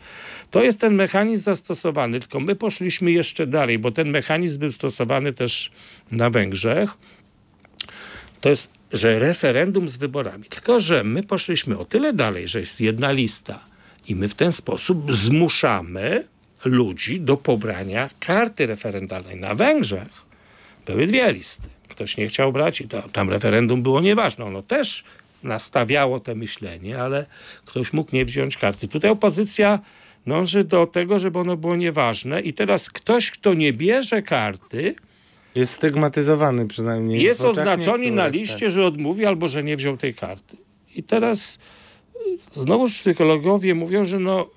To 0.50 0.62
jest 0.62 0.80
ten 0.80 0.94
mechanizm 0.94 1.44
zastosowany, 1.44 2.20
tylko 2.20 2.40
my 2.40 2.56
poszliśmy 2.56 3.10
jeszcze 3.10 3.46
dalej, 3.46 3.78
bo 3.78 3.90
ten 3.90 4.10
mechanizm 4.10 4.60
był 4.60 4.72
stosowany 4.72 5.32
też 5.32 5.70
na 6.10 6.30
Węgrzech. 6.30 6.90
To 8.40 8.48
jest, 8.48 8.70
że 8.92 9.18
referendum 9.18 9.88
z 9.88 9.96
wyborami. 9.96 10.44
Tylko, 10.44 10.80
że 10.80 11.04
my 11.04 11.22
poszliśmy 11.22 11.78
o 11.78 11.84
tyle 11.84 12.12
dalej, 12.12 12.48
że 12.48 12.60
jest 12.60 12.80
jedna 12.80 13.12
lista 13.12 13.67
i 14.08 14.14
my 14.14 14.28
w 14.28 14.34
ten 14.34 14.52
sposób 14.52 15.14
zmuszamy 15.16 16.24
ludzi 16.64 17.20
do 17.20 17.36
pobrania 17.36 18.10
karty 18.20 18.66
referendalnej. 18.66 19.36
Na 19.36 19.54
Węgrzech 19.54 20.08
były 20.86 21.06
dwie 21.06 21.32
listy. 21.32 21.68
Ktoś 21.88 22.16
nie 22.16 22.28
chciał 22.28 22.52
brać 22.52 22.80
i 22.80 22.88
to, 22.88 23.02
tam 23.08 23.30
referendum 23.30 23.82
było 23.82 24.00
nieważne. 24.00 24.44
Ono 24.44 24.62
też 24.62 25.04
nastawiało 25.42 26.20
to 26.20 26.34
myślenie, 26.34 26.98
ale 27.02 27.26
ktoś 27.64 27.92
mógł 27.92 28.16
nie 28.16 28.24
wziąć 28.24 28.56
karty. 28.56 28.88
Tutaj 28.88 29.10
opozycja 29.10 29.78
dąży 30.26 30.64
do 30.64 30.86
tego, 30.86 31.18
żeby 31.18 31.38
ono 31.38 31.56
było 31.56 31.76
nieważne 31.76 32.40
i 32.40 32.52
teraz 32.52 32.90
ktoś, 32.90 33.30
kto 33.30 33.54
nie 33.54 33.72
bierze 33.72 34.22
karty, 34.22 34.94
Jest 35.54 35.72
stygmatyzowany 35.72 36.66
przynajmniej. 36.66 37.22
jest 37.22 37.40
oznaczony 37.40 38.10
na 38.10 38.28
liście, 38.28 38.66
tak. 38.66 38.70
że 38.70 38.84
odmówi 38.84 39.26
albo 39.26 39.48
że 39.48 39.62
nie 39.62 39.76
wziął 39.76 39.96
tej 39.96 40.14
karty. 40.14 40.56
I 40.96 41.02
teraz 41.02 41.58
znowu 42.52 42.88
psychologowie 42.88 43.74
mówią, 43.74 44.04
że 44.04 44.18
no 44.18 44.50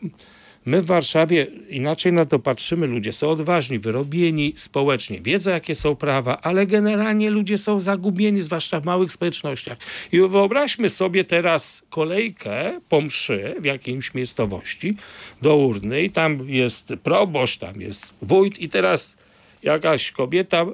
My 0.66 0.82
w 0.82 0.86
Warszawie 0.86 1.47
inaczej 1.70 2.14
na 2.14 2.26
to 2.26 2.39
patrzymy. 2.39 2.88
Ludzie 2.88 3.14
są 3.14 3.30
odważni, 3.30 3.80
wyrobieni 3.80 4.53
społecznie, 4.55 5.22
wiedzą 5.22 5.51
jakie 5.51 5.76
są 5.76 5.95
prawa, 5.95 6.38
ale 6.41 6.68
generalnie 6.68 7.30
ludzie 7.30 7.57
są 7.57 7.80
zagubieni, 7.80 8.41
zwłaszcza 8.41 8.80
w 8.80 8.86
małych 8.86 9.12
społecznościach. 9.12 9.78
I 10.12 10.18
wyobraźmy 10.18 10.89
sobie 10.89 11.24
teraz 11.24 11.82
kolejkę 11.89 12.80
po 12.89 13.01
mszy 13.01 13.55
w 13.59 13.66
jakiejś 13.66 14.14
miejscowości 14.14 14.95
do 15.41 15.55
urny 15.55 16.03
i 16.03 16.09
tam 16.09 16.49
jest 16.49 16.93
proboszcz, 17.03 17.57
tam 17.57 17.82
jest 17.82 18.14
wójt 18.22 18.59
i 18.59 18.70
teraz 18.70 19.16
jakaś 19.64 20.12
kobieta 20.12 20.66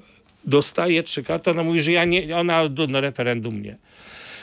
dostaje 0.45 1.03
trzy 1.03 1.23
karty, 1.23 1.51
ona 1.51 1.63
mówi, 1.63 1.81
że 1.81 1.91
ja 1.91 2.05
nie, 2.05 2.37
ona 2.37 2.69
do 2.69 3.01
referendum 3.01 3.61
nie. 3.61 3.77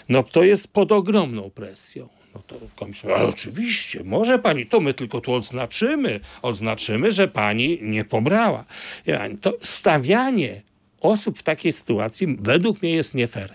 No 0.08 0.22
to 0.22 0.42
jest 0.42 0.72
pod 0.72 0.92
ogromną 0.92 1.50
presją. 1.50 2.08
No 2.34 2.42
to 2.46 2.56
komisarz, 2.76 3.12
ale 3.12 3.28
oczywiście, 3.28 4.04
może 4.04 4.38
pani, 4.38 4.66
to 4.66 4.80
my 4.80 4.94
tylko 4.94 5.20
tu 5.20 5.32
odznaczymy, 5.32 6.20
odznaczymy, 6.42 7.12
że 7.12 7.28
pani 7.28 7.78
nie 7.82 8.04
pobrała. 8.04 8.64
To 9.40 9.52
stawianie 9.60 10.62
osób 11.00 11.38
w 11.38 11.42
takiej 11.42 11.72
sytuacji 11.72 12.36
według 12.40 12.82
mnie 12.82 12.90
jest 12.92 13.14
nie 13.14 13.26
fair. 13.26 13.54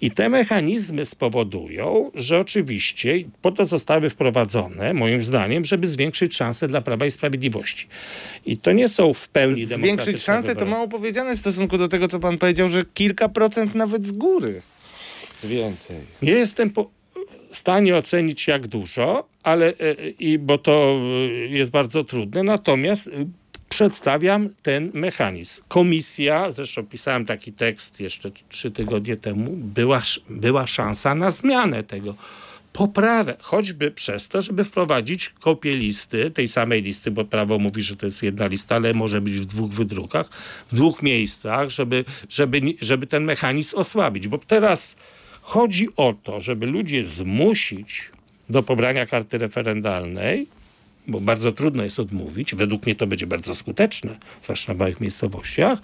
I 0.00 0.10
te 0.10 0.28
mechanizmy 0.28 1.06
spowodują, 1.06 2.10
że 2.14 2.38
oczywiście 2.40 3.14
po 3.42 3.52
to 3.52 3.66
zostały 3.66 4.10
wprowadzone, 4.10 4.94
moim 4.94 5.22
zdaniem, 5.22 5.64
żeby 5.64 5.88
zwiększyć 5.88 6.34
szanse 6.36 6.68
dla 6.68 6.80
Prawa 6.80 7.06
i 7.06 7.10
Sprawiedliwości. 7.10 7.86
I 8.46 8.58
to 8.58 8.72
nie 8.72 8.88
są 8.88 9.12
w 9.12 9.28
pełni 9.28 9.66
demokratyczne 9.66 10.02
Zwiększyć 10.02 10.24
szanse 10.24 10.48
wybory. 10.48 10.66
to 10.66 10.70
mało 10.70 10.88
powiedziane 10.88 11.36
w 11.36 11.40
stosunku 11.40 11.78
do 11.78 11.88
tego, 11.88 12.08
co 12.08 12.20
pan 12.20 12.38
powiedział, 12.38 12.68
że 12.68 12.84
kilka 12.94 13.28
procent 13.28 13.74
nawet 13.74 14.06
z 14.06 14.12
góry. 14.12 14.62
Więcej. 15.44 15.96
Nie 16.22 16.32
jestem 16.32 16.70
po, 16.70 16.90
stanie 17.56 17.96
ocenić 17.96 18.46
jak 18.46 18.66
dużo, 18.66 19.28
ale 19.42 19.66
e, 19.66 19.94
i 20.18 20.38
bo 20.38 20.58
to 20.58 20.98
e, 21.00 21.28
jest 21.48 21.70
bardzo 21.70 22.04
trudne. 22.04 22.42
Natomiast 22.42 23.08
e, 23.08 23.10
przedstawiam 23.68 24.48
ten 24.62 24.90
mechanizm. 24.94 25.62
Komisja, 25.68 26.52
zresztą 26.52 26.86
pisałem 26.86 27.24
taki 27.24 27.52
tekst 27.52 28.00
jeszcze 28.00 28.30
trzy 28.48 28.70
tygodnie 28.70 29.16
temu, 29.16 29.50
była, 29.52 30.02
była 30.30 30.66
szansa 30.66 31.14
na 31.14 31.30
zmianę 31.30 31.84
tego. 31.84 32.14
Poprawę, 32.72 33.36
choćby 33.40 33.90
przez 33.90 34.28
to, 34.28 34.42
żeby 34.42 34.64
wprowadzić 34.64 35.28
kopię 35.40 35.76
listy, 35.76 36.30
tej 36.30 36.48
samej 36.48 36.82
listy, 36.82 37.10
bo 37.10 37.24
prawo 37.24 37.58
mówi, 37.58 37.82
że 37.82 37.96
to 37.96 38.06
jest 38.06 38.22
jedna 38.22 38.46
lista, 38.46 38.74
ale 38.74 38.94
może 38.94 39.20
być 39.20 39.34
w 39.34 39.46
dwóch 39.46 39.72
wydrukach, 39.72 40.28
w 40.72 40.74
dwóch 40.74 41.02
miejscach, 41.02 41.70
żeby, 41.70 42.04
żeby, 42.28 42.60
żeby 42.80 43.06
ten 43.06 43.24
mechanizm 43.24 43.76
osłabić. 43.76 44.28
Bo 44.28 44.38
teraz 44.38 44.96
Chodzi 45.46 45.88
o 45.96 46.14
to, 46.22 46.40
żeby 46.40 46.66
ludzie 46.66 47.06
zmusić 47.06 48.10
do 48.50 48.62
pobrania 48.62 49.06
karty 49.06 49.38
referendalnej, 49.38 50.46
bo 51.06 51.20
bardzo 51.20 51.52
trudno 51.52 51.82
jest 51.82 52.00
odmówić, 52.00 52.54
według 52.54 52.86
mnie 52.86 52.94
to 52.94 53.06
będzie 53.06 53.26
bardzo 53.26 53.54
skuteczne, 53.54 54.16
zwłaszcza 54.42 54.72
na 54.72 54.78
małych 54.78 55.00
miejscowościach, 55.00 55.78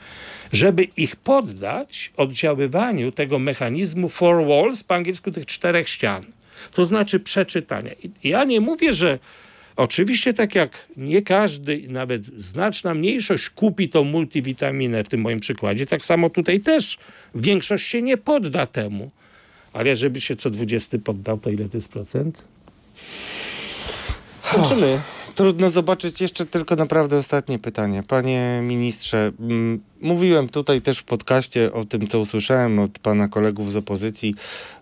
żeby 0.52 0.84
ich 0.96 1.16
poddać 1.16 2.12
oddziaływaniu 2.16 3.12
tego 3.12 3.38
mechanizmu 3.38 4.08
four 4.08 4.46
walls, 4.46 4.82
po 4.82 4.94
angielsku 4.94 5.32
tych 5.32 5.46
czterech 5.46 5.88
ścian. 5.88 6.24
To 6.72 6.84
znaczy 6.84 7.20
przeczytania. 7.20 7.90
Ja 8.24 8.44
nie 8.44 8.60
mówię, 8.60 8.94
że 8.94 9.18
Oczywiście, 9.76 10.34
tak 10.34 10.54
jak 10.54 10.86
nie 10.96 11.22
każdy, 11.22 11.82
nawet 11.88 12.26
znaczna 12.26 12.94
mniejszość 12.94 13.50
kupi 13.50 13.88
tą 13.88 14.04
multivitaminę 14.04 15.04
w 15.04 15.08
tym 15.08 15.20
moim 15.20 15.40
przykładzie, 15.40 15.86
tak 15.86 16.04
samo 16.04 16.30
tutaj 16.30 16.60
też 16.60 16.98
większość 17.34 17.86
się 17.86 18.02
nie 18.02 18.16
podda 18.16 18.66
temu. 18.66 19.10
Ale 19.72 19.96
żeby 19.96 20.20
się 20.20 20.36
co 20.36 20.50
20 20.50 20.98
poddał, 20.98 21.38
to 21.38 21.50
ile 21.50 21.68
to 21.68 21.76
jest 21.76 21.88
procent? 21.88 22.44
Zobaczymy. 24.52 25.00
Trudno 25.34 25.70
zobaczyć 25.70 26.20
jeszcze 26.20 26.46
tylko 26.46 26.76
naprawdę 26.76 27.16
ostatnie 27.18 27.58
pytanie. 27.58 28.02
Panie 28.08 28.60
ministrze, 28.62 29.32
m, 29.40 29.80
mówiłem 30.00 30.48
tutaj 30.48 30.82
też 30.82 30.98
w 30.98 31.04
podcaście 31.04 31.72
o 31.72 31.84
tym, 31.84 32.06
co 32.06 32.20
usłyszałem 32.20 32.78
od 32.78 32.98
pana 32.98 33.28
kolegów 33.28 33.72
z 33.72 33.76
opozycji. 33.76 34.34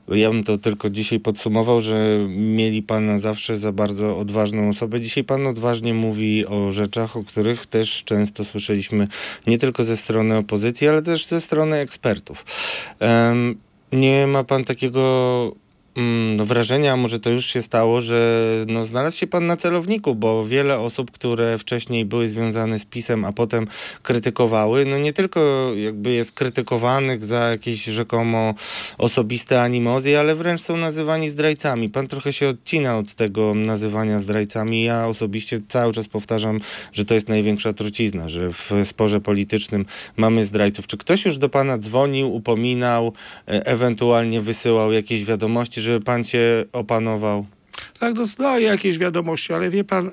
Ja 0.09 0.31
bym 0.31 0.45
to 0.45 0.59
tylko 0.59 0.91
dzisiaj 0.91 1.21
podsumował, 1.21 1.81
że 1.81 2.19
mieli 2.29 2.83
pana 2.83 3.19
zawsze 3.19 3.59
za 3.59 3.73
bardzo 3.73 4.19
odważną 4.19 4.69
osobę. 4.69 5.01
Dzisiaj 5.01 5.25
pan 5.25 5.47
odważnie 5.47 5.95
mówi 5.95 6.47
o 6.47 6.73
rzeczach, 6.73 7.17
o 7.17 7.25
których 7.25 7.67
też 7.67 8.05
często 8.05 8.45
słyszeliśmy 8.45 9.09
nie 9.47 9.59
tylko 9.59 9.85
ze 9.85 9.97
strony 9.97 10.37
opozycji, 10.37 10.89
ale 10.89 11.03
też 11.03 11.27
ze 11.27 11.41
strony 11.41 11.77
ekspertów. 11.77 12.45
Um, 13.01 13.57
nie 13.93 14.27
ma 14.27 14.45
pan 14.45 14.65
takiego 14.65 15.53
no, 16.37 16.45
wrażenia, 16.45 16.97
może 16.97 17.21
to 17.21 17.31
już 17.31 17.47
się 17.47 17.63
stało, 17.63 18.01
że 18.01 18.47
no, 18.67 18.87
znalazł 18.87 19.19
się 19.19 19.27
pan 19.27 19.47
na 19.47 19.57
celowniku, 19.57 20.15
bo 20.15 20.47
wiele 20.47 20.79
osób, 20.79 21.11
które 21.11 21.59
wcześniej 21.59 22.05
były 22.05 22.29
związane 22.29 22.79
z 22.79 22.85
PiSem, 22.85 23.25
a 23.25 23.33
potem 23.33 23.67
krytykowały, 24.03 24.85
no 24.85 24.99
nie 24.99 25.13
tylko 25.13 25.41
jakby 25.77 26.11
jest 26.11 26.33
krytykowanych 26.33 27.25
za 27.25 27.39
jakieś 27.39 27.85
rzekomo 27.85 28.55
osobiste 28.99 29.63
animozje, 29.63 30.21
ale 30.21 30.35
wręcz 30.35 30.61
są 30.61 30.77
nazywani 30.77 31.31
zdrajcami. 31.31 31.89
Pan 31.89 32.09
trochę 32.09 32.33
się 32.33 32.49
odcina 32.49 32.99
od 32.99 33.15
tego 33.15 33.55
nazywania 33.55 34.21
zdrajcami. 34.21 34.85
Ja 34.85 35.07
osobiście 35.07 35.61
cały 35.69 35.93
czas 35.93 36.09
powtarzam, 36.09 36.61
że 36.93 37.05
to 37.05 37.15
jest 37.15 37.29
największa 37.29 37.73
trucizna, 37.73 38.29
że 38.29 38.53
w 38.53 38.71
sporze 38.85 39.21
politycznym 39.21 39.87
mamy 40.17 40.45
zdrajców. 40.45 40.87
Czy 40.87 40.97
ktoś 40.97 41.25
już 41.25 41.39
do 41.39 41.49
pana 41.49 41.79
dzwonił, 41.79 42.35
upominał, 42.35 43.13
e 43.49 43.67
ewentualnie 43.67 44.41
wysyłał 44.41 44.93
jakieś 44.93 45.25
wiadomości, 45.25 45.81
żeby 45.91 46.05
pan 46.05 46.25
cię 46.25 46.65
opanował? 46.73 47.47
Tak, 47.99 48.15
dostaję 48.15 48.67
jakieś 48.67 48.99
wiadomości, 48.99 49.53
ale 49.53 49.71
wie 49.71 49.85
pan, 49.85 50.11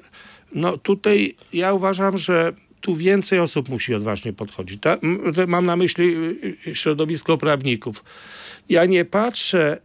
no 0.56 0.78
tutaj 0.78 1.36
ja 1.54 1.74
uważam, 1.74 2.18
że 2.18 2.54
tu 2.82 2.96
więcej 2.96 3.40
osób 3.40 3.70
musi 3.70 3.94
odważnie 3.94 4.34
podchodzić. 4.34 4.82
Ta, 4.82 4.98
mam 5.48 5.66
na 5.66 5.76
myśli 5.76 6.16
y, 6.68 6.76
środowisko 6.76 7.38
prawników. 7.38 8.04
Ja 8.70 8.86
nie 8.86 9.06
patrzę 9.06 9.78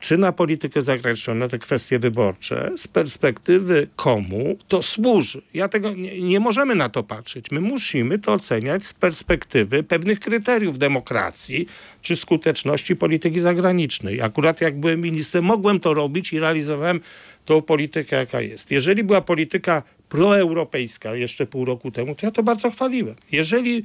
czy 0.00 0.18
na 0.18 0.32
politykę 0.32 0.82
zagraniczną, 0.82 1.34
na 1.34 1.48
te 1.48 1.58
kwestie 1.58 1.98
wyborcze, 1.98 2.70
z 2.76 2.88
perspektywy 2.88 3.88
komu 3.96 4.58
to 4.68 4.82
służy. 4.82 5.42
Ja 5.54 5.68
tego 5.68 5.94
nie, 5.94 6.20
nie, 6.20 6.40
możemy 6.40 6.74
na 6.74 6.88
to 6.88 7.02
patrzeć. 7.02 7.50
My 7.50 7.60
musimy 7.60 8.18
to 8.18 8.32
oceniać 8.32 8.84
z 8.84 8.92
perspektywy 8.92 9.82
pewnych 9.82 10.20
kryteriów 10.20 10.78
demokracji 10.78 11.66
czy 12.02 12.16
skuteczności 12.16 12.96
polityki 12.96 13.40
zagranicznej. 13.40 14.22
Akurat 14.22 14.60
jak 14.60 14.80
byłem 14.80 15.00
ministrem, 15.00 15.44
mogłem 15.44 15.80
to 15.80 15.94
robić 15.94 16.32
i 16.32 16.40
realizowałem 16.40 17.00
tą 17.44 17.62
politykę, 17.62 18.16
jaka 18.16 18.40
jest. 18.40 18.70
Jeżeli 18.70 19.04
była 19.04 19.20
polityka 19.20 19.82
proeuropejska 20.08 21.14
jeszcze 21.14 21.46
pół 21.46 21.64
roku 21.64 21.90
temu, 21.90 22.14
to 22.14 22.26
ja 22.26 22.30
to 22.30 22.42
bardzo 22.42 22.70
chwaliłem. 22.70 23.16
Jeżeli 23.32 23.84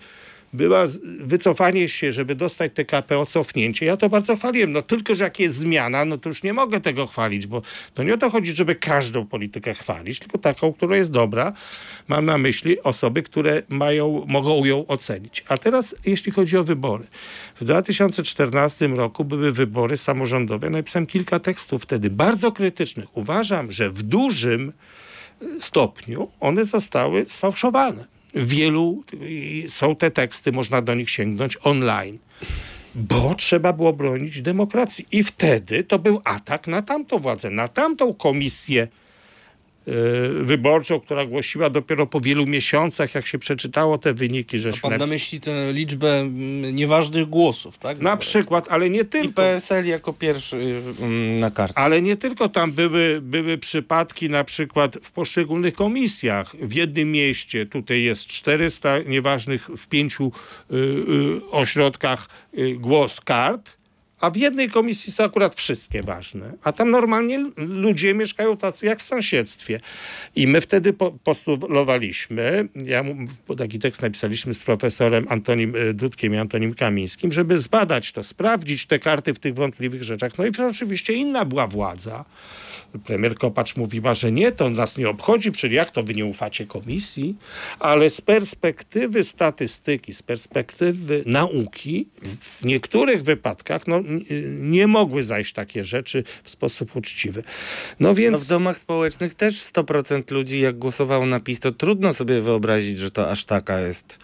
była 0.54 0.86
wycofanie 1.20 1.89
się, 1.89 2.12
żeby 2.12 2.36
dostać 2.36 2.72
te 2.76 2.86
KPO, 2.86 3.26
cofnięcie. 3.26 3.86
Ja 3.86 3.97
to 3.97 4.10
bardzo 4.10 4.38
chwaliłem. 4.38 4.72
No 4.72 4.82
tylko, 4.82 5.16
że 5.16 5.24
jak 5.24 5.39
jest 5.39 5.58
zmiana, 5.58 6.06
no 6.06 6.18
to 6.18 6.30
już 6.30 6.43
nie 6.43 6.54
mogę 6.54 6.82
tego 6.82 7.08
chwalić, 7.08 7.47
bo 7.47 7.62
to 7.93 8.04
nie 8.04 8.14
o 8.14 8.18
to 8.18 8.30
chodzi, 8.30 8.56
żeby 8.56 8.76
każdą 8.76 9.26
politykę 9.26 9.74
chwalić, 9.74 10.20
tylko 10.20 10.38
taką, 10.38 10.74
która 10.74 10.97
jest 10.97 11.12
dobra. 11.12 11.54
Mam 12.08 12.26
na 12.26 12.38
myśli 12.38 12.84
osoby, 12.84 13.24
które 13.24 13.64
mają, 13.70 14.26
mogą 14.28 14.66
ją 14.66 14.88
ocenić. 14.88 15.43
A 15.47 15.58
teraz, 15.58 15.95
jeśli 16.06 16.32
chodzi 16.32 16.58
o 16.58 16.64
wybory. 16.64 17.04
W 17.56 17.66
2014 17.66 18.88
roku 18.88 19.26
były 19.26 19.51
wybory 19.51 19.97
samorządowe. 19.97 20.70
Napisałem 20.70 21.06
kilka 21.06 21.39
tekstów 21.39 21.84
wtedy, 21.84 22.10
bardzo 22.10 22.51
krytycznych. 22.51 23.18
Uważam, 23.18 23.72
że 23.72 23.89
w 23.89 24.04
dużym 24.04 24.74
stopniu 25.60 26.32
one 26.39 26.66
zostały 26.66 27.26
sfałszowane 27.28 28.12
wielu 28.36 29.03
są 29.67 29.95
te 29.95 30.11
teksty, 30.11 30.51
można 30.51 30.81
do 30.81 30.95
nich 30.95 31.09
sięgnąć 31.09 31.57
online. 31.63 32.17
Bo 32.95 33.36
trzeba 33.36 33.73
było 33.73 33.93
bronić 33.93 34.41
demokracji. 34.41 35.07
I 35.11 35.23
wtedy 35.23 35.84
to 35.84 35.99
był 35.99 36.21
atak 36.23 36.67
na 36.67 36.81
tamtą 36.81 37.19
władzę, 37.19 37.49
na 37.49 37.67
tamtą 37.67 38.13
komisję 38.13 38.88
wyborczą, 40.41 40.99
która 40.99 41.25
głosiła 41.25 41.69
dopiero 41.69 42.07
po 42.07 42.19
wielu 42.19 42.45
miesiącach, 42.45 43.15
jak 43.15 43.27
się 43.27 43.39
przeczytało 43.39 43.97
te 43.97 44.13
wyniki, 44.13 44.59
że 44.59 44.71
pan 44.81 44.97
na 44.97 45.05
myśli 45.05 45.41
tę 45.41 45.73
liczbę 45.73 46.19
mm, 46.19 46.75
nieważnych 46.75 47.25
głosów, 47.25 47.77
tak? 47.77 47.99
Na 47.99 48.17
przykład, 48.17 48.67
ale 48.69 48.89
nie 48.89 49.05
tylko. 49.05 49.29
I 49.29 49.34
PSL 49.34 49.86
jako 49.86 50.13
pierwszy 50.13 50.81
mm, 51.01 51.39
na 51.39 51.51
kartę. 51.51 51.79
Ale 51.79 52.01
nie 52.01 52.17
tylko 52.17 52.49
tam 52.49 52.71
były, 52.71 53.19
były 53.21 53.57
przypadki 53.57 54.29
na 54.29 54.43
przykład 54.43 54.97
w 55.03 55.11
poszczególnych 55.11 55.73
komisjach. 55.73 56.55
W 56.55 56.73
jednym 56.73 57.11
mieście 57.11 57.65
tutaj 57.65 58.03
jest 58.03 58.27
400 58.27 58.99
nieważnych 58.99 59.69
w 59.77 59.88
pięciu 59.88 60.31
y, 60.71 60.75
y, 60.75 61.51
ośrodkach 61.51 62.27
y, 62.57 62.73
głos 62.73 63.21
kart, 63.21 63.82
A 64.24 64.30
w 64.30 64.36
jednej 64.36 64.69
komisji 64.69 65.13
są 65.13 65.24
akurat 65.24 65.55
wszystkie 65.55 66.03
ważne. 66.03 66.53
A 66.63 66.71
tam 66.71 66.91
normalnie 66.91 67.45
ludzie 67.57 68.13
mieszkają 68.13 68.57
tacy 68.57 68.86
jak 68.86 68.99
w 68.99 69.03
sąsiedztwie. 69.03 69.80
I 70.36 70.47
my 70.47 70.61
wtedy 70.61 70.93
po, 70.93 71.11
postulowaliśmy, 71.11 72.67
ja 72.86 73.03
taki 73.57 73.80
tekst 73.80 74.01
napisaliśmy 74.01 74.53
z 74.53 74.63
profesorem 74.63 75.26
Antonim 75.30 75.76
y, 75.76 75.93
Dudkiem 75.93 76.34
i 76.34 76.38
Antonim 76.38 76.74
Kamińskim, 76.74 77.32
żeby 77.32 77.57
zbadać 77.57 78.11
to, 78.11 78.24
sprawdzić 78.24 78.86
te 78.86 78.99
karty 78.99 79.34
w 79.34 79.39
tych 79.39 79.55
wątpliwych 79.55 80.03
rzeczach. 80.03 80.38
No 80.38 80.45
i 80.45 80.51
oczywiście 80.69 81.13
inna 81.13 81.45
była 81.45 81.67
władza. 81.67 82.26
Premier 83.06 83.36
Kopacz 83.36 83.76
mówiła, 83.76 84.14
że 84.14 84.32
nie, 84.32 84.52
to 84.52 84.70
nas 84.70 84.98
nie 84.98 85.10
obchodzi, 85.10 85.52
czyli 85.52 85.76
jak 85.76 85.91
to 85.91 86.04
wy 86.04 86.16
nie 86.16 86.26
ufacie 86.26 86.66
komisji, 86.66 87.36
ale 87.80 88.10
z 88.10 88.22
perspektywy 88.22 89.24
statystyki, 89.24 90.14
z 90.14 90.24
perspektywy 90.24 91.24
nauki, 91.26 92.08
w 92.39 92.66
niektórych 92.66 93.24
wypadkach 93.24 93.88
no, 93.88 94.02
nie 94.48 94.88
mogły 94.88 95.24
zajść 95.24 95.54
takie 95.54 95.86
rzeczy 95.86 96.24
w 96.44 96.50
sposób 96.50 96.96
uczciwy. 96.96 97.44
No 98.00 98.14
No 98.14 98.18
więc... 98.18 98.44
w 98.44 98.48
domach 98.48 98.80
społecznych 98.80 99.34
też 99.34 99.64
100% 99.64 100.32
ludzi, 100.32 100.60
jak 100.60 100.78
głosowało 100.78 101.26
na 101.26 101.39
PiS, 101.39 101.60
to 101.60 101.72
trudno 101.72 102.14
sobie 102.14 102.41
wyobrazić, 102.41 102.98
że 102.98 103.12
to 103.12 103.30
aż 103.30 103.46
taka 103.46 103.80
jest. 103.80 104.20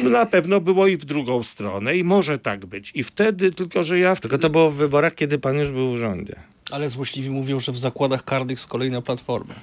Na 0.00 0.26
pewno 0.26 0.60
było 0.60 0.86
i 0.86 0.96
w 0.96 1.04
drugą 1.04 1.42
stronę 1.42 1.96
i 1.96 2.04
może 2.04 2.38
tak 2.38 2.66
być. 2.66 2.92
I 2.94 3.02
wtedy, 3.04 3.52
tylko 3.52 3.84
że 3.84 3.98
ja... 3.98 4.16
Tylko 4.16 4.38
to 4.38 4.50
było 4.50 4.70
w 4.70 4.74
wyborach, 4.74 5.14
kiedy 5.14 5.38
pan 5.38 5.58
już 5.58 5.70
był 5.70 5.92
w 5.92 5.98
rządzie. 5.98 6.34
Ale 6.70 6.88
złośliwi 6.88 7.30
mówią, 7.30 7.60
że 7.60 7.72
w 7.72 7.78
zakładach 7.78 8.24
karnych 8.24 8.60
z 8.60 8.66
kolei 8.66 8.90
na 8.90 9.02
platformę. 9.02 9.54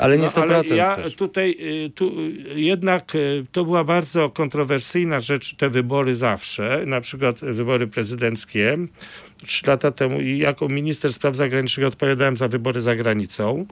Ale 0.00 0.18
nie 0.18 0.24
No, 0.24 0.30
100% 0.30 0.40
ale 0.42 0.76
ja 0.76 0.96
też. 0.96 1.14
tutaj 1.16 1.56
y, 1.86 1.90
tu, 1.90 2.12
jednak 2.54 3.14
y, 3.14 3.46
to 3.52 3.64
była 3.64 3.84
bardzo 3.84 4.30
kontrowersyjna 4.30 5.20
rzecz, 5.20 5.54
te 5.56 5.70
wybory 5.70 6.14
zawsze, 6.14 6.82
na 6.86 7.00
przykład 7.00 7.38
wybory 7.40 7.86
prezydenckie. 7.86 8.78
Trzy 9.46 9.66
lata 9.66 9.90
temu 9.90 10.20
i 10.20 10.38
jako 10.38 10.68
minister 10.68 11.12
spraw 11.12 11.36
zagranicznych 11.36 11.86
odpowiadałem 11.86 12.36
za 12.36 12.48
wybory 12.48 12.80
za 12.80 12.96
granicą. 12.96 13.66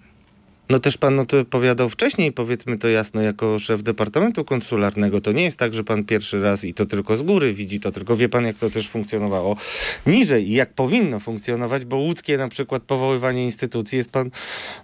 No 0.70 0.78
też 0.78 0.98
pan 0.98 1.20
o 1.20 1.26
to 1.26 1.40
opowiadał 1.40 1.88
wcześniej, 1.88 2.32
powiedzmy 2.32 2.78
to 2.78 2.88
jasno, 2.88 3.22
jako 3.22 3.58
szef 3.58 3.82
Departamentu 3.82 4.44
Konsularnego. 4.44 5.20
To 5.20 5.32
nie 5.32 5.42
jest 5.42 5.58
tak, 5.58 5.74
że 5.74 5.84
pan 5.84 6.04
pierwszy 6.04 6.40
raz 6.40 6.64
i 6.64 6.74
to 6.74 6.86
tylko 6.86 7.16
z 7.16 7.22
góry 7.22 7.54
widzi 7.54 7.80
to, 7.80 7.92
tylko 7.92 8.16
wie 8.16 8.28
pan, 8.28 8.44
jak 8.44 8.58
to 8.58 8.70
też 8.70 8.88
funkcjonowało 8.88 9.56
niżej 10.06 10.50
i 10.50 10.52
jak 10.52 10.72
powinno 10.74 11.20
funkcjonować, 11.20 11.84
bo 11.84 11.96
łódzkie 11.96 12.38
na 12.38 12.48
przykład 12.48 12.82
powoływanie 12.82 13.44
instytucji 13.44 13.98
jest 13.98 14.10
pan, 14.10 14.30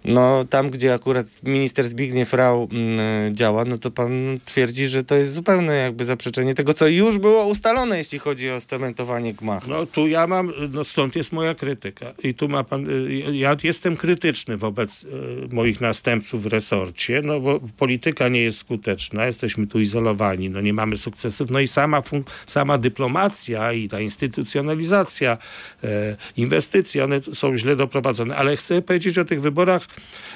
no 0.04 0.44
tam, 0.50 0.70
gdzie 0.70 0.94
akurat 0.94 1.26
minister 1.42 1.88
Zbigniew 1.88 2.32
Rau 2.32 2.68
mm, 2.72 3.36
działa, 3.36 3.64
no 3.64 3.78
to 3.78 3.90
pan 3.90 4.40
twierdzi, 4.44 4.88
że 4.88 5.04
to 5.04 5.14
jest 5.14 5.34
zupełne 5.34 5.76
jakby 5.76 6.04
zaprzeczenie 6.04 6.54
tego, 6.54 6.74
co 6.74 6.88
już 6.88 7.18
było 7.18 7.46
ustalone, 7.46 7.98
jeśli 7.98 8.18
chodzi 8.18 8.50
o 8.50 8.60
stementowanie 8.60 9.34
gmachu. 9.34 9.70
No 9.70 9.86
tu 9.86 10.06
ja 10.06 10.26
mam, 10.26 10.52
no 10.72 10.84
stąd 10.84 11.16
jest 11.16 11.32
moja 11.32 11.54
krytyka. 11.54 12.14
I 12.22 12.34
tu 12.34 12.48
ma 12.48 12.64
pan, 12.64 12.90
y, 12.90 13.36
ja 13.36 13.56
jestem 13.62 13.96
krytyczny 13.96 14.56
wobec 14.56 15.04
y, 15.04 15.08
moich 15.50 15.77
następców 15.80 16.42
w 16.42 16.46
resorcie, 16.46 17.22
no 17.24 17.40
bo 17.40 17.60
polityka 17.76 18.28
nie 18.28 18.40
jest 18.40 18.58
skuteczna, 18.58 19.26
jesteśmy 19.26 19.66
tu 19.66 19.80
izolowani, 19.80 20.50
no 20.50 20.60
nie 20.60 20.72
mamy 20.72 20.96
sukcesów, 20.96 21.50
no 21.50 21.60
i 21.60 21.68
sama, 21.68 22.02
sama 22.46 22.78
dyplomacja 22.78 23.72
i 23.72 23.88
ta 23.88 24.00
instytucjonalizacja, 24.00 25.38
e, 25.84 26.16
inwestycje, 26.36 27.04
one 27.04 27.20
są 27.32 27.56
źle 27.56 27.76
doprowadzone. 27.76 28.36
Ale 28.36 28.56
chcę 28.56 28.82
powiedzieć 28.82 29.18
o 29.18 29.24
tych 29.24 29.40
wyborach 29.40 29.86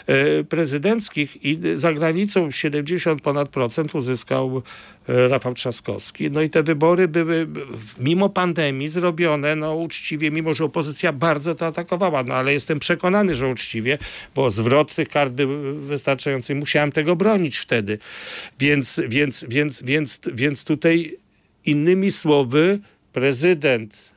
e, 0.06 0.44
prezydenckich 0.44 1.44
i 1.44 1.58
za 1.76 1.92
granicą 1.92 2.50
70 2.50 3.22
ponad 3.22 3.48
procent 3.48 3.94
uzyskał 3.94 4.62
e, 5.08 5.28
Rafał 5.28 5.54
Trzaskowski. 5.54 6.30
No 6.30 6.42
i 6.42 6.50
te 6.50 6.62
wybory 6.62 7.08
były 7.08 7.46
mimo 7.98 8.28
pandemii 8.28 8.88
zrobione 8.88 9.56
no 9.56 9.76
uczciwie, 9.76 10.30
mimo 10.30 10.54
że 10.54 10.64
opozycja 10.64 11.12
bardzo 11.12 11.54
to 11.54 11.66
atakowała. 11.66 12.22
No 12.22 12.34
ale 12.34 12.52
jestem 12.52 12.78
przekonany, 12.78 13.34
że 13.34 13.48
uczciwie, 13.48 13.98
bo 14.34 14.50
zwrot 14.50 14.94
tych 14.94 15.08
kart 15.22 15.34
był 15.34 15.74
wystarczający. 15.74 16.54
Musiałem 16.54 16.92
tego 16.92 17.16
bronić 17.16 17.56
wtedy. 17.56 17.98
Więc, 18.58 19.00
więc, 19.08 19.44
więc, 19.48 19.82
więc, 19.82 20.20
więc 20.34 20.64
tutaj 20.64 21.16
innymi 21.64 22.12
słowy 22.12 22.78
prezydent 23.12 24.12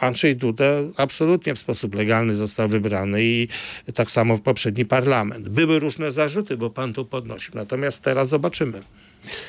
Andrzej 0.00 0.36
Duda 0.36 0.64
absolutnie 0.96 1.54
w 1.54 1.58
sposób 1.58 1.94
legalny 1.94 2.34
został 2.34 2.68
wybrany 2.68 3.24
i 3.24 3.48
tak 3.94 4.10
samo 4.10 4.36
w 4.36 4.40
poprzedni 4.40 4.84
parlament. 4.84 5.48
Były 5.48 5.78
różne 5.78 6.12
zarzuty, 6.12 6.56
bo 6.56 6.70
pan 6.70 6.92
tu 6.92 7.04
podnosił. 7.04 7.52
Natomiast 7.54 8.02
teraz 8.02 8.28
zobaczymy. 8.28 8.82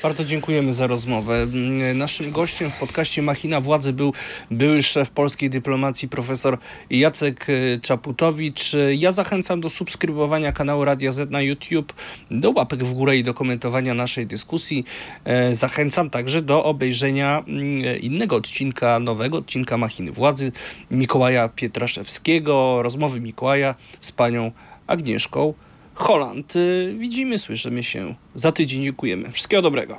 Bardzo 0.02 0.24
dziękujemy 0.24 0.72
za 0.72 0.86
rozmowę. 0.86 1.42
Mm, 1.42 1.98
Naszym 1.98 2.30
gościem 2.32 2.70
w 2.70 2.74
podcaście 2.74 3.22
Machina 3.22 3.60
Władzy 3.60 3.92
był 3.92 4.12
były 4.50 4.82
szef 4.82 5.10
polskiej 5.10 5.50
dyplomacji 5.50 6.08
profesor 6.08 6.58
Jacek 6.90 7.46
e, 7.50 7.80
Czaputowicz. 7.80 8.72
Ja 8.96 9.12
zachęcam 9.12 9.60
do 9.60 9.68
subskrybowania 9.68 10.52
kanału 10.52 10.84
Radia 10.84 11.12
Z 11.12 11.30
na 11.30 11.42
YouTube, 11.42 11.92
do 12.30 12.50
łapek 12.50 12.84
w 12.84 12.92
górę 12.92 13.16
i 13.16 13.22
do 13.22 13.34
komentowania 13.34 13.94
naszej 13.94 14.26
dyskusji. 14.26 14.84
E, 15.24 15.54
Zachęcam 15.54 16.10
także 16.10 16.42
do 16.42 16.64
obejrzenia 16.64 17.44
mm, 17.48 18.00
innego 18.00 18.36
odcinka, 18.36 18.98
nowego 18.98 19.38
odcinka 19.38 19.78
Machiny 19.78 20.12
Władzy 20.12 20.52
Mikołaja 20.90 21.48
Pietraszewskiego, 21.48 22.82
rozmowy 22.82 23.20
Mikołaja 23.20 23.74
z 24.00 24.12
panią 24.12 24.52
Agnieszką 24.86 25.54
Holland. 25.94 26.56
Y, 26.56 26.94
Widzimy, 26.98 27.38
słyszymy 27.38 27.82
się 27.82 28.14
za 28.34 28.52
tydzień. 28.52 28.82
Dziękujemy. 28.82 29.32
Wszystkiego 29.32 29.62
dobrego. 29.62 29.98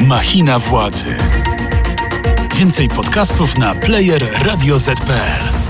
Machina 0.00 0.58
władzy. 0.58 1.16
Więcej 2.56 2.88
podcastów 2.88 3.58
na 3.58 3.74
player 3.74 4.22
radioz.pl. 4.46 5.63